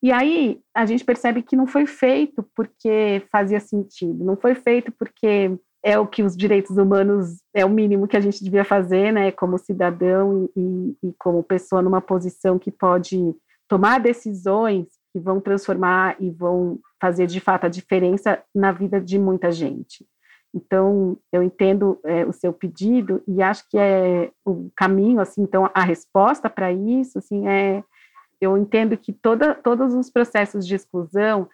E 0.01 0.11
aí 0.11 0.59
a 0.73 0.85
gente 0.85 1.05
percebe 1.05 1.43
que 1.43 1.55
não 1.55 1.67
foi 1.67 1.85
feito 1.85 2.43
porque 2.55 3.23
fazia 3.31 3.59
sentido, 3.59 4.23
não 4.23 4.35
foi 4.35 4.55
feito 4.55 4.91
porque 4.91 5.55
é 5.83 5.97
o 5.97 6.07
que 6.07 6.23
os 6.23 6.35
direitos 6.35 6.77
humanos 6.77 7.41
é 7.53 7.65
o 7.65 7.69
mínimo 7.69 8.07
que 8.07 8.17
a 8.17 8.19
gente 8.19 8.43
devia 8.43 8.63
fazer, 8.63 9.11
né, 9.11 9.31
como 9.31 9.57
cidadão 9.57 10.49
e, 10.55 10.97
e 11.03 11.13
como 11.19 11.43
pessoa 11.43 11.81
numa 11.81 12.01
posição 12.01 12.57
que 12.57 12.71
pode 12.71 13.35
tomar 13.67 13.99
decisões 13.99 14.87
que 15.11 15.19
vão 15.19 15.39
transformar 15.39 16.15
e 16.19 16.29
vão 16.29 16.79
fazer 16.99 17.27
de 17.27 17.39
fato 17.39 17.65
a 17.65 17.69
diferença 17.69 18.41
na 18.53 18.71
vida 18.71 18.99
de 18.99 19.19
muita 19.19 19.51
gente. 19.51 20.05
Então, 20.53 21.17
eu 21.31 21.41
entendo 21.41 21.99
é, 22.03 22.25
o 22.25 22.33
seu 22.33 22.51
pedido 22.51 23.23
e 23.27 23.41
acho 23.41 23.63
que 23.69 23.77
é 23.77 24.31
o 24.45 24.69
caminho, 24.75 25.21
assim, 25.21 25.41
então 25.41 25.69
a 25.73 25.81
resposta 25.83 26.49
para 26.49 26.71
isso, 26.71 27.19
assim, 27.19 27.47
é 27.47 27.83
eu 28.41 28.57
entendo 28.57 28.97
que 28.97 29.13
toda, 29.13 29.53
todos 29.53 29.93
os 29.93 30.09
processos 30.09 30.65
de 30.65 30.73
exclusão, 30.73 31.47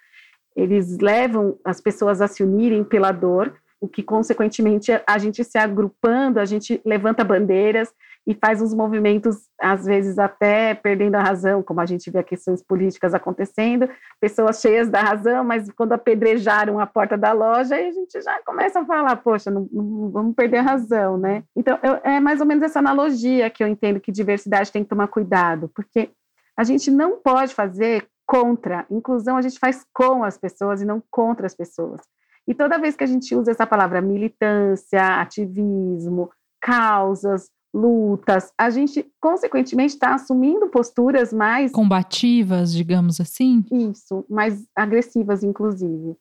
eles 0.56 0.98
levam 1.00 1.60
as 1.64 1.82
pessoas 1.82 2.22
a 2.22 2.28
se 2.28 2.42
unirem 2.42 2.84
pela 2.84 3.12
dor, 3.12 3.54
o 3.80 3.88
que, 3.88 4.02
consequentemente, 4.02 4.92
a 5.06 5.18
gente 5.18 5.44
se 5.44 5.58
agrupando, 5.58 6.40
a 6.40 6.46
gente 6.46 6.82
levanta 6.84 7.24
bandeiras 7.24 7.94
e 8.28 8.36
faz 8.36 8.62
uns 8.62 8.74
movimentos, 8.74 9.38
às 9.58 9.86
vezes 9.86 10.20
até 10.20 10.74
perdendo 10.74 11.16
a 11.16 11.24
razão, 11.24 11.64
como 11.64 11.80
a 11.80 11.86
gente 11.86 12.12
vê 12.12 12.22
questões 12.22 12.62
políticas 12.62 13.14
acontecendo, 13.14 13.90
pessoas 14.20 14.60
cheias 14.60 14.90
da 14.90 15.02
razão, 15.02 15.46
mas 15.46 15.72
quando 15.72 15.94
apedrejaram 15.94 16.78
a 16.78 16.86
porta 16.86 17.18
da 17.18 17.32
loja, 17.32 17.76
aí 17.76 17.88
a 17.88 17.92
gente 17.92 18.22
já 18.22 18.38
começa 18.46 18.82
a 18.82 18.86
falar, 18.86 19.16
poxa, 19.16 19.50
não, 19.50 19.70
não 19.72 20.12
vamos 20.12 20.36
perder 20.36 20.58
a 20.58 20.62
razão, 20.62 21.18
né? 21.18 21.44
Então, 21.56 21.80
eu, 21.82 22.02
é 22.04 22.20
mais 22.20 22.42
ou 22.42 22.46
menos 22.46 22.64
essa 22.66 22.80
analogia 22.80 23.50
que 23.50 23.64
eu 23.64 23.68
entendo 23.68 24.02
que 24.02 24.12
diversidade 24.12 24.74
tem 24.74 24.84
que 24.84 24.90
tomar 24.90 25.08
cuidado, 25.08 25.72
porque 25.74 26.10
a 26.58 26.66
gente 26.66 26.92
não 26.92 27.22
pode 27.22 27.56
fazer 27.56 28.06
contra. 28.26 28.86
Inclusão 28.92 29.38
a 29.38 29.42
gente 29.42 29.58
faz 29.58 29.86
com 29.94 30.26
as 30.26 30.38
pessoas 30.38 30.82
e 30.82 30.86
não 30.86 31.02
contra 31.10 31.46
as 31.46 31.56
pessoas. 31.56 32.02
E 32.46 32.54
toda 32.54 32.78
vez 32.78 32.98
que 32.98 33.06
a 33.06 33.08
gente 33.08 33.34
usa 33.34 33.52
essa 33.52 33.66
palavra 33.66 34.02
militância, 34.02 35.22
ativismo, 35.22 36.30
causas, 36.60 37.50
lutas, 37.78 38.52
a 38.58 38.70
gente, 38.70 39.06
consequentemente, 39.22 39.94
está 39.94 40.16
assumindo 40.16 40.68
posturas 40.68 41.32
mais. 41.32 41.72
combativas, 41.72 42.74
digamos 42.74 43.22
assim? 43.22 43.64
Isso, 43.72 44.26
mais 44.30 44.66
agressivas, 44.76 45.44
inclusive. 45.44 46.16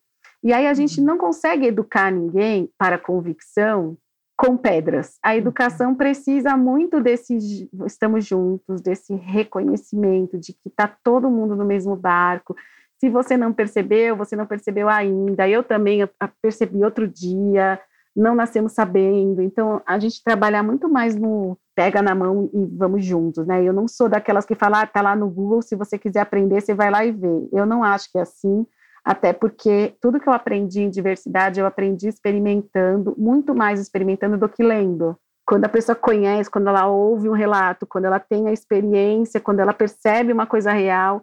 E 0.44 0.52
aí 0.52 0.66
a 0.66 0.74
gente 0.74 1.00
uhum. 1.00 1.06
não 1.06 1.18
consegue 1.18 1.66
educar 1.66 2.12
ninguém 2.12 2.70
para 2.78 2.98
convicção 2.98 3.96
com 4.36 4.56
pedras. 4.56 5.18
A 5.22 5.30
uhum. 5.30 5.36
educação 5.38 5.94
precisa 5.94 6.56
muito 6.56 7.00
desse 7.00 7.68
estamos 7.86 8.26
juntos, 8.26 8.82
desse 8.82 9.14
reconhecimento 9.14 10.38
de 10.38 10.52
que 10.52 10.68
está 10.68 10.86
todo 10.86 11.30
mundo 11.30 11.56
no 11.56 11.64
mesmo 11.64 11.96
barco. 11.96 12.54
Se 13.00 13.08
você 13.08 13.36
não 13.36 13.52
percebeu, 13.52 14.16
você 14.16 14.36
não 14.36 14.46
percebeu 14.46 14.88
ainda. 14.88 15.48
Eu 15.48 15.62
também 15.62 16.00
percebi 16.40 16.84
outro 16.84 17.08
dia. 17.08 17.80
Não 18.16 18.34
nascemos 18.34 18.72
sabendo. 18.72 19.42
Então, 19.42 19.82
a 19.86 19.98
gente 19.98 20.24
trabalhar 20.24 20.62
muito 20.62 20.88
mais 20.88 21.14
no 21.14 21.58
pega 21.74 22.00
na 22.00 22.14
mão 22.14 22.48
e 22.54 22.64
vamos 22.74 23.04
juntos, 23.04 23.46
né? 23.46 23.62
Eu 23.62 23.72
não 23.72 23.86
sou 23.86 24.08
daquelas 24.08 24.46
que 24.46 24.54
falam, 24.54 24.80
ah, 24.80 24.86
tá 24.86 25.02
lá 25.02 25.14
no 25.14 25.28
Google, 25.28 25.60
se 25.60 25.76
você 25.76 25.98
quiser 25.98 26.20
aprender, 26.20 26.62
você 26.62 26.72
vai 26.72 26.90
lá 26.90 27.04
e 27.04 27.12
vê. 27.12 27.48
Eu 27.52 27.66
não 27.66 27.84
acho 27.84 28.10
que 28.10 28.16
é 28.16 28.22
assim 28.22 28.66
até 29.06 29.32
porque 29.32 29.94
tudo 30.00 30.18
que 30.18 30.28
eu 30.28 30.32
aprendi 30.32 30.82
em 30.82 30.90
diversidade 30.90 31.60
eu 31.60 31.66
aprendi 31.66 32.08
experimentando, 32.08 33.14
muito 33.16 33.54
mais 33.54 33.78
experimentando 33.78 34.36
do 34.36 34.48
que 34.48 34.64
lendo. 34.64 35.16
Quando 35.46 35.64
a 35.64 35.68
pessoa 35.68 35.94
conhece, 35.94 36.50
quando 36.50 36.66
ela 36.66 36.88
ouve 36.88 37.28
um 37.28 37.32
relato, 37.32 37.86
quando 37.86 38.06
ela 38.06 38.18
tem 38.18 38.48
a 38.48 38.52
experiência, 38.52 39.40
quando 39.40 39.60
ela 39.60 39.72
percebe 39.72 40.32
uma 40.32 40.44
coisa 40.44 40.72
real, 40.72 41.22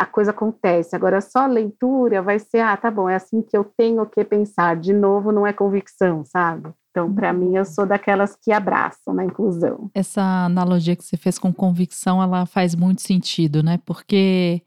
a 0.00 0.06
coisa 0.06 0.30
acontece. 0.30 0.96
Agora, 0.96 1.20
só 1.20 1.44
leitura 1.44 2.22
vai 2.22 2.38
ser, 2.38 2.60
ah, 2.60 2.74
tá 2.74 2.90
bom, 2.90 3.06
é 3.06 3.16
assim 3.16 3.42
que 3.42 3.54
eu 3.54 3.62
tenho 3.76 4.06
que 4.06 4.24
pensar. 4.24 4.74
De 4.74 4.94
novo, 4.94 5.30
não 5.30 5.46
é 5.46 5.52
convicção, 5.52 6.24
sabe? 6.24 6.70
Então, 6.90 7.14
para 7.14 7.34
mim, 7.34 7.54
eu 7.54 7.66
sou 7.66 7.84
daquelas 7.84 8.34
que 8.34 8.50
abraçam 8.50 9.12
na 9.12 9.26
inclusão. 9.26 9.90
Essa 9.94 10.46
analogia 10.46 10.96
que 10.96 11.04
você 11.04 11.18
fez 11.18 11.38
com 11.38 11.52
convicção, 11.52 12.22
ela 12.22 12.46
faz 12.46 12.74
muito 12.74 13.02
sentido, 13.02 13.62
né? 13.62 13.78
Porque 13.84 14.62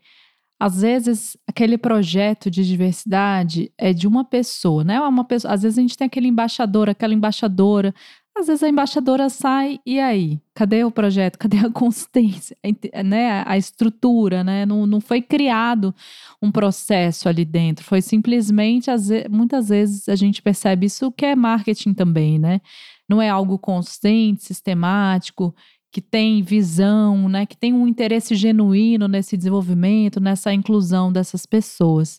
às 0.60 0.82
vezes 0.82 1.36
aquele 1.48 1.80
projeto 1.80 2.52
de 2.52 2.64
diversidade 2.64 3.74
é 3.76 3.92
de 3.92 4.08
uma 4.08 4.24
pessoa, 4.24 4.84
né? 4.84 5.02
Uma 5.02 5.26
pessoa, 5.26 5.52
às 5.52 5.64
vezes 5.64 5.80
a 5.80 5.82
gente 5.82 5.98
tem 5.98 6.06
aquele 6.06 6.28
embaixador, 6.28 6.90
aquela 6.90 7.14
embaixadora. 7.14 7.92
Às 8.36 8.48
vezes 8.48 8.64
a 8.64 8.70
embaixadora 8.70 9.30
sai 9.30 9.80
e 9.86 10.00
aí, 10.00 10.42
cadê 10.56 10.84
o 10.84 10.90
projeto? 10.90 11.38
Cadê 11.44 11.60
a 11.60 11.70
consistência, 11.70 12.58
né? 13.06 13.44
A 13.46 13.58
estrutura, 13.58 14.44
né? 14.44 14.66
Não, 14.66 14.88
não 14.88 15.00
foi 15.00 15.22
criado 15.22 15.94
um 16.42 16.52
processo 16.52 17.30
ali 17.30 17.46
dentro. 17.46 17.86
Foi 17.86 18.02
simplesmente, 18.02 18.90
muitas 19.30 19.70
vezes 19.70 20.10
a 20.10 20.16
gente 20.16 20.42
percebe 20.42 20.88
isso 20.88 21.12
que 21.12 21.28
é 21.28 21.36
marketing 21.36 21.94
também, 21.94 22.40
né? 22.40 22.60
Não 23.08 23.22
é 23.22 23.30
algo 23.30 23.60
consistente, 23.60 24.44
sistemático 24.44 25.54
que 25.92 26.02
tem 26.02 26.42
visão, 26.42 27.30
né, 27.30 27.46
que 27.46 27.56
tem 27.56 27.72
um 27.72 27.88
interesse 27.88 28.34
genuíno 28.34 29.08
nesse 29.08 29.38
desenvolvimento, 29.38 30.20
nessa 30.20 30.52
inclusão 30.52 31.14
dessas 31.14 31.46
pessoas. 31.46 32.18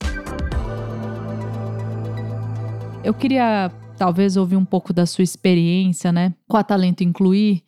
Eu 3.03 3.13
queria 3.13 3.69
talvez 3.97 4.37
ouvir 4.37 4.57
um 4.57 4.65
pouco 4.65 4.93
da 4.93 5.07
sua 5.07 5.25
experiência, 5.25 6.13
né, 6.13 6.35
com 6.49 6.57
a 6.57 6.65
Talento 6.65 7.03
Incluir. 7.03 7.63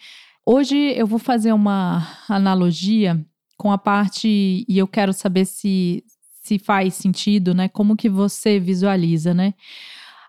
Hoje 0.45 0.77
eu 0.97 1.07
vou 1.07 1.19
fazer 1.19 1.53
uma 1.53 2.07
analogia 2.29 3.25
com 3.57 3.73
a 3.73 3.79
parte 3.79 4.65
e 4.69 4.79
eu 4.79 4.87
quero 4.87 5.13
saber 5.13 5.45
se 5.45 6.05
se 6.47 6.61
faz 6.61 6.95
sentido, 6.95 7.53
né? 7.53 7.69
Como 7.69 7.97
que 7.97 8.09
você 8.09 8.61
visualiza, 8.61 9.35
né? 9.35 9.53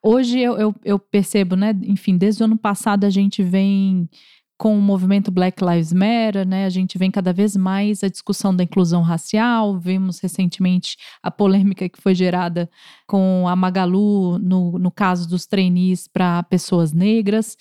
Hoje 0.02 0.40
eu, 0.40 0.58
eu, 0.58 0.76
eu 0.84 0.98
percebo, 0.98 1.56
né? 1.56 1.76
Enfim, 1.84 2.18
desde 2.18 2.42
o 2.42 2.46
ano 2.46 2.58
passado 2.58 3.04
a 3.04 3.10
gente 3.12 3.44
vem 3.44 4.10
com 4.58 4.78
o 4.78 4.82
movimento 4.82 5.30
Black 5.30 5.63
Lives 5.63 5.93
Matter, 5.93 6.48
né, 6.48 6.65
a 6.65 6.70
gente 6.70 6.98
vem 6.98 7.12
cada 7.12 7.32
vez 7.32 7.56
mais 7.56 8.04
a 8.04 8.10
discussão 8.10 8.56
da 8.56 8.63
inclusão 8.63 9.04
racial. 9.04 9.78
Vimos 9.78 10.20
recentemente 10.20 10.98
a 11.22 11.30
polêmica 11.30 11.88
que 11.88 12.02
foi 12.02 12.15
gerada 12.15 12.70
com 13.06 13.48
a 13.48 13.56
Magalu 13.56 14.39
no, 14.39 14.80
no 14.80 14.89
caso 14.89 15.30
dos 15.30 15.46
trainees 15.46 16.08
para 16.08 16.41
pessoas 16.43 16.91
negras. 16.91 17.56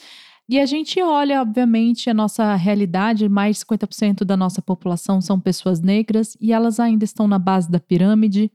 E 0.48 0.60
a 0.60 0.64
gente 0.64 1.02
olha, 1.02 1.42
obviamente, 1.42 2.08
a 2.08 2.14
nossa 2.14 2.54
realidade: 2.54 3.28
mais 3.28 3.58
de 3.58 3.64
50% 3.64 4.24
da 4.24 4.36
nossa 4.36 4.62
população 4.62 5.20
são 5.20 5.38
pessoas 5.38 5.80
negras 5.80 6.36
e 6.40 6.52
elas 6.52 6.80
ainda 6.80 7.04
estão 7.04 7.26
na 7.28 7.38
base 7.38 7.70
da 7.70 7.80
pirâmide, 7.80 8.50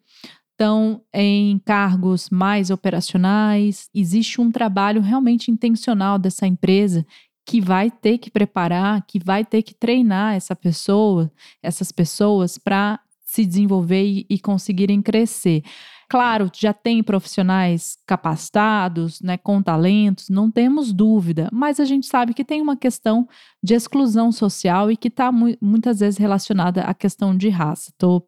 estão 0.52 1.02
em 1.14 1.60
cargos 1.60 2.30
mais 2.30 2.72
operacionais. 2.72 3.90
Existe 3.94 4.40
um 4.40 4.50
trabalho 4.50 5.02
realmente 5.02 5.52
intencional 5.52 6.18
dessa 6.18 6.48
empresa 6.48 7.06
que 7.52 7.60
vai 7.60 7.92
ter 7.92 8.18
que 8.18 8.32
preparar, 8.32 9.06
que 9.06 9.20
vai 9.20 9.44
ter 9.44 9.62
que 9.62 9.74
treinar 9.74 10.36
essa 10.36 10.56
pessoa, 10.56 11.30
essas 11.62 11.92
pessoas 11.92 12.58
para 12.58 12.98
se 13.26 13.46
desenvolver 13.46 14.06
e, 14.06 14.26
e, 14.30 14.40
conseguirem 14.40 15.02
crescer. 15.02 15.62
Claro, 16.10 16.50
já 16.56 16.72
tem 16.72 17.04
profissionais 17.04 17.98
capacitados, 18.08 19.20
né, 19.20 19.38
com 19.38 19.62
talentos, 19.62 20.30
não 20.30 20.50
temos 20.50 20.94
dúvida, 20.94 21.50
mas 21.52 21.78
a 21.82 21.84
gente 21.84 22.08
sabe 22.08 22.34
que 22.34 22.46
tem 22.46 22.62
uma 22.62 22.78
questão 22.78 23.28
de 23.62 23.74
exclusão 23.74 24.32
social 24.32 24.90
e 24.90 24.96
que 24.96 25.10
está 25.10 25.30
mu 25.30 25.54
muitas 25.60 26.00
vezes 26.00 26.18
relacionada 26.18 26.84
à 26.84 26.94
questão 26.94 27.36
de 27.36 27.50
raça. 27.50 27.90
Estou 27.90 28.26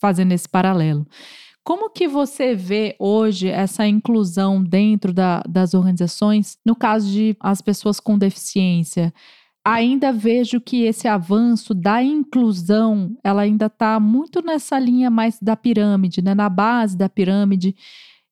fazendo 0.00 0.32
esse 0.32 0.48
paralelo. 0.48 1.06
Como 1.64 1.88
que 1.88 2.06
você 2.06 2.54
vê 2.54 2.94
hoje 2.98 3.48
essa 3.48 3.86
inclusão 3.86 4.62
dentro 4.62 5.14
da, 5.14 5.42
das 5.48 5.72
organizações 5.72 6.58
no 6.62 6.76
caso 6.76 7.10
de 7.10 7.34
as 7.40 7.62
pessoas 7.62 7.98
com 7.98 8.18
deficiência? 8.18 9.14
Ainda 9.64 10.12
vejo 10.12 10.60
que 10.60 10.82
esse 10.82 11.08
avanço 11.08 11.72
da 11.72 12.02
inclusão, 12.02 13.16
ela 13.24 13.40
ainda 13.40 13.64
está 13.64 13.98
muito 13.98 14.44
nessa 14.44 14.78
linha 14.78 15.08
mais 15.08 15.38
da 15.40 15.56
pirâmide, 15.56 16.20
né? 16.20 16.34
na 16.34 16.50
base 16.50 16.98
da 16.98 17.08
pirâmide. 17.08 17.74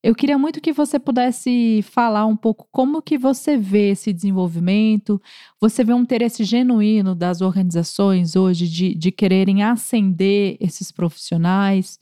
Eu 0.03 0.15
queria 0.15 0.37
muito 0.37 0.61
que 0.61 0.73
você 0.73 0.99
pudesse 0.99 1.81
falar 1.85 2.27
um 2.27 2.37
pouco 2.37 2.69
como 2.71 3.01
que 3.01 3.17
você 3.17 3.57
vê 3.57 3.93
esse 3.93 4.13
desenvolvimento. 4.13 5.23
Você 5.59 5.83
vê 5.83 5.95
um 5.95 6.03
interesse 6.03 6.45
genuíno 6.45 7.15
das 7.15 7.41
organizações 7.41 8.37
hoje 8.37 8.69
de, 8.69 8.95
de 8.95 9.11
quererem 9.11 9.63
ascender 9.63 10.59
esses 10.61 10.93
profissionais 10.93 11.99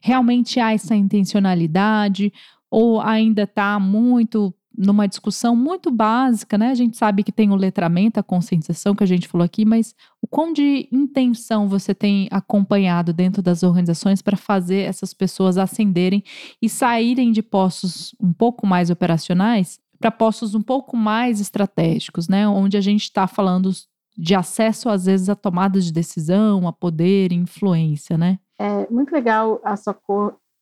realmente 0.00 0.58
há 0.58 0.72
essa 0.72 0.94
intencionalidade 0.96 2.32
ou 2.70 3.00
ainda 3.00 3.42
está 3.42 3.78
muito 3.78 4.54
numa 4.76 5.06
discussão 5.06 5.54
muito 5.54 5.90
básica, 5.90 6.56
né? 6.56 6.70
A 6.70 6.74
gente 6.74 6.96
sabe 6.96 7.22
que 7.22 7.32
tem 7.32 7.50
o 7.50 7.56
letramento, 7.56 8.18
a 8.18 8.22
conscientização 8.22 8.94
que 8.94 9.04
a 9.04 9.06
gente 9.06 9.28
falou 9.28 9.44
aqui, 9.44 9.64
mas 9.64 9.94
o 10.22 10.26
quão 10.26 10.52
de 10.52 10.88
intenção 10.90 11.68
você 11.68 11.94
tem 11.94 12.28
acompanhado 12.30 13.12
dentro 13.12 13.42
das 13.42 13.62
organizações 13.62 14.22
para 14.22 14.36
fazer 14.36 14.82
essas 14.82 15.12
pessoas 15.12 15.58
ascenderem 15.58 16.22
e 16.62 16.68
saírem 16.68 17.32
de 17.32 17.42
postos 17.42 18.14
um 18.20 18.32
pouco 18.32 18.66
mais 18.66 18.90
operacionais 18.90 19.78
para 19.98 20.10
postos 20.10 20.54
um 20.54 20.62
pouco 20.62 20.96
mais 20.96 21.40
estratégicos, 21.40 22.26
né? 22.26 22.48
Onde 22.48 22.76
a 22.76 22.80
gente 22.80 23.02
está 23.02 23.26
falando 23.26 23.70
de 24.16 24.34
acesso, 24.34 24.88
às 24.88 25.04
vezes, 25.04 25.28
a 25.28 25.34
tomadas 25.34 25.84
de 25.84 25.92
decisão, 25.92 26.66
a 26.66 26.72
poder, 26.72 27.32
influência, 27.32 28.16
né? 28.16 28.38
É 28.60 28.86
muito 28.90 29.10
legal 29.10 29.58
a 29.64 29.74
sua 29.74 29.96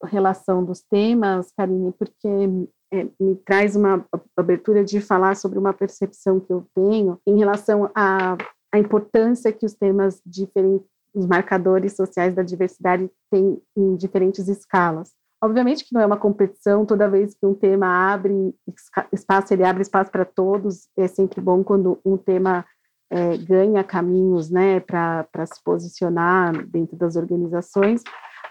relação 0.05 0.65
dos 0.65 0.81
temas, 0.83 1.51
Karine, 1.51 1.93
porque 1.93 2.29
é, 2.93 3.09
me 3.19 3.35
traz 3.45 3.75
uma 3.75 4.07
abertura 4.37 4.85
de 4.85 5.01
falar 5.01 5.35
sobre 5.35 5.59
uma 5.59 5.73
percepção 5.73 6.39
que 6.39 6.53
eu 6.53 6.65
tenho 6.73 7.19
em 7.27 7.37
relação 7.37 7.91
à, 7.93 8.37
à 8.73 8.79
importância 8.79 9.53
que 9.53 9.67
os 9.67 9.75
temas 9.75 10.23
diferentes, 10.25 10.87
os 11.13 11.27
marcadores 11.27 11.97
sociais 11.97 12.37
da 12.37 12.45
diversidade 12.45 13.11
têm 13.33 13.61
em 13.77 13.97
diferentes 13.97 14.47
escalas. 14.47 15.11
Obviamente 15.43 15.85
que 15.85 15.93
não 15.93 16.01
é 16.01 16.07
uma 16.07 16.17
competição, 16.17 16.87
toda 16.87 17.11
vez 17.11 17.35
que 17.35 17.45
um 17.47 17.55
tema 17.55 18.13
abre 18.13 18.55
espaço, 19.13 19.53
ele 19.53 19.65
abre 19.65 19.83
espaço 19.83 20.13
para 20.13 20.25
todos, 20.25 20.89
é 20.97 21.09
sempre 21.09 21.41
bom 21.41 21.65
quando 21.65 21.99
um 22.05 22.17
tema 22.17 22.65
é, 23.11 23.37
ganha 23.39 23.83
caminhos 23.83 24.51
né, 24.51 24.81
para 24.81 25.47
se 25.47 25.63
posicionar 25.63 26.67
dentro 26.67 26.97
das 26.97 27.17
organizações. 27.17 28.03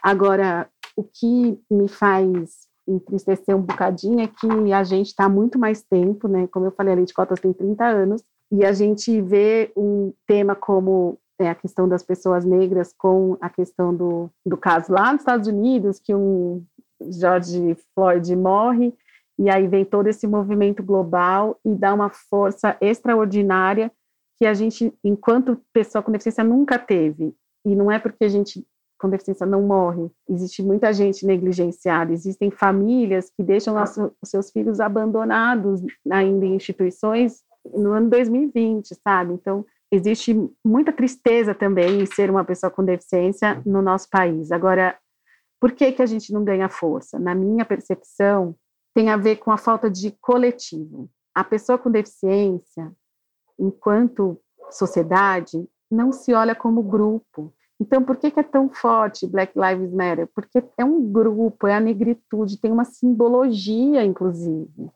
Agora, 0.01 0.69
o 0.95 1.03
que 1.03 1.59
me 1.69 1.87
faz 1.87 2.67
entristecer 2.87 3.55
um 3.55 3.61
bocadinho 3.61 4.21
é 4.21 4.27
que 4.27 4.73
a 4.73 4.83
gente 4.83 5.07
está 5.07 5.27
muito 5.27 5.59
mais 5.59 5.83
tempo, 5.83 6.27
né? 6.27 6.47
Como 6.47 6.65
eu 6.65 6.71
falei, 6.71 6.93
a 6.93 6.95
Lei 6.95 7.05
de 7.05 7.13
Cotas 7.13 7.39
tem 7.39 7.51
30 7.51 7.85
anos, 7.85 8.23
e 8.51 8.65
a 8.65 8.71
gente 8.71 9.21
vê 9.21 9.71
um 9.75 10.13
tema 10.25 10.55
como 10.55 11.19
é, 11.39 11.49
a 11.49 11.55
questão 11.55 11.87
das 11.87 12.01
pessoas 12.01 12.45
negras 12.45 12.93
com 12.97 13.37
a 13.41 13.49
questão 13.49 13.93
do, 13.93 14.29
do 14.45 14.55
caso 14.57 14.91
lá 14.91 15.11
nos 15.11 15.21
Estados 15.21 15.47
Unidos, 15.47 15.99
que 15.99 16.15
um 16.15 16.63
George 17.01 17.77
Floyd 17.93 18.35
morre, 18.35 18.93
e 19.37 19.49
aí 19.49 19.67
vem 19.67 19.85
todo 19.85 20.07
esse 20.07 20.25
movimento 20.25 20.81
global 20.81 21.59
e 21.63 21.75
dá 21.75 21.93
uma 21.93 22.09
força 22.09 22.75
extraordinária 22.81 23.91
que 24.38 24.45
a 24.45 24.53
gente, 24.53 24.93
enquanto 25.03 25.59
pessoa 25.73 26.03
com 26.03 26.11
deficiência, 26.11 26.43
nunca 26.43 26.77
teve. 26.77 27.33
E 27.65 27.75
não 27.75 27.91
é 27.91 27.99
porque 27.99 28.25
a 28.25 28.29
gente 28.29 28.65
com 28.97 29.09
deficiência 29.09 29.45
não 29.45 29.61
morre. 29.61 30.09
Existe 30.27 30.63
muita 30.63 30.91
gente 30.91 31.25
negligenciada, 31.25 32.11
existem 32.11 32.49
famílias 32.49 33.29
que 33.29 33.43
deixam 33.43 33.75
os 34.21 34.29
seus 34.29 34.49
filhos 34.49 34.79
abandonados 34.79 35.81
ainda 36.09 36.45
em 36.45 36.55
instituições 36.55 37.43
no 37.75 37.91
ano 37.91 38.09
2020, 38.09 38.95
sabe? 38.95 39.33
Então, 39.33 39.65
existe 39.91 40.33
muita 40.65 40.91
tristeza 40.91 41.53
também 41.53 42.01
em 42.01 42.05
ser 42.05 42.29
uma 42.29 42.43
pessoa 42.43 42.71
com 42.71 42.83
deficiência 42.83 43.61
no 43.65 43.81
nosso 43.81 44.09
país. 44.09 44.51
Agora, 44.51 44.97
por 45.59 45.71
que, 45.71 45.91
que 45.91 46.01
a 46.01 46.05
gente 46.05 46.31
não 46.33 46.43
ganha 46.43 46.69
força? 46.69 47.19
Na 47.19 47.35
minha 47.35 47.65
percepção, 47.65 48.55
tem 48.95 49.09
a 49.09 49.17
ver 49.17 49.38
com 49.38 49.51
a 49.51 49.57
falta 49.57 49.89
de 49.89 50.11
coletivo. 50.19 51.09
A 51.35 51.43
pessoa 51.43 51.77
com 51.77 51.91
deficiência, 51.91 52.91
enquanto 53.59 54.39
sociedade, 54.69 55.67
não 55.89 56.11
se 56.11 56.33
olha 56.33 56.55
como 56.55 56.83
grupo. 56.83 57.53
Então, 57.79 58.03
por 58.03 58.17
que, 58.17 58.31
que, 58.31 58.39
é 58.39 58.43
tão 58.43 58.69
forte 58.69 59.27
Black 59.27 59.53
Lives 59.55 59.93
Matter? 59.93 60.27
Porque 60.33 60.63
é 60.77 60.83
um 60.83 61.01
grupo, 61.11 61.67
é 61.67 61.75
a 61.75 61.79
negritude, 61.79 62.59
tem 62.59 62.71
uma 62.71 62.85
simbologia, 62.85 64.03
inclusive. 64.03 64.91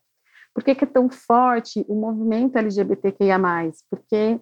Por 0.54 0.64
que, 0.64 0.76
que 0.76 0.84
é 0.84 0.88
tão 0.88 1.10
forte 1.10 1.86
o 1.88 1.96
movimento 1.96 2.58
LGBTQIA? 2.58 3.40
Porque 3.90 4.40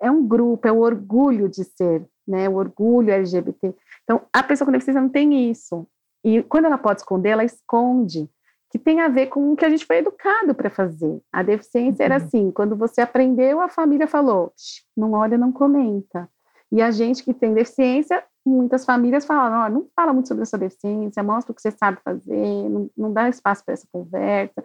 é 0.00 0.10
um 0.10 0.26
grupo, 0.26 0.68
é 0.68 0.72
o 0.72 0.80
orgulho 0.80 1.48
de 1.48 1.64
ser, 1.64 2.06
né? 2.28 2.48
o 2.48 2.54
orgulho 2.54 3.10
LGBT. 3.10 3.74
Então, 4.04 4.22
a 4.32 4.42
pessoa 4.42 4.66
com 4.66 4.72
deficiência 4.72 5.00
não 5.00 5.08
tem 5.08 5.50
isso. 5.50 5.86
E 6.22 6.42
quando 6.42 6.66
ela 6.66 6.78
pode 6.78 7.00
esconder, 7.00 7.30
ela 7.30 7.44
esconde 7.44 8.28
que 8.74 8.78
tem 8.80 9.00
a 9.00 9.06
ver 9.06 9.28
com 9.28 9.52
o 9.52 9.56
que 9.56 9.64
a 9.64 9.70
gente 9.70 9.86
foi 9.86 9.98
educado 9.98 10.52
para 10.52 10.68
fazer. 10.68 11.20
A 11.32 11.44
deficiência 11.44 12.02
uhum. 12.02 12.12
era 12.12 12.16
assim, 12.16 12.50
quando 12.50 12.74
você 12.74 13.00
aprendeu, 13.00 13.60
a 13.60 13.68
família 13.68 14.08
falou, 14.08 14.52
não 14.96 15.12
olha, 15.12 15.38
não 15.38 15.52
comenta. 15.52 16.28
E 16.72 16.82
a 16.82 16.90
gente 16.90 17.22
que 17.22 17.32
tem 17.32 17.54
deficiência, 17.54 18.24
muitas 18.44 18.84
famílias 18.84 19.24
falam, 19.24 19.64
oh, 19.64 19.70
não 19.70 19.86
fala 19.94 20.12
muito 20.12 20.26
sobre 20.26 20.42
a 20.42 20.46
sua 20.46 20.58
deficiência, 20.58 21.22
mostra 21.22 21.52
o 21.52 21.54
que 21.54 21.62
você 21.62 21.70
sabe 21.70 22.00
fazer, 22.04 22.68
não, 22.68 22.90
não 22.96 23.12
dá 23.12 23.28
espaço 23.28 23.64
para 23.64 23.74
essa 23.74 23.86
conversa. 23.92 24.64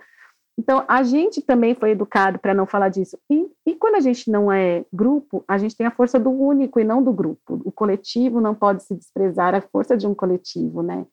Então, 0.58 0.84
a 0.88 1.04
gente 1.04 1.40
também 1.44 1.76
foi 1.76 1.92
educado 1.92 2.40
para 2.40 2.56
não 2.56 2.66
falar 2.66 2.90
disso. 2.90 3.16
E, 3.30 3.48
e, 3.64 3.76
quando 3.76 3.94
a 3.94 4.00
gente 4.00 4.32
não 4.32 4.52
é 4.52 4.84
grupo, 4.92 5.44
a 5.48 5.60
gente 5.60 5.78
tem 5.78 5.86
a 5.86 5.92
força 5.92 6.20
do 6.20 6.32
único 6.32 6.80
e 6.80 6.84
não 6.84 7.04
do 7.04 7.14
grupo. 7.14 7.62
O 7.64 7.72
coletivo 7.72 8.42
não 8.42 8.56
pode 8.56 8.82
se 8.82 8.96
desprezar 8.96 9.54
a 9.54 9.62
força 9.62 9.96
de 9.96 10.08
um 10.08 10.16
coletivo, 10.16 10.82
né? 10.82 11.06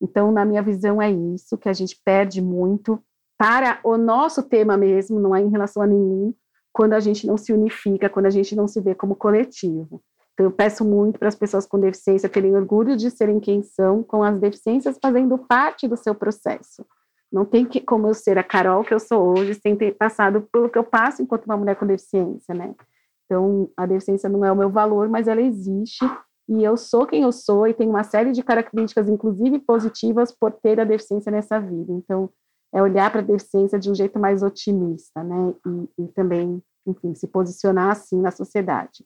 Então, 0.00 0.30
na 0.30 0.44
minha 0.44 0.62
visão, 0.62 1.00
é 1.00 1.10
isso 1.10 1.56
que 1.56 1.68
a 1.68 1.72
gente 1.72 2.00
perde 2.04 2.42
muito 2.42 3.02
para 3.38 3.80
o 3.84 3.96
nosso 3.96 4.42
tema 4.42 4.76
mesmo, 4.76 5.20
não 5.20 5.34
é 5.34 5.40
em 5.40 5.50
relação 5.50 5.82
a 5.82 5.86
nenhum, 5.86 6.34
quando 6.72 6.92
a 6.92 7.00
gente 7.00 7.26
não 7.26 7.36
se 7.36 7.52
unifica, 7.52 8.08
quando 8.08 8.26
a 8.26 8.30
gente 8.30 8.54
não 8.54 8.66
se 8.66 8.80
vê 8.80 8.94
como 8.94 9.16
coletivo. 9.16 10.02
Então, 10.34 10.46
eu 10.46 10.52
peço 10.52 10.84
muito 10.84 11.18
para 11.18 11.28
as 11.28 11.34
pessoas 11.34 11.66
com 11.66 11.80
deficiência 11.80 12.28
terem 12.28 12.54
orgulho 12.54 12.96
de 12.96 13.10
serem 13.10 13.40
quem 13.40 13.62
são, 13.62 14.02
com 14.02 14.22
as 14.22 14.38
deficiências 14.38 14.98
fazendo 15.00 15.38
parte 15.38 15.88
do 15.88 15.96
seu 15.96 16.14
processo. 16.14 16.84
Não 17.32 17.44
tem 17.44 17.64
que, 17.64 17.80
como 17.80 18.06
eu 18.06 18.14
ser 18.14 18.38
a 18.38 18.44
Carol 18.44 18.84
que 18.84 18.92
eu 18.92 19.00
sou 19.00 19.38
hoje, 19.38 19.54
sem 19.54 19.74
ter 19.74 19.96
passado 19.96 20.46
pelo 20.52 20.68
que 20.68 20.78
eu 20.78 20.84
passo 20.84 21.22
enquanto 21.22 21.46
uma 21.46 21.56
mulher 21.56 21.76
com 21.76 21.86
deficiência, 21.86 22.54
né? 22.54 22.74
Então, 23.24 23.70
a 23.76 23.86
deficiência 23.86 24.28
não 24.28 24.44
é 24.44 24.52
o 24.52 24.56
meu 24.56 24.70
valor, 24.70 25.08
mas 25.08 25.26
ela 25.26 25.40
existe 25.40 26.04
e 26.48 26.62
eu 26.62 26.76
sou 26.76 27.06
quem 27.06 27.22
eu 27.22 27.32
sou 27.32 27.66
e 27.66 27.74
tenho 27.74 27.90
uma 27.90 28.04
série 28.04 28.32
de 28.32 28.42
características, 28.42 29.08
inclusive 29.08 29.58
positivas, 29.58 30.30
por 30.30 30.52
ter 30.52 30.78
a 30.78 30.84
deficiência 30.84 31.30
nessa 31.32 31.60
vida. 31.60 31.92
Então, 31.92 32.30
é 32.72 32.82
olhar 32.82 33.10
para 33.10 33.20
a 33.20 33.24
deficiência 33.24 33.78
de 33.78 33.90
um 33.90 33.94
jeito 33.94 34.18
mais 34.18 34.42
otimista, 34.42 35.22
né? 35.22 35.54
E, 35.66 36.04
e, 36.04 36.08
também, 36.08 36.62
enfim, 36.86 37.14
se 37.14 37.26
posicionar 37.26 37.90
assim 37.90 38.20
na 38.20 38.30
sociedade. 38.30 39.04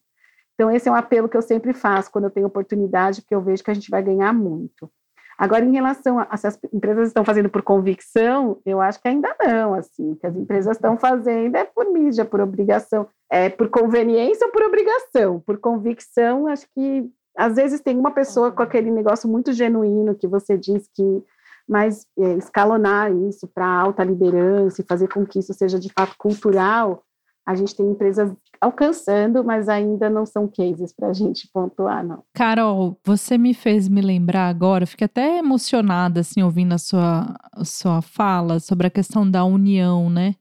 Então, 0.55 0.71
esse 0.71 0.89
é 0.89 0.93
um 0.93 0.97
apelo 0.97 1.29
que 1.29 1.37
eu 1.37 1.43
sempre 1.43 1.73
faço 1.73 2.11
quando 2.11 2.25
eu 2.25 2.31
tenho 2.31 2.47
oportunidade, 2.47 3.23
porque 3.23 3.35
eu 3.35 3.41
vejo 3.41 3.65
que 3.65 3.71
a 3.71 3.75
gente 3.75 3.91
vai 3.91 4.03
ganhar 4.03 4.33
muito. 4.33 4.91
Agora, 5.39 5.65
em 5.65 5.73
relação 5.73 6.19
a, 6.19 6.37
se 6.37 6.47
as 6.47 6.59
empresas 6.71 7.09
estão 7.09 7.25
fazendo 7.25 7.49
por 7.49 7.63
convicção, 7.63 8.61
eu 8.67 8.79
acho 8.79 9.01
que 9.01 9.09
ainda 9.09 9.35
não, 9.43 9.73
assim, 9.73 10.15
que 10.17 10.27
as 10.27 10.37
empresas 10.37 10.77
estão 10.77 10.99
fazendo 10.99 11.57
é 11.57 11.65
por 11.65 11.91
mídia, 11.91 12.27
por 12.27 12.43
obrigação, 12.43 13.09
é 13.31 13.49
por 13.49 13.71
conveniência 13.71 14.47
ou 14.47 14.53
por 14.53 14.63
obrigação. 14.63 15.41
Por 15.41 15.57
convicção, 15.59 16.47
acho 16.47 16.67
que 16.75 17.11
às 17.37 17.57
vezes 17.57 17.81
tem 17.81 17.97
uma 17.97 18.11
pessoa 18.13 18.53
com 18.53 18.63
aquele 18.63 18.91
negócio 18.91 19.29
muito 19.29 19.53
genuíno 19.53 20.15
que 20.15 20.27
você 20.27 20.57
diz 20.59 20.89
que, 20.95 21.23
mas 21.69 22.07
é, 22.19 22.35
escalonar 22.35 23.13
isso 23.13 23.47
para 23.47 23.67
alta 23.67 24.05
liderança 24.05 24.81
e 24.81 24.87
fazer 24.87 25.09
com 25.09 25.25
que 25.25 25.39
isso 25.39 25.55
seja 25.55 25.79
de 25.79 25.91
fato 25.93 26.15
cultural, 26.19 27.05
a 27.47 27.55
gente 27.55 27.75
tem 27.75 27.87
empresas 27.87 28.33
alcançando, 28.61 29.43
mas 29.43 29.69
ainda 29.69 30.11
não 30.11 30.27
são 30.27 30.47
cases 30.47 30.93
para 30.93 31.09
a 31.09 31.13
gente 31.13 31.49
pontuar, 31.53 32.07
não. 32.07 32.23
Carol, 32.35 32.99
você 33.05 33.39
me 33.39 33.55
fez 33.55 33.89
me 33.89 34.03
lembrar 34.03 34.49
agora, 34.49 34.87
fiquei 34.87 35.07
até 35.07 35.39
emocionada 35.39 36.21
assim 36.21 36.43
ouvindo 36.43 36.75
a 36.75 36.79
sua, 36.79 37.35
a 37.53 37.65
sua 37.65 38.03
fala 38.03 38.61
sobre 38.61 38.87
a 38.87 38.91
questão 38.91 39.29
da 39.29 39.45
união, 39.45 40.11
né? 40.11 40.35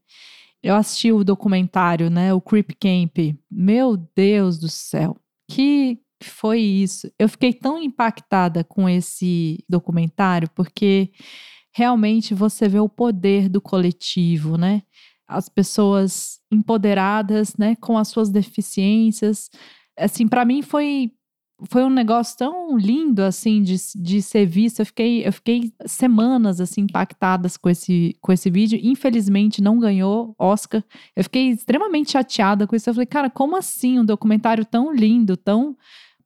Eu 0.61 0.75
assisti 0.75 1.11
o 1.11 1.23
documentário, 1.23 2.09
né, 2.09 2.33
o 2.33 2.41
Creep 2.41 2.71
Camp. 2.79 3.17
Meu 3.49 3.95
Deus 4.13 4.59
do 4.59 4.67
céu, 4.67 5.15
que 5.49 5.99
foi 6.25 6.59
isso. 6.59 7.11
Eu 7.17 7.29
fiquei 7.29 7.53
tão 7.53 7.81
impactada 7.81 8.63
com 8.63 8.87
esse 8.89 9.63
documentário 9.69 10.49
porque 10.55 11.11
realmente 11.73 12.33
você 12.33 12.67
vê 12.67 12.79
o 12.79 12.89
poder 12.89 13.49
do 13.49 13.61
coletivo, 13.61 14.57
né? 14.57 14.83
As 15.27 15.47
pessoas 15.47 16.39
empoderadas, 16.51 17.55
né, 17.55 17.75
com 17.75 17.97
as 17.97 18.07
suas 18.07 18.29
deficiências. 18.29 19.49
Assim, 19.97 20.27
para 20.27 20.43
mim 20.43 20.61
foi 20.61 21.11
foi 21.67 21.83
um 21.83 21.89
negócio 21.89 22.37
tão 22.37 22.77
lindo 22.77 23.21
assim 23.21 23.61
de, 23.61 23.75
de 23.95 24.21
ser 24.21 24.45
visto. 24.45 24.79
Eu 24.79 24.85
fiquei, 24.85 25.27
eu 25.27 25.33
fiquei 25.33 25.73
semanas 25.85 26.61
assim 26.61 26.81
impactadas 26.81 27.57
com 27.57 27.69
esse, 27.69 28.15
com 28.21 28.31
esse 28.31 28.49
vídeo. 28.49 28.79
Infelizmente 28.81 29.61
não 29.61 29.79
ganhou 29.79 30.33
Oscar. 30.39 30.83
Eu 31.15 31.23
fiquei 31.23 31.49
extremamente 31.49 32.11
chateada 32.11 32.65
com 32.65 32.75
isso. 32.75 32.89
Eu 32.89 32.93
falei, 32.93 33.07
cara, 33.07 33.29
como 33.29 33.57
assim 33.57 33.99
um 33.99 34.05
documentário 34.05 34.63
tão 34.63 34.93
lindo, 34.93 35.35
tão 35.35 35.75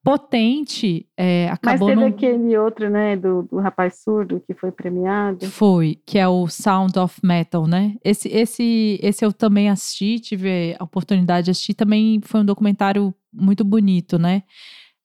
potente. 0.03 1.07
É, 1.17 1.49
acabou 1.49 1.87
Mas 1.87 1.95
teve 1.95 2.09
no... 2.09 2.15
aquele 2.15 2.57
outro, 2.57 2.89
né, 2.89 3.15
do, 3.15 3.43
do 3.43 3.59
rapaz 3.59 4.01
surdo 4.03 4.43
que 4.45 4.53
foi 4.53 4.71
premiado. 4.71 5.45
Foi, 5.47 5.97
que 6.05 6.19
é 6.19 6.27
o 6.27 6.47
Sound 6.47 6.99
of 6.99 7.19
Metal, 7.23 7.65
né? 7.65 7.95
Esse, 8.03 8.27
esse, 8.27 8.99
esse 9.01 9.23
eu 9.23 9.31
também 9.31 9.69
assisti, 9.69 10.19
tive 10.19 10.75
a 10.77 10.83
oportunidade 10.83 11.45
de 11.45 11.51
assistir. 11.51 11.73
Também 11.73 12.19
foi 12.21 12.41
um 12.41 12.45
documentário 12.45 13.13
muito 13.31 13.63
bonito, 13.63 14.19
né? 14.19 14.43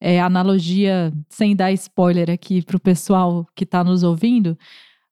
É, 0.01 0.21
analogia, 0.21 1.13
sem 1.29 1.57
dar 1.57 1.73
spoiler 1.73 2.31
aqui 2.31 2.63
para 2.63 2.77
o 2.77 2.81
pessoal 2.81 3.47
que 3.55 3.65
está 3.65 3.83
nos 3.83 4.03
ouvindo, 4.03 4.57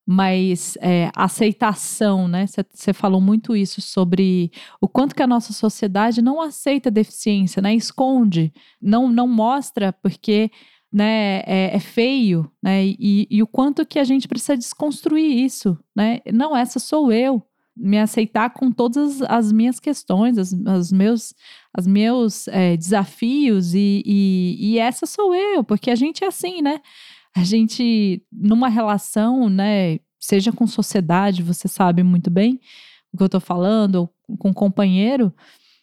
mas 0.06 0.78
é, 0.80 1.10
aceitação, 1.16 2.28
né? 2.28 2.46
Você 2.72 2.92
falou 2.92 3.20
muito 3.20 3.56
isso 3.56 3.82
sobre 3.82 4.52
o 4.80 4.86
quanto 4.86 5.16
que 5.16 5.22
a 5.22 5.26
nossa 5.26 5.52
sociedade 5.52 6.22
não 6.22 6.40
aceita 6.40 6.92
deficiência, 6.92 7.60
né? 7.60 7.74
Esconde, 7.74 8.52
não, 8.80 9.10
não 9.10 9.26
mostra 9.26 9.92
porque 9.92 10.48
né, 10.92 11.42
é, 11.44 11.74
é 11.74 11.80
feio, 11.80 12.48
né? 12.62 12.86
E, 12.86 13.26
e, 13.28 13.42
o 13.42 13.46
quanto 13.48 13.84
que 13.84 13.98
a 13.98 14.04
gente 14.04 14.28
precisa 14.28 14.56
desconstruir 14.56 15.44
isso, 15.44 15.76
né? 15.94 16.20
Não, 16.32 16.56
essa 16.56 16.78
sou 16.78 17.10
eu. 17.12 17.42
Me 17.78 17.98
aceitar 17.98 18.48
com 18.50 18.72
todas 18.72 19.20
as 19.22 19.52
minhas 19.52 19.78
questões, 19.78 20.38
as, 20.38 20.54
as 20.66 20.90
meus, 20.90 21.34
as 21.74 21.86
meus 21.86 22.48
é, 22.48 22.74
desafios, 22.74 23.74
e, 23.74 24.02
e, 24.06 24.56
e 24.58 24.78
essa 24.78 25.04
sou 25.04 25.34
eu, 25.34 25.62
porque 25.62 25.90
a 25.90 25.94
gente 25.94 26.24
é 26.24 26.28
assim, 26.28 26.62
né? 26.62 26.80
A 27.36 27.44
gente, 27.44 28.22
numa 28.32 28.68
relação, 28.70 29.50
né, 29.50 29.98
seja 30.18 30.50
com 30.50 30.66
sociedade, 30.66 31.42
você 31.42 31.68
sabe 31.68 32.02
muito 32.02 32.30
bem 32.30 32.58
o 33.12 33.18
que 33.18 33.22
eu 33.22 33.28
tô 33.28 33.38
falando, 33.38 33.96
ou 34.26 34.36
com 34.38 34.54
companheiro, 34.54 35.30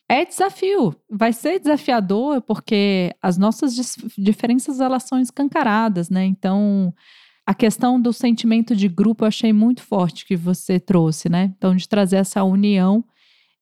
é 0.09 0.25
desafio. 0.25 0.95
Vai 1.09 1.31
ser 1.31 1.59
desafiador 1.59 2.41
porque 2.41 3.15
as 3.21 3.37
nossas 3.37 3.75
diferenças 4.17 4.79
elas 4.79 5.03
são 5.03 5.19
escancaradas, 5.19 6.09
né? 6.09 6.25
Então, 6.25 6.91
a 7.45 7.53
questão 7.53 8.01
do 8.01 8.11
sentimento 8.11 8.75
de 8.75 8.87
grupo 8.87 9.23
eu 9.23 9.27
achei 9.27 9.53
muito 9.53 9.83
forte 9.83 10.25
que 10.25 10.35
você 10.35 10.79
trouxe, 10.79 11.29
né? 11.29 11.53
Então, 11.55 11.75
de 11.75 11.87
trazer 11.87 12.17
essa 12.17 12.43
união 12.43 13.05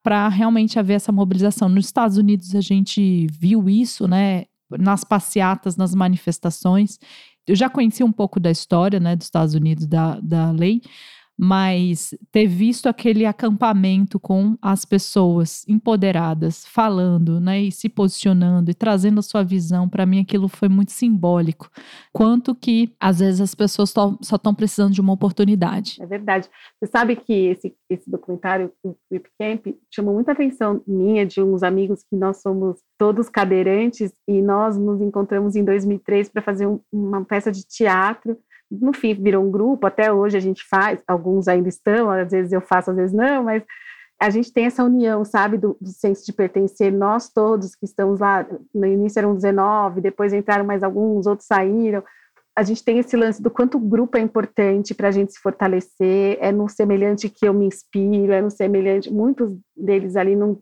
para 0.02 0.30
realmente 0.30 0.80
haver 0.80 0.94
essa 0.94 1.12
mobilização. 1.12 1.68
Nos 1.68 1.86
Estados 1.86 2.18
Unidos 2.18 2.56
a 2.56 2.62
gente 2.62 3.28
viu 3.28 3.68
isso, 3.70 4.08
né? 4.08 4.46
Nas 4.80 5.04
passeatas, 5.04 5.76
nas 5.76 5.94
manifestações 5.94 6.98
eu 7.48 7.56
já 7.56 7.70
conhecia 7.70 8.06
um 8.06 8.12
pouco 8.12 8.40
da 8.40 8.52
história 8.52 9.00
né, 9.00 9.16
dos 9.16 9.28
Estados 9.28 9.54
Unidos, 9.54 9.88
da, 9.88 10.20
da 10.22 10.52
lei, 10.52 10.82
mas 11.44 12.14
ter 12.32 12.46
visto 12.46 12.86
aquele 12.86 13.26
acampamento 13.26 14.20
com 14.20 14.56
as 14.62 14.86
pessoas 14.86 15.68
empoderadas, 15.68 16.68
falando, 16.68 17.40
né, 17.40 17.60
e 17.62 17.72
se 17.72 17.90
posicionando 17.90 18.70
e 18.70 18.76
trazendo 18.76 19.18
a 19.18 19.24
sua 19.24 19.44
visão, 19.44 19.90
para 19.90 20.06
mim 20.06 20.22
aquilo 20.22 20.48
foi 20.48 20.70
muito 20.70 20.92
simbólico. 20.92 21.68
Quanto 22.14 22.54
que 22.54 22.94
às 23.00 23.18
vezes 23.18 23.42
as 23.42 23.56
pessoas 23.56 23.90
só 23.90 24.16
estão 24.22 24.54
precisando 24.54 24.94
de 24.94 25.02
uma 25.02 25.14
oportunidade. 25.14 25.98
É 26.00 26.06
verdade. 26.06 26.48
Você 26.80 26.92
sabe 26.92 27.16
que 27.16 27.34
esse, 27.34 27.76
esse 27.90 28.08
documentário, 28.08 28.72
o 28.84 28.96
Whip 29.12 29.28
Camp, 29.40 29.66
chamou 29.92 30.14
muita 30.14 30.34
atenção 30.34 30.84
minha, 30.86 31.26
de 31.26 31.42
uns 31.42 31.64
amigos 31.64 32.04
que 32.04 32.16
nós 32.16 32.40
somos 32.40 32.78
todos 33.00 33.30
cadeirantes 33.30 34.14
e 34.28 34.44
nós 34.44 34.78
nos 34.78 35.02
encontramos 35.02 35.56
em 35.56 35.66
2003 35.66 36.30
para 36.30 36.44
fazer 36.44 36.68
um, 36.68 36.80
uma 36.94 37.26
peça 37.26 37.52
de 37.52 37.66
teatro 37.66 38.38
no 38.72 38.94
fim 38.94 39.14
virou 39.14 39.44
um 39.44 39.52
grupo, 39.52 39.86
até 39.86 40.12
hoje 40.12 40.38
a 40.38 40.40
gente 40.40 40.64
faz, 40.68 41.02
alguns 41.08 41.48
ainda 41.48 41.68
estão, 41.68 42.10
às 42.10 42.32
vezes 42.32 42.52
eu 42.52 42.62
faço, 42.62 42.92
às 42.92 42.98
vezes 42.98 43.14
não, 43.14 43.44
mas 43.44 43.64
a 44.20 44.30
gente 44.30 44.54
tem 44.54 44.66
essa 44.66 44.84
união, 44.84 45.26
sabe, 45.26 45.58
do, 45.58 45.76
do 45.82 45.90
senso 45.90 46.26
de 46.26 46.32
pertencer, 46.32 46.92
nós 46.92 47.30
todos 47.30 47.76
que 47.76 47.86
estamos 47.86 48.20
lá, 48.20 48.46
no 48.74 48.86
início 48.86 49.20
eram 49.20 49.36
19, 49.36 50.00
depois 50.00 50.32
entraram 50.32 50.64
mais 50.64 50.84
alguns, 50.84 51.26
outros 51.26 51.48
saíram, 51.48 52.04
a 52.56 52.64
gente 52.64 52.84
tem 52.84 53.00
esse 53.00 53.16
lance 53.16 53.42
do 53.42 53.50
quanto 53.50 53.78
o 53.78 53.80
grupo 53.80 54.18
é 54.18 54.22
importante 54.22 54.94
para 54.94 55.08
a 55.08 55.12
gente 55.12 55.34
se 55.34 55.40
fortalecer, 55.40 56.38
é 56.40 56.52
no 56.52 56.70
semelhante 56.70 57.30
que 57.30 57.48
eu 57.48 57.54
me 57.54 57.66
inspiro, 57.66 58.32
é 58.32 58.42
no 58.42 58.52
semelhante, 58.52 59.12
muitos 59.12 59.58
deles 59.76 60.16
ali 60.16 60.36
não 60.36 60.60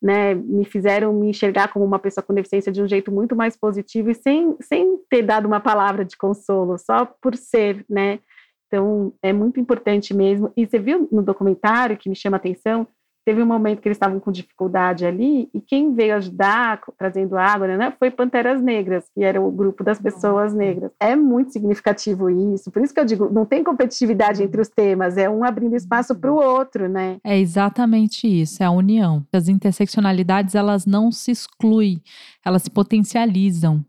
né, 0.00 0.34
me 0.34 0.64
fizeram 0.64 1.12
me 1.12 1.28
enxergar 1.28 1.68
como 1.68 1.84
uma 1.84 1.98
pessoa 1.98 2.24
com 2.24 2.32
deficiência 2.32 2.72
de 2.72 2.82
um 2.82 2.88
jeito 2.88 3.12
muito 3.12 3.36
mais 3.36 3.56
positivo 3.56 4.10
e 4.10 4.14
sem, 4.14 4.56
sem 4.60 4.98
ter 5.10 5.22
dado 5.22 5.46
uma 5.46 5.60
palavra 5.60 6.04
de 6.04 6.16
consolo, 6.16 6.78
só 6.78 7.04
por 7.04 7.36
ser, 7.36 7.84
né? 7.88 8.18
Então, 8.66 9.12
é 9.20 9.32
muito 9.32 9.58
importante 9.58 10.14
mesmo. 10.14 10.52
E 10.56 10.64
você 10.64 10.78
viu 10.78 11.08
no 11.10 11.22
documentário 11.22 11.96
que 11.96 12.08
me 12.08 12.14
chama 12.14 12.36
a 12.36 12.38
atenção 12.38 12.86
teve 13.30 13.44
um 13.44 13.46
momento 13.46 13.80
que 13.80 13.86
eles 13.86 13.94
estavam 13.94 14.18
com 14.18 14.32
dificuldade 14.32 15.06
ali, 15.06 15.48
e 15.54 15.60
quem 15.60 15.94
veio 15.94 16.16
ajudar, 16.16 16.80
trazendo 16.98 17.36
água, 17.36 17.68
né, 17.76 17.94
foi 17.96 18.10
Panteras 18.10 18.60
Negras, 18.60 19.04
que 19.14 19.22
era 19.22 19.40
o 19.40 19.52
grupo 19.52 19.84
das 19.84 20.00
pessoas 20.00 20.52
negras. 20.52 20.90
É 20.98 21.14
muito 21.14 21.52
significativo 21.52 22.28
isso, 22.28 22.72
por 22.72 22.82
isso 22.82 22.92
que 22.92 22.98
eu 22.98 23.04
digo, 23.04 23.32
não 23.32 23.46
tem 23.46 23.62
competitividade 23.62 24.42
entre 24.42 24.60
os 24.60 24.68
temas, 24.68 25.16
é 25.16 25.30
um 25.30 25.44
abrindo 25.44 25.76
espaço 25.76 26.12
para 26.12 26.32
o 26.32 26.34
outro, 26.34 26.88
né? 26.88 27.18
É 27.22 27.38
exatamente 27.38 28.26
isso, 28.26 28.64
é 28.64 28.66
a 28.66 28.70
união. 28.72 29.24
As 29.32 29.46
interseccionalidades, 29.46 30.56
elas 30.56 30.84
não 30.84 31.12
se 31.12 31.30
excluem, 31.30 32.02
elas 32.44 32.64
se 32.64 32.70
potencializam. 32.70 33.84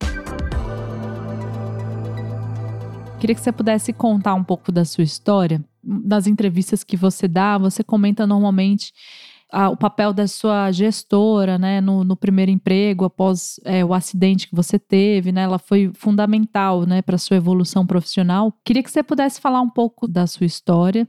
Queria 3.19 3.35
que 3.35 3.41
você 3.41 3.51
pudesse 3.51 3.91
contar 3.91 4.35
um 4.35 4.43
pouco 4.43 4.71
da 4.71 4.85
sua 4.85 5.03
história. 5.03 5.63
Nas 5.83 6.27
entrevistas 6.27 6.83
que 6.83 6.95
você 6.97 7.27
dá, 7.27 7.57
você 7.57 7.83
comenta 7.83 8.25
normalmente 8.25 8.91
ah, 9.51 9.69
o 9.69 9.75
papel 9.75 10.13
da 10.13 10.27
sua 10.27 10.71
gestora, 10.71 11.57
né, 11.57 11.81
no, 11.81 12.03
no 12.03 12.15
primeiro 12.15 12.49
emprego 12.49 13.05
após 13.05 13.59
é, 13.65 13.83
o 13.83 13.93
acidente 13.93 14.47
que 14.47 14.55
você 14.55 14.79
teve, 14.79 15.31
né, 15.31 15.41
ela 15.41 15.59
foi 15.59 15.91
fundamental, 15.93 16.85
né, 16.85 17.01
para 17.01 17.17
sua 17.17 17.37
evolução 17.37 17.85
profissional. 17.85 18.53
Queria 18.63 18.81
que 18.81 18.89
você 18.89 19.03
pudesse 19.03 19.41
falar 19.41 19.61
um 19.61 19.69
pouco 19.69 20.07
da 20.07 20.25
sua 20.25 20.45
história 20.45 21.07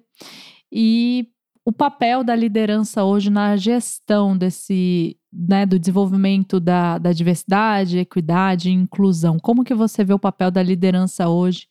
e 0.70 1.28
o 1.64 1.72
papel 1.72 2.24
da 2.24 2.34
liderança 2.34 3.05
hoje 3.05 3.30
na 3.30 3.57
gestão 3.57 4.36
desse, 4.36 5.16
né, 5.32 5.64
do 5.64 5.78
desenvolvimento 5.78 6.59
da, 6.59 6.99
da 6.99 7.12
diversidade, 7.12 7.99
equidade 7.99 8.68
e 8.68 8.72
inclusão. 8.72 9.38
Como 9.38 9.62
que 9.62 9.74
você 9.74 10.05
vê 10.05 10.12
o 10.12 10.18
papel 10.18 10.51
da 10.51 10.62
liderança 10.62 11.28
hoje 11.28 11.68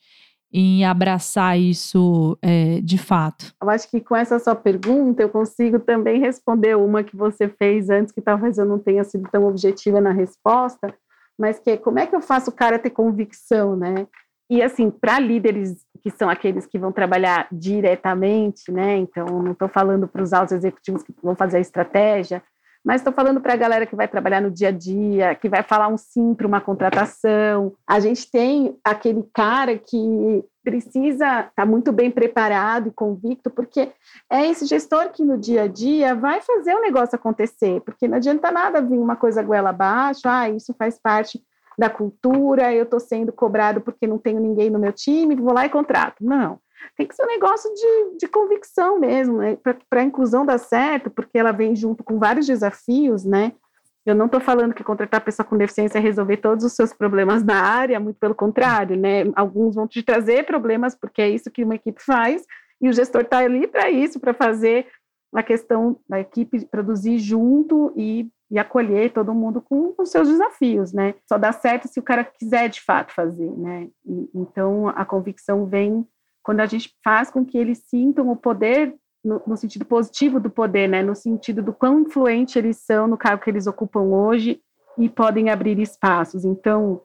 em 0.54 0.86
abraçar 0.86 1.58
isso 1.58 2.38
é, 2.42 2.82
de 2.82 2.98
fato? 2.98 3.54
Eu 3.62 3.70
acho 3.70 3.90
que 3.90 4.02
com 4.02 4.16
essa 4.16 4.38
sua 4.40 4.56
pergunta 4.56 5.22
eu 5.22 5.30
consigo 5.30 5.80
também 5.80 6.20
responder 6.20 6.76
uma 6.76 7.04
que 7.04 7.16
você 7.16 7.48
fez 7.48 7.90
antes, 7.90 8.14
que 8.14 8.22
talvez 8.22 8.58
eu 8.58 8.66
não 8.66 8.80
tenha 8.80 9.04
sido 9.04 9.30
tão 9.32 9.48
objetiva 9.48 10.02
na 10.02 10.12
resposta, 10.12 10.94
mas 11.40 11.60
que 11.60 11.72
é 11.72 11.78
como 11.78 12.00
é 12.00 12.06
que 12.06 12.16
eu 12.16 12.22
faço 12.22 12.50
o 12.50 12.54
cara 12.54 12.78
ter 12.78 12.90
convicção, 12.90 13.76
né? 13.76 14.08
E 14.50 14.62
assim, 14.62 14.92
para 14.92 15.18
líderes 15.18 15.86
que 16.02 16.12
são 16.12 16.30
aqueles 16.30 16.66
que 16.66 16.78
vão 16.78 16.92
trabalhar 16.92 17.48
diretamente, 17.52 18.70
né? 18.70 18.98
Então, 18.98 19.26
não 19.42 19.54
estou 19.54 19.70
falando 19.70 20.08
para 20.08 20.22
os 20.22 20.34
altos 20.34 20.52
executivos 20.52 21.04
que 21.04 21.14
vão 21.24 21.36
fazer 21.36 21.58
a 21.58 21.62
estratégia, 21.62 22.44
mas 22.84 23.02
estou 23.02 23.14
falando 23.14 23.40
para 23.40 23.54
a 23.54 23.58
galera 23.58 23.86
que 23.86 23.96
vai 23.96 24.08
trabalhar 24.08 24.42
no 24.42 24.50
dia 24.50 24.70
a 24.70 24.72
dia, 24.72 25.36
que 25.36 25.48
vai 25.48 25.62
falar 25.62 25.88
um 25.88 25.98
sim 25.98 26.34
para 26.34 26.48
uma 26.48 26.60
contratação. 26.60 27.74
A 27.88 28.00
gente 28.00 28.30
tem 28.30 28.76
aquele 28.84 29.24
cara 29.34 29.78
que 29.78 30.44
precisa 30.64 31.26
estar 31.26 31.52
tá 31.56 31.66
muito 31.66 31.92
bem 31.92 32.10
preparado 32.10 32.88
e 32.88 32.92
convicto, 32.92 33.50
porque 33.50 33.92
é 34.30 34.48
esse 34.48 34.66
gestor 34.66 35.10
que 35.10 35.24
no 35.24 35.38
dia 35.38 35.64
a 35.64 35.68
dia 35.68 36.16
vai 36.16 36.42
fazer 36.42 36.76
o 36.76 36.82
negócio 36.82 37.16
acontecer, 37.16 37.82
porque 37.82 38.08
não 38.08 38.18
adianta 38.18 38.52
nada 38.52 38.82
vir 38.82 38.98
uma 38.98 39.16
coisa 39.16 39.42
goela 39.42 39.70
abaixo, 39.70 40.22
ah, 40.26 40.50
isso 40.50 40.74
faz 40.78 41.00
parte 41.00 41.42
da 41.78 41.90
cultura, 41.90 42.74
eu 42.74 42.84
estou 42.84 43.00
sendo 43.00 43.32
cobrado 43.32 43.82
porque 43.82 44.06
não 44.06 44.18
tenho 44.18 44.40
ninguém 44.40 44.70
no 44.70 44.78
meu 44.78 44.92
time, 44.92 45.36
vou 45.36 45.54
lá 45.54 45.66
e 45.66 45.70
contrato. 45.70 46.18
Não 46.22 46.60
tem 46.98 47.08
que 47.08 47.16
ser 47.16 47.24
um 47.24 47.28
negócio 47.28 47.74
de, 47.74 48.18
de 48.18 48.28
convicção 48.28 49.00
mesmo, 49.00 49.38
né? 49.38 49.58
para 49.90 50.02
a 50.02 50.04
inclusão 50.04 50.46
dar 50.46 50.58
certo, 50.58 51.10
porque 51.10 51.38
ela 51.38 51.52
vem 51.52 51.76
junto 51.76 52.04
com 52.04 52.20
vários 52.20 52.46
desafios, 52.46 53.24
né? 53.24 53.54
Eu 54.04 54.16
não 54.16 54.26
estou 54.26 54.42
falando 54.42 54.74
que 54.74 54.84
contratar 54.84 55.22
pessoa 55.24 55.46
com 55.46 55.56
deficiência 55.56 56.00
é 56.00 56.02
resolver 56.02 56.38
todos 56.38 56.66
os 56.66 56.74
seus 56.74 56.92
problemas 56.92 57.44
na 57.44 57.62
área, 57.62 58.00
muito 58.00 58.18
pelo 58.18 58.34
contrário, 58.34 58.98
né? 58.98 59.32
Alguns 59.36 59.76
vão 59.76 59.88
te 59.88 60.02
trazer 60.02 60.46
problemas, 60.46 60.96
porque 60.96 61.22
é 61.22 61.30
isso 61.30 61.52
que 61.52 61.64
uma 61.64 61.76
equipe 61.76 62.02
faz, 62.02 62.44
e 62.82 62.90
o 62.90 62.94
gestor 62.94 63.22
está 63.22 63.38
ali 63.38 63.68
para 63.68 63.92
isso, 63.92 64.20
para 64.20 64.34
fazer 64.34 64.88
a 65.34 65.44
questão 65.44 65.98
da 66.10 66.20
equipe 66.20 66.66
produzir 66.66 67.20
junto 67.20 67.94
e, 67.96 68.28
e 68.50 68.58
acolher 68.58 69.14
todo 69.14 69.36
mundo 69.36 69.62
com 69.62 69.94
os 69.98 70.10
seus 70.10 70.28
desafios, 70.28 70.92
né? 70.92 71.14
Só 71.28 71.38
dá 71.38 71.52
certo 71.52 71.88
se 71.88 72.00
o 72.00 72.04
cara 72.04 72.24
quiser 72.24 72.70
de 72.70 72.82
fato 72.82 73.14
fazer, 73.14 73.50
né? 73.52 73.88
E, 74.06 74.30
então 74.34 74.90
a 74.90 75.06
convicção 75.06 75.66
vem 75.68 76.06
quando 76.44 76.60
a 76.60 76.66
gente 76.66 76.94
faz 77.04 77.30
com 77.30 77.46
que 77.46 77.58
eles 77.58 77.80
sintam 77.88 78.30
o 78.30 78.36
poder 78.36 78.96
no, 79.24 79.42
no, 79.46 79.56
sentido 79.56 79.86
positivo 79.86 80.40
do 80.40 80.50
poder, 80.50 80.88
né? 80.88 81.04
No 81.04 81.16
sentido 81.16 81.62
do 81.62 81.74
quão 81.74 82.00
influente 82.00 82.58
eles 82.58 82.78
são 82.78 83.08
no 83.08 83.18
cargo 83.18 83.44
que 83.44 83.50
eles 83.50 83.68
ocupam 83.68 84.02
hoje 84.02 84.60
e 84.98 85.08
podem 85.08 85.50
abrir 85.50 85.80
espaços. 85.80 86.44
Então, 86.44 87.02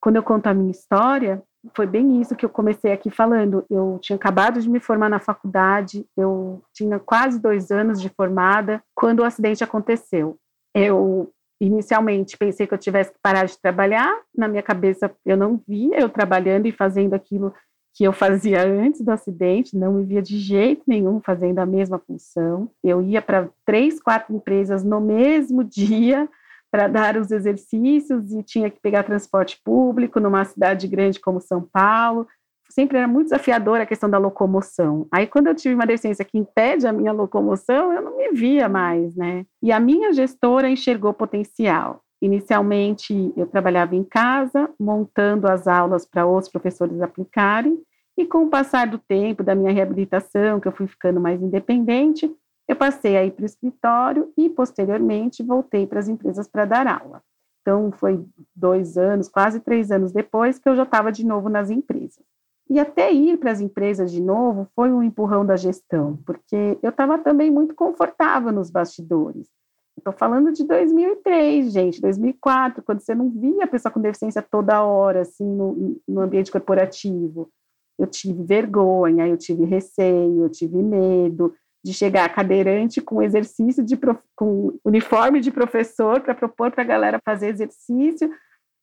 quando 0.00 0.16
eu 0.16 0.22
conto 0.22 0.48
a 0.48 0.54
minha 0.54 0.72
história, 0.72 1.42
foi 1.76 1.86
bem 1.86 2.20
isso 2.20 2.34
que 2.34 2.44
eu 2.44 2.50
comecei 2.50 2.92
aqui 2.92 3.10
falando. 3.10 3.64
Eu 3.70 3.98
tinha 4.02 4.16
acabado 4.16 4.60
de 4.60 4.68
me 4.68 4.80
formar 4.80 5.08
na 5.08 5.20
faculdade, 5.20 6.04
eu 6.16 6.60
tinha 6.74 6.98
quase 6.98 7.40
dois 7.40 7.70
anos 7.70 8.00
de 8.00 8.08
formada 8.08 8.82
quando 8.94 9.20
o 9.20 9.24
acidente 9.24 9.62
aconteceu. 9.62 10.36
Eu 10.74 11.32
inicialmente 11.60 12.36
pensei 12.36 12.66
que 12.66 12.74
eu 12.74 12.78
tivesse 12.78 13.12
que 13.12 13.18
parar 13.22 13.44
de 13.44 13.56
trabalhar. 13.60 14.12
Na 14.36 14.48
minha 14.48 14.62
cabeça, 14.62 15.14
eu 15.24 15.36
não 15.36 15.62
via 15.68 16.00
eu 16.00 16.08
trabalhando 16.08 16.66
e 16.66 16.72
fazendo 16.72 17.14
aquilo 17.14 17.54
que 17.94 18.04
eu 18.04 18.12
fazia 18.12 18.66
antes 18.66 19.02
do 19.02 19.10
acidente, 19.10 19.76
não 19.76 19.92
me 19.92 20.04
via 20.04 20.22
de 20.22 20.38
jeito 20.38 20.82
nenhum 20.86 21.20
fazendo 21.20 21.58
a 21.58 21.66
mesma 21.66 21.98
função. 21.98 22.70
Eu 22.82 23.02
ia 23.02 23.20
para 23.20 23.48
três, 23.64 24.00
quatro 24.00 24.34
empresas 24.34 24.82
no 24.82 25.00
mesmo 25.00 25.62
dia 25.64 26.28
para 26.70 26.88
dar 26.88 27.18
os 27.18 27.30
exercícios 27.30 28.32
e 28.32 28.42
tinha 28.42 28.70
que 28.70 28.80
pegar 28.80 29.02
transporte 29.02 29.60
público 29.62 30.18
numa 30.18 30.42
cidade 30.44 30.88
grande 30.88 31.20
como 31.20 31.38
São 31.38 31.60
Paulo, 31.60 32.26
sempre 32.72 32.96
era 32.96 33.06
muito 33.06 33.26
desafiadora 33.26 33.82
a 33.82 33.86
questão 33.86 34.08
da 34.08 34.18
locomoção. 34.18 35.06
Aí, 35.12 35.26
quando 35.26 35.48
eu 35.48 35.54
tive 35.54 35.74
uma 35.74 35.86
deficiência 35.86 36.24
que 36.24 36.38
impede 36.38 36.86
a 36.86 36.92
minha 36.92 37.12
locomoção, 37.12 37.92
eu 37.92 38.02
não 38.02 38.16
me 38.16 38.32
via 38.32 38.68
mais, 38.68 39.14
né? 39.14 39.44
E 39.62 39.70
a 39.70 39.78
minha 39.78 40.12
gestora 40.12 40.68
enxergou 40.68 41.12
potencial. 41.12 42.02
Inicialmente, 42.22 43.32
eu 43.36 43.48
trabalhava 43.48 43.96
em 43.96 44.04
casa, 44.04 44.70
montando 44.78 45.48
as 45.48 45.66
aulas 45.66 46.06
para 46.06 46.24
outros 46.24 46.48
professores 46.48 47.02
aplicarem, 47.02 47.82
e 48.16 48.24
com 48.24 48.44
o 48.44 48.48
passar 48.48 48.86
do 48.86 48.96
tempo, 48.96 49.42
da 49.42 49.56
minha 49.56 49.72
reabilitação, 49.72 50.60
que 50.60 50.68
eu 50.68 50.72
fui 50.72 50.86
ficando 50.86 51.20
mais 51.20 51.42
independente, 51.42 52.32
eu 52.68 52.76
passei 52.76 53.16
aí 53.16 53.28
para 53.28 53.42
o 53.42 53.46
escritório 53.46 54.32
e, 54.36 54.48
posteriormente, 54.48 55.42
voltei 55.42 55.84
para 55.84 55.98
as 55.98 56.08
empresas 56.08 56.46
para 56.46 56.64
dar 56.64 56.86
aula. 56.86 57.20
Então, 57.60 57.90
foi 57.90 58.24
dois 58.54 58.96
anos, 58.96 59.28
quase 59.28 59.58
três 59.58 59.90
anos 59.90 60.12
depois, 60.12 60.60
que 60.60 60.68
eu 60.68 60.76
já 60.76 60.84
estava 60.84 61.10
de 61.10 61.26
novo 61.26 61.48
nas 61.48 61.70
empresas. 61.70 62.22
E 62.70 62.78
até 62.78 63.12
ir 63.12 63.36
para 63.36 63.50
as 63.50 63.60
empresas 63.60 64.12
de 64.12 64.22
novo 64.22 64.68
foi 64.76 64.92
um 64.92 65.02
empurrão 65.02 65.44
da 65.44 65.56
gestão, 65.56 66.20
porque 66.24 66.78
eu 66.80 66.90
estava 66.90 67.18
também 67.18 67.50
muito 67.50 67.74
confortável 67.74 68.52
nos 68.52 68.70
bastidores. 68.70 69.48
Estou 69.96 70.12
falando 70.12 70.52
de 70.52 70.64
2003, 70.64 71.72
gente, 71.72 72.00
2004, 72.00 72.82
quando 72.82 73.00
você 73.00 73.14
não 73.14 73.30
via 73.30 73.64
a 73.64 73.68
pessoa 73.68 73.92
com 73.92 74.00
deficiência 74.00 74.42
toda 74.42 74.82
hora, 74.82 75.20
assim, 75.20 75.44
no, 75.44 76.00
no 76.08 76.20
ambiente 76.20 76.50
corporativo. 76.50 77.50
Eu 77.98 78.06
tive 78.06 78.42
vergonha, 78.42 79.28
eu 79.28 79.36
tive 79.36 79.64
receio, 79.64 80.44
eu 80.44 80.48
tive 80.48 80.82
medo 80.82 81.54
de 81.84 81.92
chegar 81.92 82.32
cadeirante 82.34 83.00
com 83.00 83.22
exercício 83.22 83.84
de 83.84 83.98
com 84.36 84.78
uniforme 84.84 85.40
de 85.40 85.50
professor 85.50 86.20
para 86.20 86.34
propor 86.34 86.70
para 86.70 86.82
a 86.82 86.86
galera 86.86 87.20
fazer 87.24 87.48
exercício. 87.48 88.30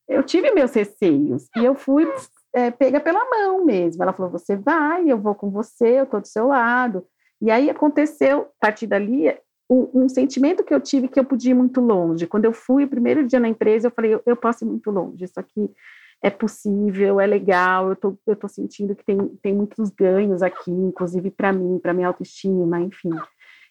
Eu 0.08 0.22
tive 0.22 0.52
meus 0.52 0.72
receios 0.72 1.48
e 1.56 1.64
eu 1.64 1.74
fui 1.74 2.06
é, 2.52 2.70
pega 2.70 3.00
pela 3.00 3.24
mão 3.28 3.64
mesmo. 3.64 4.02
Ela 4.02 4.12
falou: 4.12 4.30
você 4.30 4.56
vai, 4.56 5.10
eu 5.10 5.18
vou 5.18 5.34
com 5.34 5.50
você, 5.50 6.00
eu 6.00 6.04
estou 6.04 6.20
do 6.20 6.28
seu 6.28 6.48
lado. 6.48 7.06
E 7.40 7.50
aí 7.50 7.70
aconteceu, 7.70 8.42
a 8.42 8.66
partir 8.66 8.86
dali, 8.86 9.34
um, 9.70 10.02
um, 10.02 10.08
sentimento 10.08 10.64
que 10.64 10.74
eu 10.74 10.80
tive 10.80 11.08
que 11.08 11.18
eu 11.18 11.24
podia 11.24 11.52
ir 11.52 11.54
muito 11.54 11.80
longe. 11.80 12.26
Quando 12.26 12.44
eu 12.44 12.52
fui 12.52 12.84
o 12.84 12.88
primeiro 12.88 13.24
dia 13.24 13.38
na 13.38 13.48
empresa, 13.48 13.86
eu 13.86 13.92
falei: 13.92 14.14
eu, 14.14 14.22
eu 14.26 14.36
posso 14.36 14.64
ir 14.64 14.68
muito 14.68 14.90
longe, 14.90 15.24
isso 15.24 15.38
aqui 15.38 15.70
é 16.22 16.28
possível, 16.28 17.18
é 17.18 17.26
legal, 17.26 17.88
eu 17.88 17.96
tô, 17.96 18.18
eu 18.26 18.36
tô 18.36 18.46
sentindo 18.46 18.94
que 18.94 19.04
tem, 19.04 19.16
tem 19.42 19.54
muitos 19.54 19.88
ganhos 19.90 20.42
aqui, 20.42 20.70
inclusive 20.70 21.30
para 21.30 21.52
mim, 21.52 21.78
para 21.78 21.94
minha 21.94 22.08
autoestima, 22.08 22.80
enfim. 22.80 23.12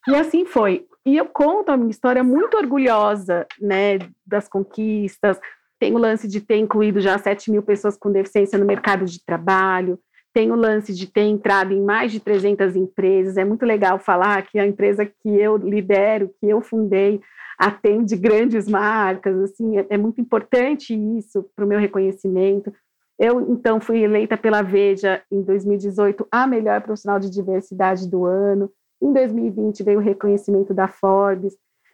E 0.07 0.15
assim 0.15 0.45
foi. 0.45 0.87
E 1.05 1.17
eu 1.17 1.25
conto 1.25 1.69
a 1.69 1.77
minha 1.77 1.91
história 1.91 2.23
muito 2.23 2.57
orgulhosa, 2.57 3.45
né, 3.61 3.99
das 4.25 4.47
conquistas, 4.47 5.39
tem 5.79 5.93
o 5.93 5.99
lance 5.99 6.27
de 6.27 6.41
ter 6.41 6.57
incluído 6.57 6.99
já 6.99 7.17
7 7.17 7.51
mil 7.51 7.61
pessoas 7.61 7.97
com 7.97 8.11
deficiência 8.11 8.57
no 8.57 8.65
mercado 8.65 9.05
de 9.05 9.23
trabalho. 9.23 9.99
Tem 10.33 10.51
o 10.51 10.55
lance 10.55 10.93
de 10.93 11.07
ter 11.07 11.23
entrado 11.23 11.73
em 11.73 11.81
mais 11.81 12.11
de 12.11 12.19
300 12.19 12.75
empresas. 12.75 13.37
É 13.37 13.43
muito 13.43 13.65
legal 13.65 13.99
falar 13.99 14.43
que 14.43 14.59
a 14.59 14.67
empresa 14.67 15.05
que 15.05 15.29
eu 15.29 15.57
lidero, 15.57 16.33
que 16.39 16.47
eu 16.47 16.61
fundei, 16.61 17.19
atende 17.57 18.15
grandes 18.15 18.67
marcas. 18.67 19.35
Assim, 19.41 19.77
é, 19.77 19.87
é 19.89 19.97
muito 19.97 20.21
importante 20.21 20.93
isso 21.17 21.43
para 21.55 21.65
o 21.65 21.67
meu 21.67 21.79
reconhecimento. 21.79 22.71
Eu, 23.19 23.41
então, 23.51 23.81
fui 23.81 24.01
eleita 24.01 24.37
pela 24.37 24.61
Veja 24.61 25.21
em 25.29 25.41
2018 25.41 26.25
a 26.31 26.47
melhor 26.47 26.81
profissional 26.81 27.19
de 27.19 27.29
diversidade 27.29 28.09
do 28.09 28.25
ano. 28.25 28.71
Em 29.01 29.11
2020 29.11 29.83
veio 29.83 29.99
o 29.99 30.01
reconhecimento 30.01 30.73
da 30.73 30.87
Forbes. 30.87 31.53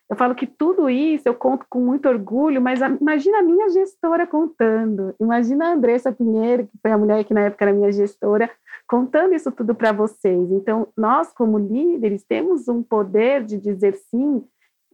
Eu 0.10 0.16
falo 0.16 0.36
que 0.36 0.46
tudo 0.46 0.88
isso 0.88 1.28
eu 1.28 1.34
conto 1.34 1.66
com 1.68 1.80
muito 1.80 2.08
orgulho, 2.08 2.62
mas 2.62 2.82
a, 2.82 2.90
imagina 2.90 3.40
a 3.40 3.44
minha 3.44 3.70
gestora 3.70 4.28
contando, 4.28 5.16
imagina 5.20 5.66
a 5.66 5.74
Andressa 5.74 6.12
Pinheiro, 6.12 6.68
que 6.68 6.78
foi 6.80 6.92
a 6.92 6.98
mulher 6.98 7.24
que 7.24 7.34
na 7.34 7.42
época 7.42 7.66
era 7.66 7.74
minha 7.74 7.92
gestora, 7.92 8.50
contando 8.88 9.34
isso 9.34 9.52
tudo 9.52 9.74
para 9.74 9.92
vocês. 9.92 10.52
Então, 10.52 10.88
nós, 10.96 11.34
como 11.34 11.58
líderes, 11.58 12.24
temos 12.24 12.68
um 12.68 12.84
poder 12.84 13.44
de 13.44 13.58
dizer 13.58 13.96
sim 13.96 14.44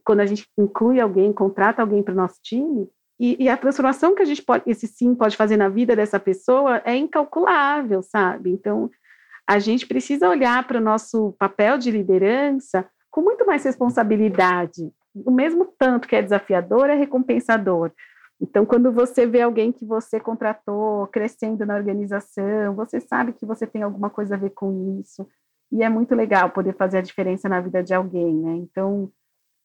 quando 0.02 0.20
a 0.20 0.26
gente 0.26 0.48
inclui 0.58 0.98
alguém, 0.98 1.32
contrata 1.32 1.82
alguém 1.82 2.02
para 2.02 2.14
o 2.14 2.16
nosso 2.16 2.40
time, 2.42 2.88
e, 3.20 3.44
e, 3.44 3.48
a 3.48 3.56
transformação 3.56 4.16
que 4.16 4.22
a 4.22 4.24
gente 4.24 4.42
pode, 4.42 4.64
esse 4.66 4.88
sim 4.88 5.14
pode 5.14 5.36
fazer 5.36 5.56
na 5.56 5.68
vida 5.68 5.94
dessa 5.94 6.18
pessoa 6.18 6.82
é 6.84 6.96
incalculável, 6.96 8.02
sabe? 8.02 8.50
Então, 8.50 8.90
a 9.46 9.60
gente 9.60 9.86
precisa 9.86 10.28
olhar 10.28 10.66
para 10.66 10.78
o 10.78 10.82
nosso 10.82 11.32
papel 11.38 11.78
de 11.78 11.90
liderança 11.90 12.84
com 13.12 13.20
muito 13.20 13.46
mais 13.46 13.62
responsabilidade, 13.62 14.90
o 15.14 15.30
mesmo 15.30 15.66
tanto 15.78 16.08
que 16.08 16.16
é 16.16 16.22
desafiador, 16.22 16.88
é 16.90 16.94
recompensador. 16.94 17.92
Então, 18.40 18.66
quando 18.66 18.90
você 18.90 19.24
vê 19.24 19.40
alguém 19.40 19.70
que 19.70 19.84
você 19.84 20.18
contratou 20.18 21.06
crescendo 21.08 21.64
na 21.64 21.76
organização, 21.76 22.74
você 22.74 23.00
sabe 23.00 23.32
que 23.32 23.46
você 23.46 23.66
tem 23.66 23.82
alguma 23.82 24.10
coisa 24.10 24.34
a 24.34 24.38
ver 24.38 24.50
com 24.50 24.98
isso. 25.00 25.28
E 25.70 25.82
é 25.82 25.88
muito 25.88 26.14
legal 26.14 26.50
poder 26.50 26.74
fazer 26.76 26.98
a 26.98 27.02
diferença 27.02 27.48
na 27.48 27.60
vida 27.60 27.82
de 27.82 27.94
alguém, 27.94 28.34
né? 28.34 28.56
Então, 28.56 29.10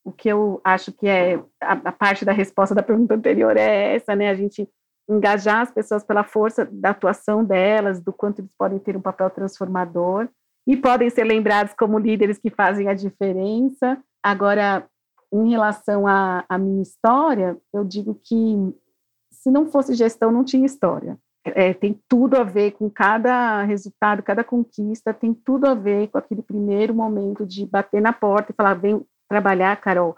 o 0.05 0.11
que 0.11 0.29
eu 0.29 0.61
acho 0.63 0.91
que 0.93 1.07
é 1.07 1.35
a, 1.61 1.73
a 1.73 1.91
parte 1.91 2.23
da 2.23 2.31
resposta 2.31 2.75
da 2.75 2.83
pergunta 2.83 3.15
anterior 3.15 3.57
é 3.57 3.95
essa, 3.95 4.15
né? 4.15 4.29
A 4.29 4.35
gente 4.35 4.69
engajar 5.09 5.61
as 5.61 5.71
pessoas 5.71 6.03
pela 6.03 6.23
força 6.23 6.65
da 6.71 6.91
atuação 6.91 7.43
delas, 7.43 8.01
do 8.01 8.13
quanto 8.13 8.39
eles 8.39 8.51
podem 8.57 8.77
ter 8.77 8.95
um 8.95 9.01
papel 9.01 9.29
transformador 9.29 10.27
e 10.67 10.77
podem 10.77 11.09
ser 11.09 11.23
lembrados 11.23 11.73
como 11.73 11.97
líderes 11.97 12.37
que 12.37 12.49
fazem 12.49 12.89
a 12.89 12.93
diferença. 12.93 13.97
Agora, 14.21 14.87
em 15.31 15.49
relação 15.49 16.07
à, 16.07 16.45
à 16.47 16.57
minha 16.57 16.81
história, 16.81 17.57
eu 17.73 17.83
digo 17.83 18.19
que 18.23 18.73
se 19.31 19.51
não 19.51 19.67
fosse 19.67 19.93
gestão, 19.93 20.31
não 20.31 20.43
tinha 20.43 20.65
história. 20.65 21.17
É, 21.45 21.73
tem 21.73 21.99
tudo 22.09 22.35
a 22.35 22.43
ver 22.43 22.71
com 22.71 22.89
cada 22.89 23.63
resultado, 23.63 24.21
cada 24.21 24.43
conquista, 24.43 25.13
tem 25.13 25.33
tudo 25.33 25.65
a 25.65 25.73
ver 25.73 26.07
com 26.09 26.17
aquele 26.17 26.41
primeiro 26.41 26.93
momento 26.93 27.45
de 27.45 27.65
bater 27.65 28.01
na 28.01 28.11
porta 28.11 28.51
e 28.51 28.55
falar: 28.55 28.73
vem 28.73 29.05
trabalhar, 29.29 29.75
Carol, 29.77 30.15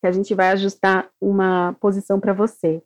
que 0.00 0.06
a 0.06 0.12
gente 0.12 0.34
vai 0.34 0.50
ajustar 0.50 1.08
uma 1.20 1.76
posição 1.80 2.18
para 2.18 2.32
você. 2.32 2.82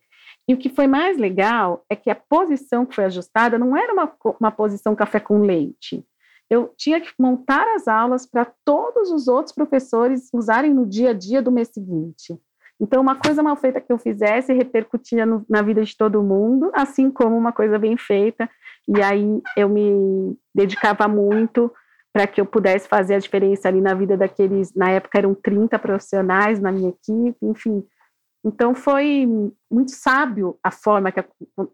E 0.49 0.55
o 0.55 0.59
que 0.59 0.68
foi 0.68 0.87
mais 0.87 1.16
legal 1.18 1.85
é 1.91 1.97
que 1.97 2.11
a 2.11 2.14
posição 2.14 2.85
que 2.85 2.95
foi 2.95 3.05
ajustada 3.05 3.59
não 3.59 3.77
era 3.77 3.93
uma, 3.93 4.12
uma 4.39 4.51
posição 4.51 4.95
café 4.95 5.18
com 5.18 5.41
leite 5.41 6.05
eu 6.49 6.73
tinha 6.77 7.01
que 7.01 7.11
montar 7.19 7.67
as 7.75 7.89
aulas 7.89 8.27
para 8.27 8.47
todos 8.65 9.11
os 9.11 9.29
outros 9.29 9.55
professores 9.55 10.29
usarem 10.33 10.73
no 10.73 10.87
dia 10.87 11.11
a 11.11 11.13
dia 11.13 11.43
do 11.43 11.51
mês 11.51 11.69
seguinte. 11.69 12.39
Então, 12.81 13.01
uma 13.01 13.17
coisa 13.17 13.43
mal 13.43 13.57
feita 13.57 13.81
que 13.81 13.93
eu 13.93 13.99
fizesse 13.99 14.53
repercutia 14.53 15.25
no, 15.25 15.45
na 15.49 15.63
vida 15.63 15.83
de 15.83 15.97
todo 15.97 16.23
mundo, 16.23 16.71
assim 16.75 17.11
como 17.11 17.37
uma 17.37 17.53
coisa 17.53 17.79
bem 17.79 17.97
feita. 17.97 18.49
E 18.87 19.03
aí 19.03 19.43
eu 19.57 19.69
me 19.69 20.37
dedicava 20.55 21.09
muito 21.09 21.73
para 22.13 22.27
que 22.27 22.41
eu 22.41 22.47
pudesse 22.47 22.87
fazer 22.87 23.15
a 23.15 23.19
diferença 23.19 23.69
ali 23.69 23.81
na 23.81 23.95
vida 23.95 24.17
daqueles. 24.17 24.75
Na 24.75 24.91
época 24.91 25.19
eram 25.19 25.35
30 25.35 25.79
profissionais 25.79 26.61
na 26.61 26.71
minha 26.71 26.91
equipe, 26.91 27.39
enfim. 27.43 27.83
Então, 28.45 28.75
foi 28.75 29.27
muito 29.71 29.91
sábio 29.93 30.59
a 30.63 30.71
forma 30.71 31.11
que 31.11 31.21
a 31.21 31.25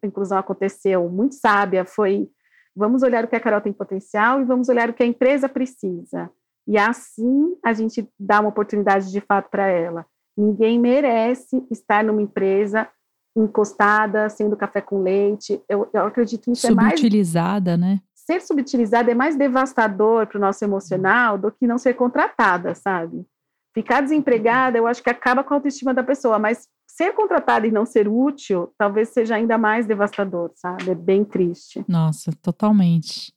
inclusão 0.04 0.38
aconteceu, 0.38 1.08
muito 1.08 1.34
sábia. 1.34 1.84
Foi 1.84 2.30
Vamos 2.74 3.02
olhar 3.02 3.24
o 3.24 3.28
que 3.28 3.36
a 3.36 3.40
Carol 3.40 3.60
tem 3.60 3.72
potencial 3.72 4.40
e 4.40 4.44
vamos 4.44 4.68
olhar 4.68 4.90
o 4.90 4.94
que 4.94 5.02
a 5.02 5.06
empresa 5.06 5.48
precisa. 5.48 6.30
E 6.66 6.78
assim 6.78 7.56
a 7.64 7.72
gente 7.72 8.08
dá 8.18 8.40
uma 8.40 8.48
oportunidade 8.48 9.10
de 9.10 9.20
fato 9.20 9.50
para 9.50 9.66
ela. 9.66 10.06
Ninguém 10.36 10.78
merece 10.78 11.64
estar 11.70 12.02
numa 12.02 12.22
empresa 12.22 12.88
encostada, 13.36 14.28
sendo 14.28 14.56
café 14.56 14.80
com 14.80 15.02
leite. 15.02 15.60
Eu, 15.68 15.88
eu 15.92 16.06
acredito 16.06 16.44
que 16.44 16.52
isso 16.52 16.66
é 16.66 16.70
mais. 16.70 16.90
Subutilizada, 16.90 17.76
né? 17.76 18.00
Ser 18.14 18.40
subutilizada 18.40 19.10
é 19.10 19.14
mais 19.14 19.36
devastador 19.36 20.26
para 20.26 20.38
o 20.38 20.40
nosso 20.40 20.64
emocional 20.64 21.36
do 21.36 21.50
que 21.50 21.66
não 21.66 21.76
ser 21.76 21.94
contratada, 21.94 22.74
sabe? 22.74 23.26
Ficar 23.74 24.00
desempregada, 24.00 24.78
eu 24.78 24.86
acho 24.86 25.02
que 25.02 25.10
acaba 25.10 25.42
com 25.42 25.52
a 25.52 25.56
autoestima 25.56 25.92
da 25.92 26.02
pessoa, 26.02 26.38
mas 26.38 26.68
ser 26.96 27.12
contratado 27.14 27.66
e 27.66 27.70
não 27.70 27.86
ser 27.86 28.06
útil 28.06 28.72
talvez 28.76 29.08
seja 29.08 29.36
ainda 29.36 29.56
mais 29.56 29.86
devastador, 29.86 30.52
sabe? 30.54 30.90
É 30.90 30.94
bem 30.94 31.24
triste. 31.24 31.82
Nossa, 31.88 32.30
totalmente. 32.42 33.32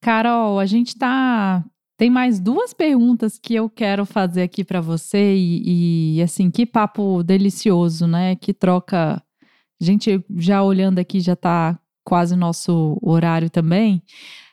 Carol, 0.00 0.58
a 0.58 0.66
gente 0.66 0.96
tá. 0.96 1.64
Tem 1.96 2.08
mais 2.08 2.38
duas 2.38 2.72
perguntas 2.72 3.36
que 3.36 3.56
eu 3.56 3.68
quero 3.68 4.06
fazer 4.06 4.42
aqui 4.42 4.62
para 4.62 4.80
você 4.80 5.34
e, 5.34 6.18
e, 6.18 6.22
assim, 6.22 6.48
que 6.48 6.64
papo 6.64 7.24
delicioso, 7.24 8.06
né? 8.06 8.36
Que 8.36 8.54
troca. 8.54 9.20
A 9.80 9.84
gente 9.84 10.24
já 10.36 10.62
olhando 10.62 11.00
aqui 11.00 11.18
já 11.18 11.34
tá 11.34 11.76
quase 12.04 12.36
nosso 12.36 12.96
horário 13.02 13.50
também. 13.50 14.00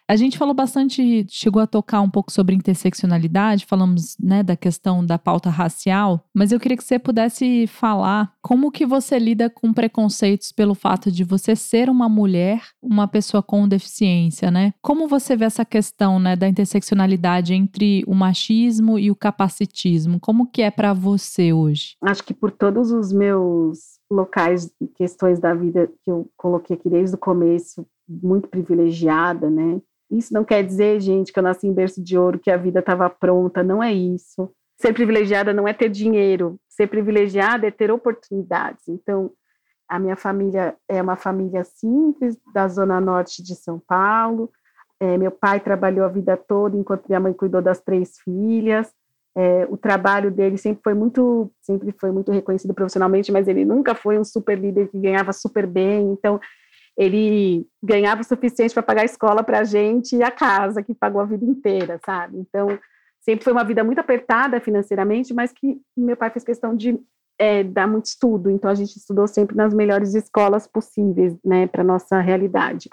A 0.08 0.16
gente 0.16 0.38
falou 0.38 0.53
bastante, 0.53 1.26
chegou 1.28 1.60
a 1.60 1.66
tocar 1.66 1.99
um 2.01 2.10
pouco 2.10 2.32
sobre 2.32 2.53
interseccionalidade, 2.53 3.66
falamos 3.66 4.16
né, 4.20 4.43
da 4.43 4.56
questão 4.56 5.03
da 5.03 5.18
pauta 5.18 5.49
racial, 5.49 6.24
mas 6.32 6.51
eu 6.51 6.60
queria 6.60 6.78
que 6.78 6.84
você 6.84 6.99
pudesse 6.99 7.66
falar 7.66 8.32
como 8.39 8.72
que 8.72 8.86
você 8.86 9.18
lida 9.18 9.49
com 9.49 9.74
preconceitos 9.74 10.51
pelo 10.51 10.76
fato 10.76 11.12
de 11.12 11.24
você 11.24 11.56
ser 11.56 11.89
uma 11.89 12.08
mulher, 12.08 12.62
uma 12.84 13.08
pessoa 13.08 13.41
com 13.41 13.68
deficiência, 13.68 14.51
né? 14.51 14.76
Como 14.80 15.08
você 15.08 15.36
vê 15.36 15.45
essa 15.45 15.66
questão 15.66 16.20
né, 16.20 16.36
da 16.36 16.47
interseccionalidade 16.47 17.56
entre 17.56 18.03
o 18.06 18.14
machismo 18.14 18.99
e 18.99 19.10
o 19.10 19.16
capacitismo? 19.16 20.20
Como 20.20 20.45
que 20.45 20.62
é 20.62 20.70
para 20.70 20.93
você 20.93 21.51
hoje? 21.51 21.95
Acho 22.03 22.24
que 22.24 22.34
por 22.34 22.51
todos 22.51 22.91
os 22.91 23.12
meus 23.12 23.95
locais 24.10 24.72
e 24.80 24.88
questões 24.88 25.39
da 25.39 25.56
vida 25.56 25.91
que 26.03 26.12
eu 26.12 26.30
coloquei 26.38 26.76
aqui 26.76 26.89
desde 26.89 27.16
o 27.16 27.20
começo, 27.20 27.88
muito 28.08 28.47
privilegiada, 28.47 29.49
né? 29.49 29.82
Isso 30.10 30.34
não 30.34 30.43
quer 30.43 30.64
dizer, 30.64 30.99
gente, 30.99 31.34
que 31.34 31.39
eu 31.39 31.43
nasci 31.43 31.68
em 31.68 31.74
berço 31.74 32.03
de 32.03 32.18
ouro, 32.18 32.39
que 32.39 32.51
a 32.51 32.58
vida 32.58 32.80
estava 32.80 33.10
pronta, 33.10 33.64
não 33.64 33.82
é 33.82 33.91
isso. 33.91 34.51
Ser 34.80 34.93
privilegiada 34.93 35.53
não 35.53 35.68
é 35.68 35.74
ter 35.74 35.89
dinheiro, 35.89 36.60
ser 36.70 36.88
privilegiada 36.88 37.68
é 37.68 37.72
ter 37.72 37.91
oportunidades. 37.91 38.88
Então, 38.88 39.32
a 39.88 39.99
minha 39.99 40.16
família 40.16 40.76
é 40.89 41.01
uma 41.01 41.16
família 41.16 41.64
simples, 41.64 42.38
da 42.53 42.68
zona 42.68 42.99
norte 42.99 43.41
de 43.41 43.56
São 43.56 43.80
Paulo. 43.80 44.51
É, 44.99 45.18
meu 45.18 45.32
pai 45.32 45.60
trabalhou 45.60 46.06
a 46.06 46.10
vida 46.10 46.38
toda 46.38 46.78
enquanto 46.78 47.08
minha 47.08 47.20
mãe 47.20 47.34
cuidou 47.34 47.62
das 47.62 47.82
três 47.82 48.18
filhas. 48.20 48.91
É, 49.38 49.68
o 49.70 49.76
trabalho 49.76 50.32
dele 50.32 50.58
sempre 50.58 50.82
foi 50.82 50.93
muito, 50.93 51.51
sempre 51.62 51.93
foi 51.99 52.10
muito 52.10 52.32
reconhecido 52.32 52.74
profissionalmente, 52.74 53.32
mas 53.32 53.47
ele 53.47 53.66
nunca 53.66 53.93
foi 53.93 54.18
um 54.18 54.24
super 54.24 54.58
líder 54.58 54.88
que 54.88 54.97
ganhava 54.97 55.34
super 55.34 55.68
bem. 55.68 56.12
Então, 56.12 56.39
ele 56.97 57.67
ganhava 57.83 58.21
o 58.21 58.23
suficiente 58.23 58.73
para 58.73 58.83
pagar 58.83 59.01
a 59.01 59.05
escola 59.05 59.43
para 59.43 59.59
a 59.59 59.63
gente 59.63 60.15
e 60.15 60.23
a 60.23 60.31
casa, 60.31 60.81
que 60.81 60.93
pagou 60.93 61.21
a 61.21 61.25
vida 61.25 61.43
inteira, 61.43 61.99
sabe? 62.05 62.37
Então, 62.37 62.79
sempre 63.21 63.43
foi 63.43 63.51
uma 63.51 63.63
vida 63.63 63.83
muito 63.83 63.99
apertada 63.99 64.61
financeiramente, 64.61 65.33
mas 65.33 65.51
que 65.51 65.81
meu 65.95 66.15
pai 66.15 66.29
fez 66.29 66.43
questão 66.43 66.75
de 66.75 66.97
é, 67.37 67.63
dar 67.63 67.87
muito 67.87 68.05
estudo. 68.05 68.49
Então, 68.49 68.69
a 68.69 68.75
gente 68.75 68.95
estudou 68.95 69.27
sempre 69.27 69.55
nas 69.55 69.73
melhores 69.73 70.15
escolas 70.15 70.67
possíveis, 70.67 71.35
né, 71.43 71.67
para 71.67 71.83
nossa 71.83 72.19
realidade. 72.21 72.89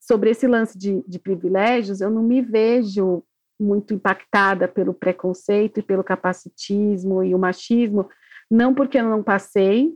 Sobre 0.00 0.30
esse 0.30 0.46
lance 0.46 0.78
de, 0.78 1.02
de 1.06 1.18
privilégios, 1.18 2.00
eu 2.00 2.10
não 2.10 2.22
me 2.22 2.40
vejo 2.40 3.24
muito 3.60 3.94
impactada 3.94 4.68
pelo 4.68 4.94
preconceito 4.94 5.78
e 5.80 5.82
pelo 5.82 6.04
capacitismo 6.04 7.22
e 7.22 7.34
o 7.34 7.38
machismo, 7.38 8.08
não 8.50 8.74
porque 8.74 8.98
eu 8.98 9.08
não 9.08 9.22
passei, 9.22 9.92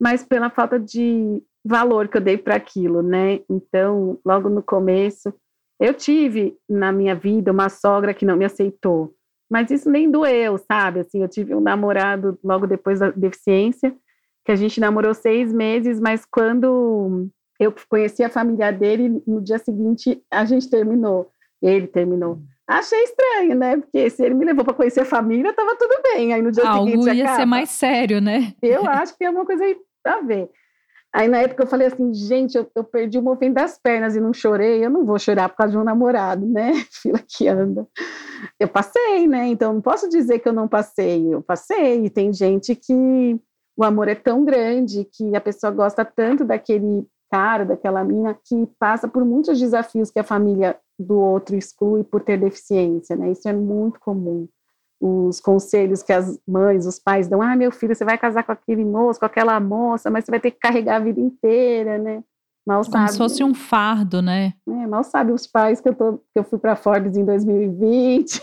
mas 0.00 0.24
pela 0.24 0.48
falta 0.50 0.80
de 0.80 1.42
valor 1.64 2.08
que 2.08 2.16
eu 2.16 2.20
dei 2.20 2.38
para 2.38 2.56
aquilo, 2.56 3.02
né? 3.02 3.40
Então, 3.48 4.18
logo 4.24 4.48
no 4.48 4.62
começo, 4.62 5.32
eu 5.78 5.94
tive 5.94 6.56
na 6.68 6.92
minha 6.92 7.14
vida 7.14 7.52
uma 7.52 7.68
sogra 7.68 8.14
que 8.14 8.24
não 8.24 8.36
me 8.36 8.44
aceitou, 8.44 9.14
mas 9.50 9.70
isso 9.70 9.90
nem 9.90 10.10
doeu, 10.10 10.58
sabe? 10.58 11.00
Assim, 11.00 11.22
eu 11.22 11.28
tive 11.28 11.54
um 11.54 11.60
namorado 11.60 12.38
logo 12.44 12.66
depois 12.66 13.00
da 13.00 13.10
deficiência, 13.10 13.94
que 14.44 14.52
a 14.52 14.56
gente 14.56 14.80
namorou 14.80 15.14
seis 15.14 15.52
meses, 15.52 16.00
mas 16.00 16.24
quando 16.24 17.28
eu 17.58 17.74
conheci 17.88 18.22
a 18.22 18.30
família 18.30 18.72
dele, 18.72 19.22
no 19.26 19.40
dia 19.40 19.58
seguinte 19.58 20.22
a 20.30 20.44
gente 20.44 20.68
terminou. 20.70 21.30
Ele 21.62 21.86
terminou. 21.86 22.40
Achei 22.66 23.02
estranho, 23.02 23.54
né? 23.54 23.76
Porque 23.76 24.08
se 24.08 24.24
ele 24.24 24.34
me 24.34 24.44
levou 24.44 24.64
para 24.64 24.72
conhecer 24.72 25.00
a 25.00 25.04
família, 25.04 25.52
tava 25.52 25.76
tudo 25.76 26.00
bem. 26.02 26.32
Aí 26.32 26.40
no 26.40 26.52
dia 26.52 26.66
Algo 26.66 26.86
seguinte. 26.86 27.08
Algo 27.08 27.18
ia 27.18 27.24
acaba. 27.24 27.38
ser 27.38 27.44
mais 27.44 27.70
sério, 27.70 28.20
né? 28.20 28.54
Eu 28.62 28.86
acho 28.86 29.12
que 29.12 29.18
tem 29.18 29.28
alguma 29.28 29.44
coisa 29.44 29.64
aí 29.64 29.76
a 30.06 30.20
ver. 30.20 30.48
Aí 31.12 31.26
na 31.26 31.38
época 31.38 31.64
eu 31.64 31.66
falei 31.66 31.88
assim, 31.88 32.14
gente, 32.14 32.56
eu, 32.56 32.70
eu 32.74 32.84
perdi 32.84 33.18
o 33.18 33.22
movimento 33.22 33.54
das 33.54 33.76
pernas 33.76 34.14
e 34.14 34.20
não 34.20 34.32
chorei, 34.32 34.84
eu 34.84 34.90
não 34.90 35.04
vou 35.04 35.18
chorar 35.18 35.48
por 35.48 35.56
causa 35.56 35.72
de 35.72 35.78
um 35.78 35.84
namorado, 35.84 36.46
né? 36.46 36.72
Fila 36.90 37.18
que 37.26 37.48
anda. 37.48 37.86
Eu 38.58 38.68
passei, 38.68 39.26
né? 39.26 39.48
Então 39.48 39.72
não 39.72 39.80
posso 39.80 40.08
dizer 40.08 40.38
que 40.38 40.48
eu 40.48 40.52
não 40.52 40.68
passei, 40.68 41.34
eu 41.34 41.42
passei. 41.42 42.04
E 42.04 42.10
tem 42.10 42.32
gente 42.32 42.76
que 42.76 43.40
o 43.76 43.84
amor 43.84 44.08
é 44.08 44.14
tão 44.14 44.44
grande 44.44 45.04
que 45.04 45.34
a 45.34 45.40
pessoa 45.40 45.72
gosta 45.72 46.04
tanto 46.04 46.44
daquele 46.44 47.06
cara, 47.30 47.64
daquela 47.64 48.04
mina, 48.04 48.34
que 48.44 48.66
passa 48.78 49.08
por 49.08 49.24
muitos 49.24 49.58
desafios 49.58 50.10
que 50.10 50.18
a 50.18 50.24
família 50.24 50.78
do 50.98 51.18
outro 51.18 51.56
exclui 51.56 52.04
por 52.04 52.22
ter 52.22 52.38
deficiência, 52.38 53.16
né? 53.16 53.30
Isso 53.30 53.48
é 53.48 53.52
muito 53.52 53.98
comum. 54.00 54.48
Os 55.00 55.40
conselhos 55.40 56.02
que 56.02 56.12
as 56.12 56.38
mães, 56.46 56.84
os 56.86 56.98
pais 56.98 57.26
dão, 57.26 57.40
ah, 57.40 57.56
meu 57.56 57.72
filho, 57.72 57.94
você 57.94 58.04
vai 58.04 58.18
casar 58.18 58.44
com 58.44 58.52
aquele 58.52 58.84
moço, 58.84 59.18
com 59.18 59.26
aquela 59.26 59.58
moça, 59.58 60.10
mas 60.10 60.24
você 60.24 60.30
vai 60.30 60.40
ter 60.40 60.50
que 60.50 60.58
carregar 60.58 60.96
a 60.96 61.00
vida 61.00 61.20
inteira, 61.20 61.96
né? 61.98 62.22
Mal 62.66 62.82
Como 62.82 62.92
sabe, 62.92 63.12
se 63.12 63.18
fosse 63.18 63.42
um 63.42 63.54
fardo, 63.54 64.20
né? 64.20 64.52
É, 64.68 64.86
mal 64.86 65.02
sabe 65.02 65.32
os 65.32 65.46
pais 65.46 65.80
que 65.80 65.88
eu, 65.88 65.94
tô, 65.94 66.18
que 66.18 66.38
eu 66.38 66.44
fui 66.44 66.58
para 66.58 66.76
Forbes 66.76 67.16
em 67.16 67.24
2020. 67.24 68.42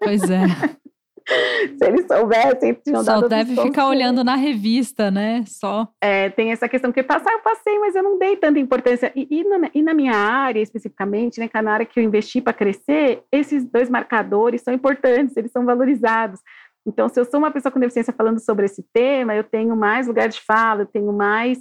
Pois 0.00 0.22
é. 0.30 0.40
Se 1.28 1.86
eles 1.86 2.06
soubessem, 2.06 2.74
tinham 2.74 3.04
Só 3.04 3.12
dado 3.12 3.28
deve 3.28 3.54
ficar 3.54 3.86
olhando 3.86 4.24
na 4.24 4.34
revista, 4.34 5.10
né? 5.10 5.44
Só. 5.46 5.86
É, 6.00 6.30
tem 6.30 6.52
essa 6.52 6.68
questão 6.68 6.90
que 6.90 7.02
passar 7.02 7.32
eu 7.32 7.40
passei, 7.40 7.78
mas 7.78 7.94
eu 7.94 8.02
não 8.02 8.18
dei 8.18 8.36
tanta 8.36 8.58
importância. 8.58 9.12
E, 9.14 9.28
e, 9.30 9.44
na, 9.44 9.70
e 9.74 9.82
na, 9.82 9.92
minha 9.92 10.14
área, 10.14 10.60
especificamente, 10.60 11.38
né, 11.38 11.48
é 11.52 11.62
na 11.62 11.72
área 11.72 11.86
que 11.86 12.00
eu 12.00 12.04
investi 12.04 12.40
para 12.40 12.52
crescer, 12.52 13.22
esses 13.30 13.64
dois 13.64 13.90
marcadores 13.90 14.62
são 14.62 14.72
importantes, 14.72 15.36
eles 15.36 15.52
são 15.52 15.66
valorizados. 15.66 16.40
Então, 16.86 17.08
se 17.08 17.20
eu 17.20 17.24
sou 17.26 17.38
uma 17.38 17.50
pessoa 17.50 17.70
com 17.70 17.78
deficiência 17.78 18.14
falando 18.14 18.40
sobre 18.40 18.64
esse 18.64 18.82
tema, 18.94 19.34
eu 19.34 19.44
tenho 19.44 19.76
mais 19.76 20.06
lugar 20.06 20.28
de 20.28 20.40
fala, 20.40 20.82
eu 20.82 20.86
tenho 20.86 21.12
mais 21.12 21.58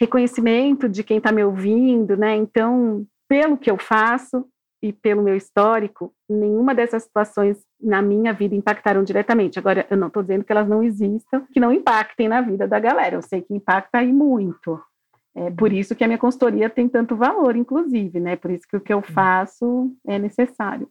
reconhecimento 0.00 0.88
de 0.88 1.04
quem 1.04 1.18
está 1.18 1.30
me 1.30 1.44
ouvindo, 1.44 2.16
né? 2.16 2.34
Então, 2.34 3.04
pelo 3.28 3.58
que 3.58 3.70
eu 3.70 3.76
faço, 3.76 4.46
e 4.82 4.92
pelo 4.92 5.22
meu 5.22 5.36
histórico, 5.36 6.12
nenhuma 6.28 6.74
dessas 6.74 7.02
situações 7.02 7.58
na 7.80 8.00
minha 8.00 8.32
vida 8.32 8.54
impactaram 8.54 9.04
diretamente. 9.04 9.58
Agora, 9.58 9.86
eu 9.90 9.96
não 9.96 10.08
estou 10.08 10.22
dizendo 10.22 10.44
que 10.44 10.52
elas 10.52 10.68
não 10.68 10.82
existam, 10.82 11.44
que 11.52 11.60
não 11.60 11.72
impactem 11.72 12.28
na 12.28 12.40
vida 12.40 12.66
da 12.66 12.78
galera. 12.78 13.16
Eu 13.16 13.22
sei 13.22 13.42
que 13.42 13.54
impacta 13.54 13.98
aí 13.98 14.12
muito. 14.12 14.80
É 15.34 15.50
por 15.50 15.72
isso 15.72 15.94
que 15.94 16.02
a 16.02 16.06
minha 16.06 16.18
consultoria 16.18 16.68
tem 16.68 16.88
tanto 16.88 17.14
valor, 17.14 17.56
inclusive, 17.56 18.18
né? 18.18 18.36
Por 18.36 18.50
isso 18.50 18.66
que 18.68 18.76
o 18.76 18.80
que 18.80 18.92
eu 18.92 19.02
faço 19.02 19.94
é 20.06 20.18
necessário. 20.18 20.88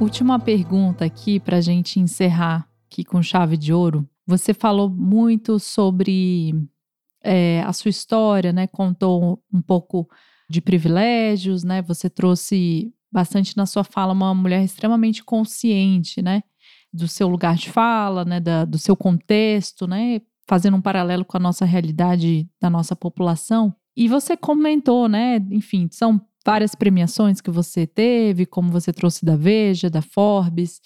Última 0.00 0.38
pergunta 0.38 1.04
aqui 1.04 1.38
para 1.38 1.58
a 1.58 1.60
gente 1.60 2.00
encerrar 2.00 2.68
aqui 2.86 3.04
com 3.04 3.22
chave 3.22 3.56
de 3.56 3.72
ouro. 3.72 4.06
Você 4.26 4.52
falou 4.52 4.90
muito 4.90 5.58
sobre 5.58 6.52
é, 7.22 7.62
a 7.62 7.72
sua 7.72 7.88
história, 7.88 8.52
né? 8.52 8.66
Contou 8.66 9.42
um 9.52 9.62
pouco 9.62 10.08
de 10.48 10.60
privilégios, 10.60 11.64
né? 11.64 11.82
Você 11.82 12.08
trouxe 12.10 12.92
bastante 13.12 13.56
na 13.56 13.66
sua 13.66 13.84
fala 13.84 14.12
uma 14.12 14.34
mulher 14.34 14.62
extremamente 14.64 15.22
consciente, 15.22 16.20
né? 16.20 16.42
Do 16.92 17.08
seu 17.08 17.28
lugar 17.28 17.56
de 17.56 17.70
fala, 17.70 18.24
né? 18.24 18.40
Da, 18.40 18.64
do 18.64 18.78
seu 18.78 18.96
contexto, 18.96 19.86
né? 19.86 20.20
Fazendo 20.48 20.76
um 20.76 20.82
paralelo 20.82 21.24
com 21.24 21.36
a 21.36 21.40
nossa 21.40 21.64
realidade 21.64 22.48
da 22.60 22.68
nossa 22.68 22.94
população. 22.94 23.74
E 23.96 24.08
você 24.08 24.36
comentou, 24.36 25.08
né? 25.08 25.36
Enfim, 25.50 25.88
são 25.90 26.20
várias 26.44 26.74
premiações 26.74 27.40
que 27.40 27.50
você 27.50 27.86
teve, 27.86 28.44
como 28.44 28.70
você 28.70 28.92
trouxe 28.92 29.24
da 29.24 29.36
Veja, 29.36 29.88
da 29.88 30.02
Forbes, 30.02 30.80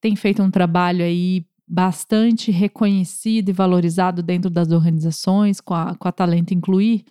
tem 0.00 0.14
feito 0.14 0.42
um 0.42 0.50
trabalho 0.50 1.04
aí 1.04 1.44
bastante 1.66 2.50
reconhecido 2.50 3.48
e 3.48 3.52
valorizado 3.52 4.22
dentro 4.22 4.50
das 4.50 4.70
organizações, 4.72 5.60
com 5.60 5.74
a, 5.74 5.94
com 5.94 6.08
a 6.08 6.12
Talento 6.12 6.52
Incluir. 6.52 7.04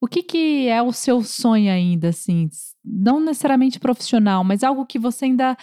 O 0.00 0.06
que, 0.06 0.22
que 0.22 0.66
é 0.66 0.82
o 0.82 0.92
seu 0.92 1.22
sonho 1.22 1.70
ainda, 1.70 2.08
assim? 2.08 2.48
Não 2.82 3.20
necessariamente 3.20 3.78
profissional, 3.78 4.42
mas 4.42 4.64
algo 4.64 4.86
que 4.86 4.98
você 4.98 5.26
ainda 5.26 5.56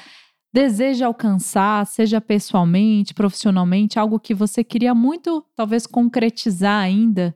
deseja 0.53 1.07
alcançar, 1.07 1.85
seja 1.87 2.21
pessoalmente, 2.21 3.13
profissionalmente, 3.13 3.97
algo 3.97 4.19
que 4.19 4.33
você 4.33 4.63
queria 4.63 4.93
muito, 4.93 5.43
talvez, 5.55 5.87
concretizar 5.87 6.83
ainda 6.83 7.35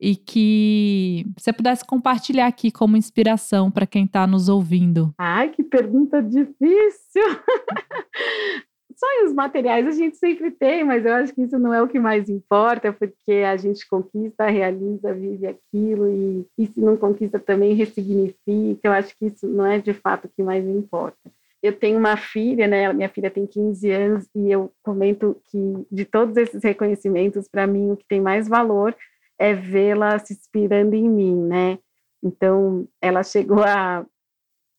e 0.00 0.16
que 0.16 1.26
você 1.38 1.52
pudesse 1.52 1.84
compartilhar 1.84 2.46
aqui 2.46 2.70
como 2.70 2.96
inspiração 2.96 3.70
para 3.70 3.86
quem 3.86 4.04
está 4.04 4.26
nos 4.26 4.48
ouvindo? 4.48 5.14
Ai, 5.18 5.50
que 5.50 5.62
pergunta 5.62 6.22
difícil! 6.22 7.22
sonhos 8.98 9.32
materiais 9.32 9.86
a 9.86 9.90
gente 9.90 10.16
sempre 10.16 10.50
tem, 10.50 10.84
mas 10.84 11.04
eu 11.04 11.14
acho 11.14 11.34
que 11.34 11.42
isso 11.42 11.58
não 11.58 11.72
é 11.72 11.82
o 11.82 11.88
que 11.88 11.98
mais 11.98 12.28
importa, 12.28 12.92
porque 12.92 13.32
a 13.32 13.56
gente 13.56 13.86
conquista, 13.88 14.46
realiza, 14.46 15.14
vive 15.14 15.46
aquilo, 15.46 16.08
e, 16.08 16.46
e 16.58 16.66
se 16.66 16.80
não 16.80 16.96
conquista 16.96 17.38
também 17.38 17.74
ressignifica. 17.74 18.80
Eu 18.82 18.92
acho 18.92 19.16
que 19.16 19.26
isso 19.26 19.46
não 19.46 19.66
é 19.66 19.78
de 19.78 19.92
fato 19.92 20.26
o 20.26 20.28
que 20.28 20.42
mais 20.42 20.66
importa. 20.66 21.30
Eu 21.62 21.72
tenho 21.72 21.98
uma 21.98 22.16
filha, 22.16 22.66
né? 22.66 22.92
Minha 22.92 23.08
filha 23.08 23.30
tem 23.30 23.46
15 23.46 23.90
anos, 23.90 24.28
e 24.34 24.50
eu 24.50 24.70
comento 24.82 25.40
que 25.50 25.86
de 25.90 26.04
todos 26.04 26.36
esses 26.36 26.62
reconhecimentos, 26.62 27.48
para 27.48 27.66
mim, 27.66 27.90
o 27.90 27.96
que 27.96 28.06
tem 28.06 28.20
mais 28.20 28.48
valor 28.48 28.94
é 29.38 29.54
vê-la 29.54 30.18
se 30.18 30.34
inspirando 30.34 30.94
em 30.94 31.08
mim, 31.08 31.34
né? 31.34 31.78
Então, 32.22 32.86
ela 33.00 33.22
chegou 33.22 33.62
a, 33.62 34.04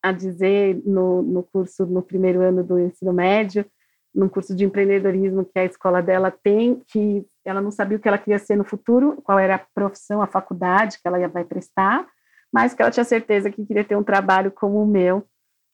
a 0.01 0.11
dizer 0.11 0.81
no, 0.85 1.21
no 1.21 1.43
curso, 1.43 1.85
no 1.85 2.01
primeiro 2.01 2.41
ano 2.41 2.63
do 2.63 2.79
ensino 2.79 3.11
médio, 3.11 3.65
num 4.15 4.29
curso 4.29 4.55
de 4.55 4.63
empreendedorismo 4.63 5.43
que 5.45 5.59
a 5.59 5.65
escola 5.65 6.01
dela 6.01 6.31
tem, 6.31 6.81
que 6.87 7.25
ela 7.43 7.61
não 7.61 7.69
sabia 7.69 7.97
o 7.97 7.99
que 7.99 8.07
ela 8.07 8.17
queria 8.17 8.39
ser 8.39 8.55
no 8.55 8.63
futuro, 8.63 9.21
qual 9.21 9.37
era 9.37 9.55
a 9.55 9.65
profissão, 9.75 10.21
a 10.21 10.27
faculdade 10.27 10.97
que 10.99 11.07
ela 11.07 11.27
vai 11.27 11.43
prestar, 11.43 12.07
mas 12.51 12.73
que 12.73 12.81
ela 12.81 12.89
tinha 12.89 13.03
certeza 13.03 13.51
que 13.51 13.65
queria 13.65 13.83
ter 13.83 13.97
um 13.97 14.03
trabalho 14.03 14.49
como 14.51 14.81
o 14.81 14.87
meu, 14.87 15.27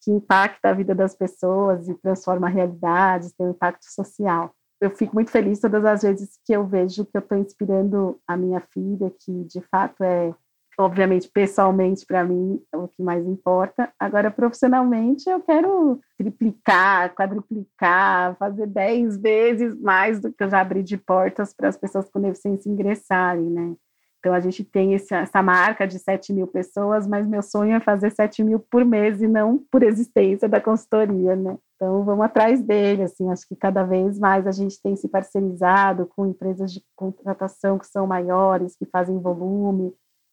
que 0.03 0.11
impacta 0.11 0.69
a 0.69 0.73
vida 0.73 0.95
das 0.95 1.15
pessoas 1.15 1.87
e 1.87 1.93
transforma 1.93 2.49
realidades, 2.49 3.31
tem 3.33 3.45
um 3.45 3.51
impacto 3.51 3.85
social. 3.85 4.51
Eu 4.81 4.89
fico 4.89 5.13
muito 5.13 5.29
feliz 5.29 5.59
todas 5.59 5.85
as 5.85 6.01
vezes 6.01 6.39
que 6.43 6.53
eu 6.53 6.65
vejo 6.65 7.05
que 7.05 7.15
eu 7.15 7.19
estou 7.19 7.37
inspirando 7.37 8.19
a 8.27 8.35
minha 8.35 8.59
filha, 8.59 9.13
que 9.19 9.43
de 9.43 9.61
fato 9.69 10.03
é 10.03 10.33
obviamente, 10.81 11.29
pessoalmente, 11.29 12.05
para 12.05 12.23
mim, 12.23 12.61
é 12.71 12.77
o 12.77 12.87
que 12.87 13.01
mais 13.01 13.25
importa. 13.25 13.91
Agora, 13.99 14.29
profissionalmente, 14.29 15.29
eu 15.29 15.39
quero 15.41 15.99
triplicar, 16.17 17.13
quadruplicar, 17.15 18.35
fazer 18.37 18.67
dez 18.67 19.17
vezes 19.17 19.79
mais 19.79 20.19
do 20.19 20.31
que 20.31 20.43
eu 20.43 20.49
já 20.49 20.61
abri 20.61 20.83
de 20.83 20.97
portas 20.97 21.53
para 21.53 21.69
as 21.69 21.77
pessoas 21.77 22.09
com 22.09 22.21
deficiência 22.21 22.69
ingressarem, 22.69 23.49
né? 23.49 23.75
Então, 24.21 24.35
a 24.35 24.39
gente 24.39 24.63
tem 24.63 24.93
esse, 24.93 25.15
essa 25.15 25.41
marca 25.41 25.87
de 25.87 25.97
7 25.97 26.31
mil 26.31 26.45
pessoas, 26.45 27.07
mas 27.07 27.25
meu 27.25 27.41
sonho 27.41 27.75
é 27.75 27.79
fazer 27.79 28.11
7 28.11 28.43
mil 28.43 28.59
por 28.59 28.85
mês 28.85 29.19
e 29.19 29.27
não 29.27 29.57
por 29.71 29.81
existência 29.81 30.47
da 30.47 30.61
consultoria, 30.61 31.35
né? 31.35 31.57
Então, 31.75 32.03
vamos 32.03 32.23
atrás 32.23 32.61
dele, 32.61 33.01
assim, 33.01 33.31
acho 33.31 33.47
que 33.47 33.55
cada 33.55 33.83
vez 33.83 34.19
mais 34.19 34.45
a 34.45 34.51
gente 34.51 34.79
tem 34.79 34.95
se 34.95 35.07
parcerizado 35.07 36.05
com 36.05 36.27
empresas 36.27 36.71
de 36.71 36.83
contratação 36.95 37.79
que 37.79 37.87
são 37.87 38.05
maiores, 38.05 38.75
que 38.75 38.85
fazem 38.85 39.17
volume, 39.17 39.91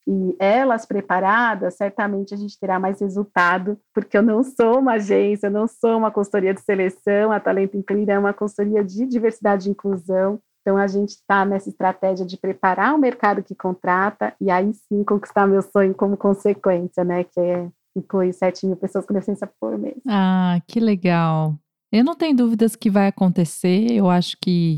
e 0.09 0.37
elas 0.39 0.87
preparadas, 0.87 1.75
certamente 1.75 2.33
a 2.33 2.37
gente 2.37 2.59
terá 2.59 2.81
mais 2.81 3.01
resultado, 3.01 3.79
porque 3.93 4.17
eu 4.17 4.23
não 4.23 4.43
sou 4.43 4.79
uma 4.79 4.95
agência, 4.95 5.49
eu 5.49 5.51
não 5.51 5.69
sou 5.69 5.99
uma 5.99 6.11
consultoria 6.11 6.55
de 6.55 6.63
seleção, 6.63 7.31
a 7.31 7.39
Talento 7.39 7.77
Incluir 7.77 8.09
é 8.09 8.19
uma 8.19 8.33
consultoria 8.33 8.83
de 8.83 9.05
diversidade 9.07 9.69
e 9.69 9.73
inclusão, 9.73 10.41
então, 10.69 10.77
a 10.77 10.87
gente 10.87 11.13
está 11.13 11.47
nessa 11.47 11.71
estratégia 11.71 12.27
de 12.27 12.37
preparar 12.37 12.95
o 12.95 12.99
mercado 12.99 13.43
que 13.43 13.55
contrata 13.55 14.35
e 14.39 14.51
aí 14.51 14.71
sim 14.75 15.03
conquistar 15.03 15.47
meu 15.47 15.63
sonho 15.63 15.95
como 15.95 16.15
consequência, 16.15 17.03
né? 17.03 17.25
Que 17.25 17.41
é 17.41 17.69
incluir 17.97 18.35
7 18.35 18.67
mil 18.67 18.77
pessoas 18.77 19.07
com 19.07 19.15
deficiência 19.15 19.51
por 19.59 19.79
mês. 19.79 19.97
Ah, 20.07 20.61
que 20.67 20.79
legal. 20.79 21.55
Eu 21.91 22.05
não 22.05 22.15
tenho 22.15 22.37
dúvidas 22.37 22.77
que 22.77 22.91
vai 22.91 23.07
acontecer. 23.09 23.91
Eu 23.91 24.11
acho 24.11 24.37
que 24.43 24.77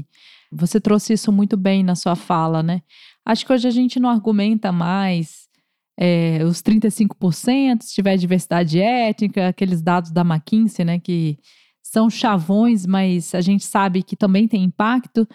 você 0.53 0.81
trouxe 0.81 1.15
isso 1.15 1.33
muito 1.33 1.57
bem 1.57 1.83
na 1.83 1.97
sua 1.97 2.15
fala, 2.15 2.63
né? 2.63 2.83
Acho 3.31 3.47
que 3.47 3.53
hoje 3.53 3.69
a 3.69 3.71
gente 3.71 4.01
não 4.01 4.11
argumenta 4.11 4.73
mais 4.73 5.49
é, 5.97 6.41
os 6.43 6.61
35%, 6.61 7.83
se 7.83 7.95
tiver 7.95 8.17
diversidade 8.17 8.81
étnica, 8.81 9.47
aqueles 9.47 9.81
dados 9.81 10.11
da 10.11 10.23
McKinsey, 10.23 10.85
né? 10.85 10.99
Que 10.99 11.39
são 11.81 12.11
chavões, 12.11 12.85
mas 12.85 13.33
a 13.33 13.41
gente 13.41 13.65
sabe 13.65 14.03
que 14.03 14.17
também 14.17 14.49
tem 14.49 14.65
impacto. 14.65 15.29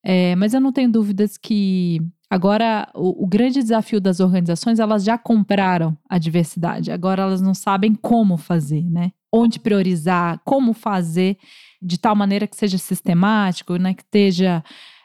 É, 0.00 0.36
mas 0.36 0.54
eu 0.54 0.60
não 0.60 0.70
tenho 0.70 0.92
dúvidas 0.92 1.36
que 1.36 2.00
agora 2.30 2.88
o, 2.94 3.24
o, 3.24 3.26
grande 3.26 3.60
desafio 3.60 4.00
das 4.00 4.20
organizações, 4.20 4.78
elas 4.78 5.02
já 5.02 5.18
compraram 5.18 5.98
a 6.08 6.18
diversidade, 6.18 6.92
agora 6.92 7.22
elas 7.22 7.42
não 7.42 7.52
sabem 7.52 7.96
como 7.96 8.36
fazer, 8.36 8.88
né? 8.88 9.10
Onde 9.32 9.58
priorizar, 9.58 10.40
como 10.44 10.72
fazer 10.72 11.36
de 11.82 11.98
tal 11.98 12.14
maneira 12.14 12.46
que 12.46 12.56
seja 12.56 12.78
sistemático, 12.78 13.74
né? 13.74 13.92
Que 13.92 14.02
esteja 14.02 14.62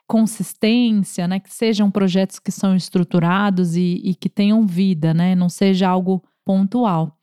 consistência, 0.07 1.27
né? 1.27 1.39
Que 1.39 1.53
sejam 1.53 1.89
projetos 1.89 2.39
que 2.39 2.51
são 2.51 2.75
estruturados 2.75 3.75
e, 3.75 4.01
e 4.03 4.15
que 4.15 4.29
tenham 4.29 4.65
vida, 4.65 5.13
né? 5.13 5.35
Não 5.35 5.49
seja 5.49 5.87
algo 5.87 6.23
pontual. 6.43 7.17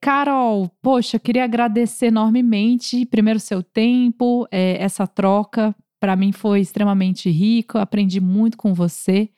Carol, 0.00 0.70
poxa, 0.82 1.18
queria 1.18 1.44
agradecer 1.44 2.06
enormemente, 2.06 3.06
primeiro 3.06 3.40
seu 3.40 3.62
tempo, 3.62 4.46
é, 4.50 4.82
essa 4.82 5.06
troca 5.06 5.74
para 6.04 6.16
mim 6.16 6.32
foi 6.32 6.60
extremamente 6.60 7.30
rico, 7.30 7.78
aprendi 7.78 8.20
muito 8.20 8.58
com 8.58 8.74
você. 8.74 9.30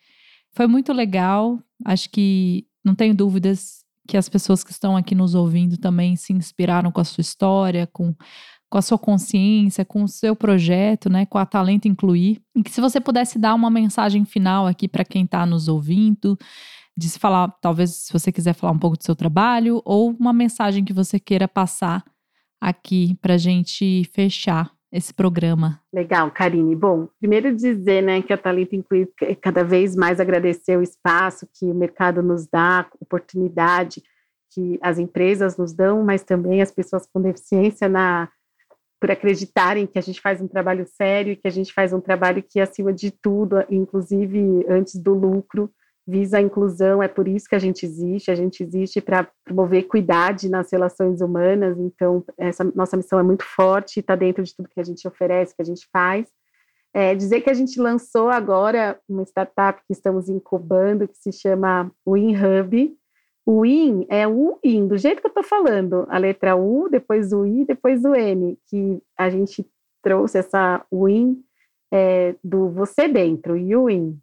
Foi 0.51 0.67
muito 0.67 0.93
legal. 0.93 1.63
Acho 1.85 2.11
que 2.11 2.67
não 2.85 2.93
tenho 2.93 3.15
dúvidas 3.15 3.85
que 4.09 4.17
as 4.17 4.29
pessoas 4.29 4.65
que 4.65 4.73
estão 4.73 4.97
aqui 4.97 5.15
nos 5.15 5.37
ouvindo 5.37 5.77
também 5.77 6.17
se 6.17 6.33
inspiraram 6.33 6.91
com 6.91 7.01
a 7.01 7.05
sua 7.05 7.21
história, 7.21 7.87
com, 7.87 8.13
com 8.69 8.79
a 8.79 8.83
sua 8.83 8.99
consciência, 8.99 9.85
com 9.85 10.03
o 10.03 10.09
seu 10.09 10.35
projeto, 10.35 11.09
né, 11.09 11.25
com 11.27 11.39
a 11.39 11.47
Talento 11.47 11.87
Incluir. 11.87 12.43
E 12.55 12.63
que 12.63 12.71
se 12.71 12.81
você 12.81 13.01
pudesse 13.01 13.39
dar 13.39 13.55
uma 13.55 13.71
mensagem 13.71 14.25
final 14.25 14.67
aqui 14.67 14.89
para 14.89 15.05
quem 15.05 15.25
está 15.25 15.47
nos 15.47 15.69
ouvindo, 15.69 16.37
de 16.97 17.09
se 17.09 17.19
falar, 17.19 17.49
talvez 17.61 17.91
se 17.91 18.13
você 18.13 18.33
quiser 18.33 18.55
falar 18.55 18.73
um 18.73 18.79
pouco 18.79 18.97
do 18.97 19.05
seu 19.05 19.15
trabalho, 19.15 19.83
ou 19.85 20.11
uma 20.11 20.33
mensagem 20.33 20.85
que 20.85 20.93
você 20.93 21.21
queira 21.21 21.47
passar 21.47 22.03
aqui 22.61 23.17
para 23.21 23.37
gente 23.37 24.05
fechar 24.13 24.73
esse 24.91 25.13
programa. 25.13 25.81
Legal, 25.93 26.31
Karine. 26.31 26.75
Bom, 26.75 27.09
primeiro 27.19 27.55
dizer 27.55 28.03
né, 28.03 28.23
que 28.23 28.33
a 28.33 28.39
Talento 28.39 28.75
Incluir 28.75 29.11
cada 29.43 29.63
vez 29.63 29.95
mais 29.95 30.21
agradecer 30.21 30.77
o 30.79 30.83
espaço 30.83 31.47
que 31.53 31.67
o 31.67 31.75
mercado 31.75 32.23
nos 32.23 32.47
dá, 32.47 32.87
oportunidade 32.99 34.03
que 34.55 34.79
as 34.81 34.99
empresas 34.99 35.59
nos 35.59 35.75
dão, 35.75 36.03
mas 36.03 36.23
também 36.23 36.63
as 36.63 36.71
pessoas 36.71 37.07
com 37.07 37.21
deficiência 37.21 37.91
na 37.91 38.31
por 39.01 39.11
acreditarem 39.11 39.87
que 39.87 39.99
a 39.99 40.03
gente 40.03 40.21
faz 40.21 40.41
um 40.41 40.49
trabalho 40.49 40.87
sério, 40.87 41.37
que 41.37 41.47
a 41.47 41.51
gente 41.51 41.73
faz 41.73 41.93
um 41.93 42.01
trabalho 42.01 42.43
que, 42.43 42.61
acima 42.61 42.93
de 42.93 43.11
tudo, 43.11 43.57
inclusive 43.71 44.65
antes 44.69 44.97
do 44.97 45.13
lucro, 45.13 45.71
visa 46.07 46.39
a 46.39 46.41
inclusão, 46.41 47.03
é 47.03 47.09
por 47.09 47.27
isso 47.27 47.49
que 47.49 47.57
a 47.57 47.59
gente 47.59 47.85
existe, 47.85 48.31
a 48.31 48.35
gente 48.35 48.63
existe 48.63 49.01
para 49.01 49.29
promover 49.45 49.81
equidade 49.81 50.49
nas 50.49 50.71
relações 50.71 51.21
humanas, 51.21 51.79
então 51.79 52.25
essa 52.39 52.63
nossa 52.63 52.97
missão 52.97 53.19
é 53.19 53.25
muito 53.25 53.45
forte, 53.45 53.99
está 53.99 54.15
dentro 54.15 54.45
de 54.45 54.55
tudo 54.55 54.69
que 54.69 54.81
a 54.81 54.85
gente 54.85 55.07
oferece, 55.07 55.55
que 55.55 55.63
a 55.63 55.65
gente 55.65 55.87
faz. 55.93 56.27
É, 56.95 57.15
dizer 57.15 57.41
que 57.43 57.51
a 57.51 57.55
gente 57.55 57.79
lançou 57.81 58.31
agora 58.31 58.99
uma 59.09 59.25
startup 59.25 59.83
que 59.87 59.93
estamos 59.93 60.29
incubando, 60.29 61.09
que 61.09 61.19
se 61.19 61.33
chama 61.33 61.91
WinHub. 62.07 62.97
O 63.47 63.63
Win 63.63 64.07
é 64.09 64.27
o 64.27 64.59
IN, 64.65 64.89
do 64.89 64.99
jeito 64.99 65.21
que 65.21 65.27
eu 65.29 65.31
estou 65.31 65.45
falando, 65.45 66.05
a 66.11 66.19
letra 66.19 66.57
U, 66.57 66.89
depois 66.91 67.33
o 67.33 67.47
I, 67.47 67.65
depois 67.65 68.05
o 68.05 68.13
N, 68.13 68.59
que 68.69 69.01
a 69.17 69.31
gente 69.31 69.65
trouxe 70.03 70.39
essa 70.39 70.85
Win 70.93 71.41
é, 71.93 72.35
do 72.43 72.69
você 72.71 73.07
dentro, 73.07 73.55
Win. 73.55 74.19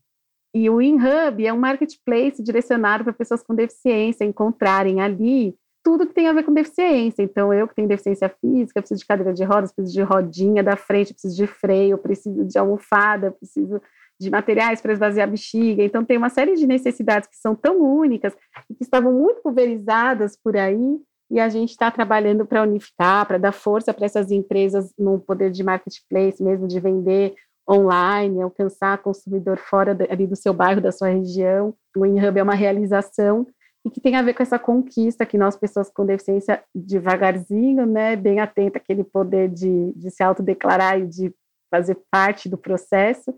E 0.53 0.69
o 0.69 0.82
InHub 0.82 1.45
é 1.45 1.53
um 1.53 1.57
marketplace 1.57 2.43
direcionado 2.43 3.05
para 3.05 3.13
pessoas 3.13 3.41
com 3.41 3.55
deficiência 3.55 4.26
encontrarem 4.26 5.01
ali 5.01 5.55
tudo 5.84 6.07
que 6.07 6.13
tem 6.13 6.28
a 6.28 6.34
ver 6.34 6.43
com 6.43 6.53
deficiência. 6.53 7.24
Então, 7.24 7.53
eu 7.53 7.67
que 7.67 7.76
tenho 7.76 7.88
deficiência 7.88 8.30
física, 8.30 8.82
preciso 8.82 8.99
de 8.99 9.05
cadeira 9.05 9.34
de 9.34 9.43
rodas, 9.43 9.74
preciso 9.74 9.93
de 9.95 10.01
rodinha 10.01 10.63
da 10.63 10.78
frente, 10.78 11.13
preciso 11.13 11.36
de 11.36 11.45
freio, 11.45 11.97
preciso 11.97 12.45
de 12.45 12.57
almofada, 12.57 13.32
preciso 13.32 13.82
de 14.24 14.32
materiais 14.32 14.82
para 14.82 14.93
esvaziar 14.93 15.28
a 15.28 15.32
bexiga. 15.32 15.84
Então, 15.84 16.03
tem 16.03 16.17
uma 16.17 16.30
série 16.30 16.55
de 16.55 16.65
necessidades 16.65 17.28
que 17.28 17.38
são 17.38 17.53
tão 17.55 17.80
únicas 17.80 18.34
e 18.69 18.74
que 18.74 18.84
estavam 18.84 19.11
muito 19.13 19.41
pulverizadas 19.41 20.38
por 20.41 20.57
aí, 20.57 20.99
e 21.30 21.39
a 21.39 21.49
gente 21.49 21.71
está 21.71 21.89
trabalhando 21.89 22.45
para 22.45 22.61
unificar, 22.61 23.26
para 23.26 23.38
dar 23.38 23.51
força 23.51 23.93
para 23.93 24.05
essas 24.05 24.30
empresas 24.30 24.93
no 24.97 25.19
poder 25.19 25.49
de 25.49 25.63
marketplace 25.63 26.43
mesmo, 26.43 26.67
de 26.67 26.80
vender 26.80 27.34
online, 27.69 28.41
alcançar 28.41 28.97
consumidor 28.99 29.57
fora 29.57 29.97
ali 30.09 30.28
do 30.28 30.36
seu 30.36 30.53
bairro, 30.53 30.82
da 30.82 30.91
sua 30.91 31.07
região. 31.07 31.74
O 31.95 32.05
InHub 32.05 32.38
é 32.38 32.43
uma 32.43 32.53
realização 32.53 33.47
e 33.86 33.89
que 33.89 33.99
tem 33.99 34.15
a 34.15 34.21
ver 34.21 34.34
com 34.34 34.43
essa 34.43 34.59
conquista 34.59 35.26
que 35.26 35.38
nós, 35.38 35.57
pessoas 35.57 35.89
com 35.89 36.05
deficiência, 36.05 36.63
devagarzinho, 36.74 37.86
né, 37.86 38.15
bem 38.15 38.39
atenta 38.39 38.78
àquele 38.78 39.03
poder 39.03 39.49
de, 39.49 39.91
de 39.93 40.09
se 40.09 40.24
autodeclarar 40.24 40.99
e 40.99 41.07
de 41.07 41.34
fazer 41.69 41.97
parte 42.09 42.47
do 42.47 42.57
processo, 42.57 43.34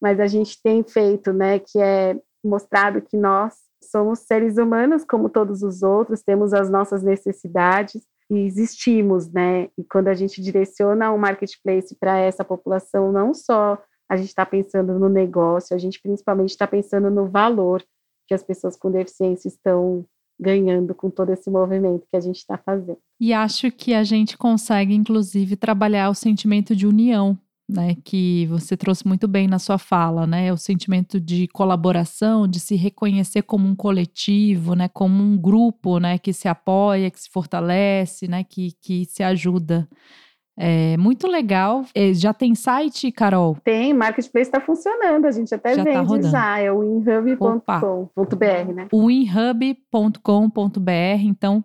mas 0.00 0.20
a 0.20 0.26
gente 0.26 0.60
tem 0.62 0.82
feito, 0.82 1.32
né, 1.32 1.58
que 1.58 1.78
é 1.78 2.18
mostrado 2.42 3.02
que 3.02 3.16
nós 3.16 3.54
somos 3.82 4.20
seres 4.20 4.56
humanos 4.56 5.04
como 5.04 5.28
todos 5.28 5.62
os 5.62 5.82
outros, 5.82 6.22
temos 6.22 6.52
as 6.52 6.70
nossas 6.70 7.02
necessidades, 7.02 8.02
e 8.30 8.38
existimos, 8.38 9.28
né? 9.28 9.68
E 9.76 9.82
quando 9.82 10.06
a 10.06 10.14
gente 10.14 10.40
direciona 10.40 11.12
um 11.12 11.18
marketplace 11.18 11.96
para 11.98 12.16
essa 12.18 12.44
população, 12.44 13.10
não 13.10 13.34
só 13.34 13.76
a 14.08 14.16
gente 14.16 14.28
está 14.28 14.46
pensando 14.46 14.98
no 14.98 15.08
negócio, 15.08 15.74
a 15.74 15.78
gente 15.78 16.00
principalmente 16.00 16.50
está 16.50 16.66
pensando 16.66 17.10
no 17.10 17.28
valor 17.28 17.84
que 18.28 18.34
as 18.34 18.42
pessoas 18.42 18.76
com 18.76 18.90
deficiência 18.90 19.48
estão 19.48 20.06
ganhando 20.38 20.94
com 20.94 21.10
todo 21.10 21.30
esse 21.30 21.50
movimento 21.50 22.06
que 22.08 22.16
a 22.16 22.20
gente 22.20 22.36
está 22.36 22.56
fazendo. 22.56 22.98
E 23.20 23.32
acho 23.32 23.70
que 23.70 23.92
a 23.92 24.04
gente 24.04 24.38
consegue, 24.38 24.94
inclusive, 24.94 25.56
trabalhar 25.56 26.08
o 26.08 26.14
sentimento 26.14 26.74
de 26.74 26.86
união 26.86 27.36
né, 27.70 27.96
que 28.04 28.46
você 28.46 28.76
trouxe 28.76 29.06
muito 29.06 29.28
bem 29.28 29.46
na 29.46 29.58
sua 29.58 29.78
fala, 29.78 30.26
né, 30.26 30.52
o 30.52 30.56
sentimento 30.56 31.20
de 31.20 31.46
colaboração, 31.48 32.46
de 32.48 32.58
se 32.58 32.74
reconhecer 32.76 33.42
como 33.42 33.66
um 33.68 33.74
coletivo, 33.74 34.74
né, 34.74 34.88
como 34.88 35.22
um 35.22 35.36
grupo, 35.38 35.98
né, 35.98 36.18
que 36.18 36.32
se 36.32 36.48
apoia, 36.48 37.10
que 37.10 37.20
se 37.20 37.30
fortalece, 37.30 38.26
né, 38.28 38.44
que, 38.44 38.72
que 38.80 39.04
se 39.04 39.22
ajuda. 39.22 39.88
É 40.62 40.96
muito 40.98 41.26
legal. 41.26 41.86
É, 41.94 42.12
já 42.12 42.34
tem 42.34 42.54
site, 42.54 43.10
Carol? 43.10 43.56
Tem, 43.64 43.94
Marketplace 43.94 44.48
está 44.48 44.60
funcionando. 44.60 45.24
A 45.24 45.30
gente 45.30 45.54
até 45.54 45.74
já 45.74 45.82
tá 45.82 46.02
vende 46.02 46.20
tá 46.20 46.28
já. 46.28 46.58
É 46.58 46.70
o 46.70 46.80
winhub.com.br, 46.80 48.72
né? 48.74 48.86
winhub.com.br. 48.92 50.20
Então, 51.24 51.64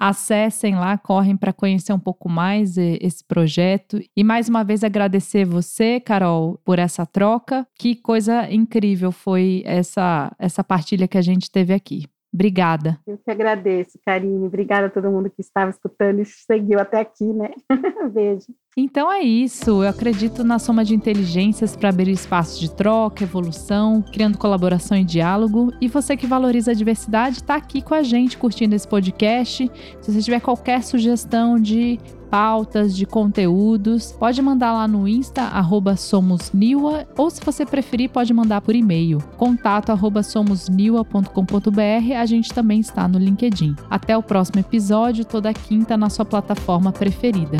Acessem 0.00 0.76
lá, 0.76 0.96
correm 0.96 1.36
para 1.36 1.52
conhecer 1.52 1.92
um 1.92 1.98
pouco 1.98 2.28
mais 2.28 2.76
esse 2.78 3.24
projeto. 3.24 4.00
E 4.16 4.22
mais 4.22 4.48
uma 4.48 4.62
vez 4.62 4.84
agradecer 4.84 5.44
você, 5.44 5.98
Carol, 5.98 6.60
por 6.64 6.78
essa 6.78 7.04
troca. 7.04 7.66
Que 7.76 7.96
coisa 7.96 8.50
incrível 8.52 9.10
foi 9.10 9.62
essa, 9.66 10.30
essa 10.38 10.62
partilha 10.62 11.08
que 11.08 11.18
a 11.18 11.22
gente 11.22 11.50
teve 11.50 11.74
aqui. 11.74 12.04
Obrigada. 12.32 12.98
Eu 13.06 13.16
que 13.16 13.30
agradeço, 13.30 13.98
Karine. 14.04 14.46
Obrigada 14.46 14.86
a 14.86 14.90
todo 14.90 15.10
mundo 15.10 15.30
que 15.30 15.40
estava 15.40 15.70
escutando 15.70 16.20
e 16.20 16.24
seguiu 16.26 16.78
até 16.78 17.00
aqui, 17.00 17.24
né? 17.24 17.50
Beijo. 18.12 18.46
Então 18.76 19.10
é 19.10 19.20
isso. 19.20 19.82
Eu 19.82 19.88
acredito 19.88 20.44
na 20.44 20.58
soma 20.58 20.84
de 20.84 20.94
inteligências 20.94 21.74
para 21.74 21.88
abrir 21.88 22.10
espaços 22.10 22.60
de 22.60 22.70
troca, 22.70 23.24
evolução, 23.24 24.02
criando 24.02 24.38
colaboração 24.38 24.96
e 24.96 25.04
diálogo. 25.04 25.72
E 25.80 25.88
você 25.88 26.16
que 26.16 26.26
valoriza 26.26 26.70
a 26.70 26.74
diversidade 26.74 27.36
está 27.36 27.56
aqui 27.56 27.82
com 27.82 27.94
a 27.94 28.02
gente 28.02 28.36
curtindo 28.36 28.74
esse 28.74 28.86
podcast. 28.86 29.70
Se 30.00 30.12
você 30.12 30.22
tiver 30.22 30.40
qualquer 30.40 30.84
sugestão 30.84 31.58
de 31.58 31.98
pautas, 32.30 32.96
de 32.96 33.06
conteúdos, 33.06 34.12
pode 34.12 34.40
mandar 34.40 34.72
lá 34.72 34.86
no 34.86 35.08
Insta, 35.08 35.42
arroba 35.42 35.96
somosniwa, 35.96 37.06
ou 37.16 37.30
se 37.30 37.40
você 37.44 37.64
preferir, 37.64 38.10
pode 38.10 38.32
mandar 38.32 38.60
por 38.60 38.74
e-mail, 38.74 39.18
contato 39.36 39.90
arroba 39.90 40.22
somosniwa.com.br. 40.22 42.14
A 42.18 42.26
gente 42.26 42.52
também 42.52 42.80
está 42.80 43.08
no 43.08 43.18
LinkedIn. 43.18 43.74
Até 43.90 44.16
o 44.16 44.22
próximo 44.22 44.60
episódio, 44.60 45.24
toda 45.24 45.52
quinta 45.52 45.96
na 45.96 46.10
sua 46.10 46.24
plataforma 46.24 46.92
preferida. 46.92 47.56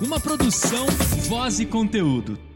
Uma 0.00 0.18
produção, 0.18 0.86
voz 1.28 1.60
e 1.60 1.66
conteúdo. 1.66 2.49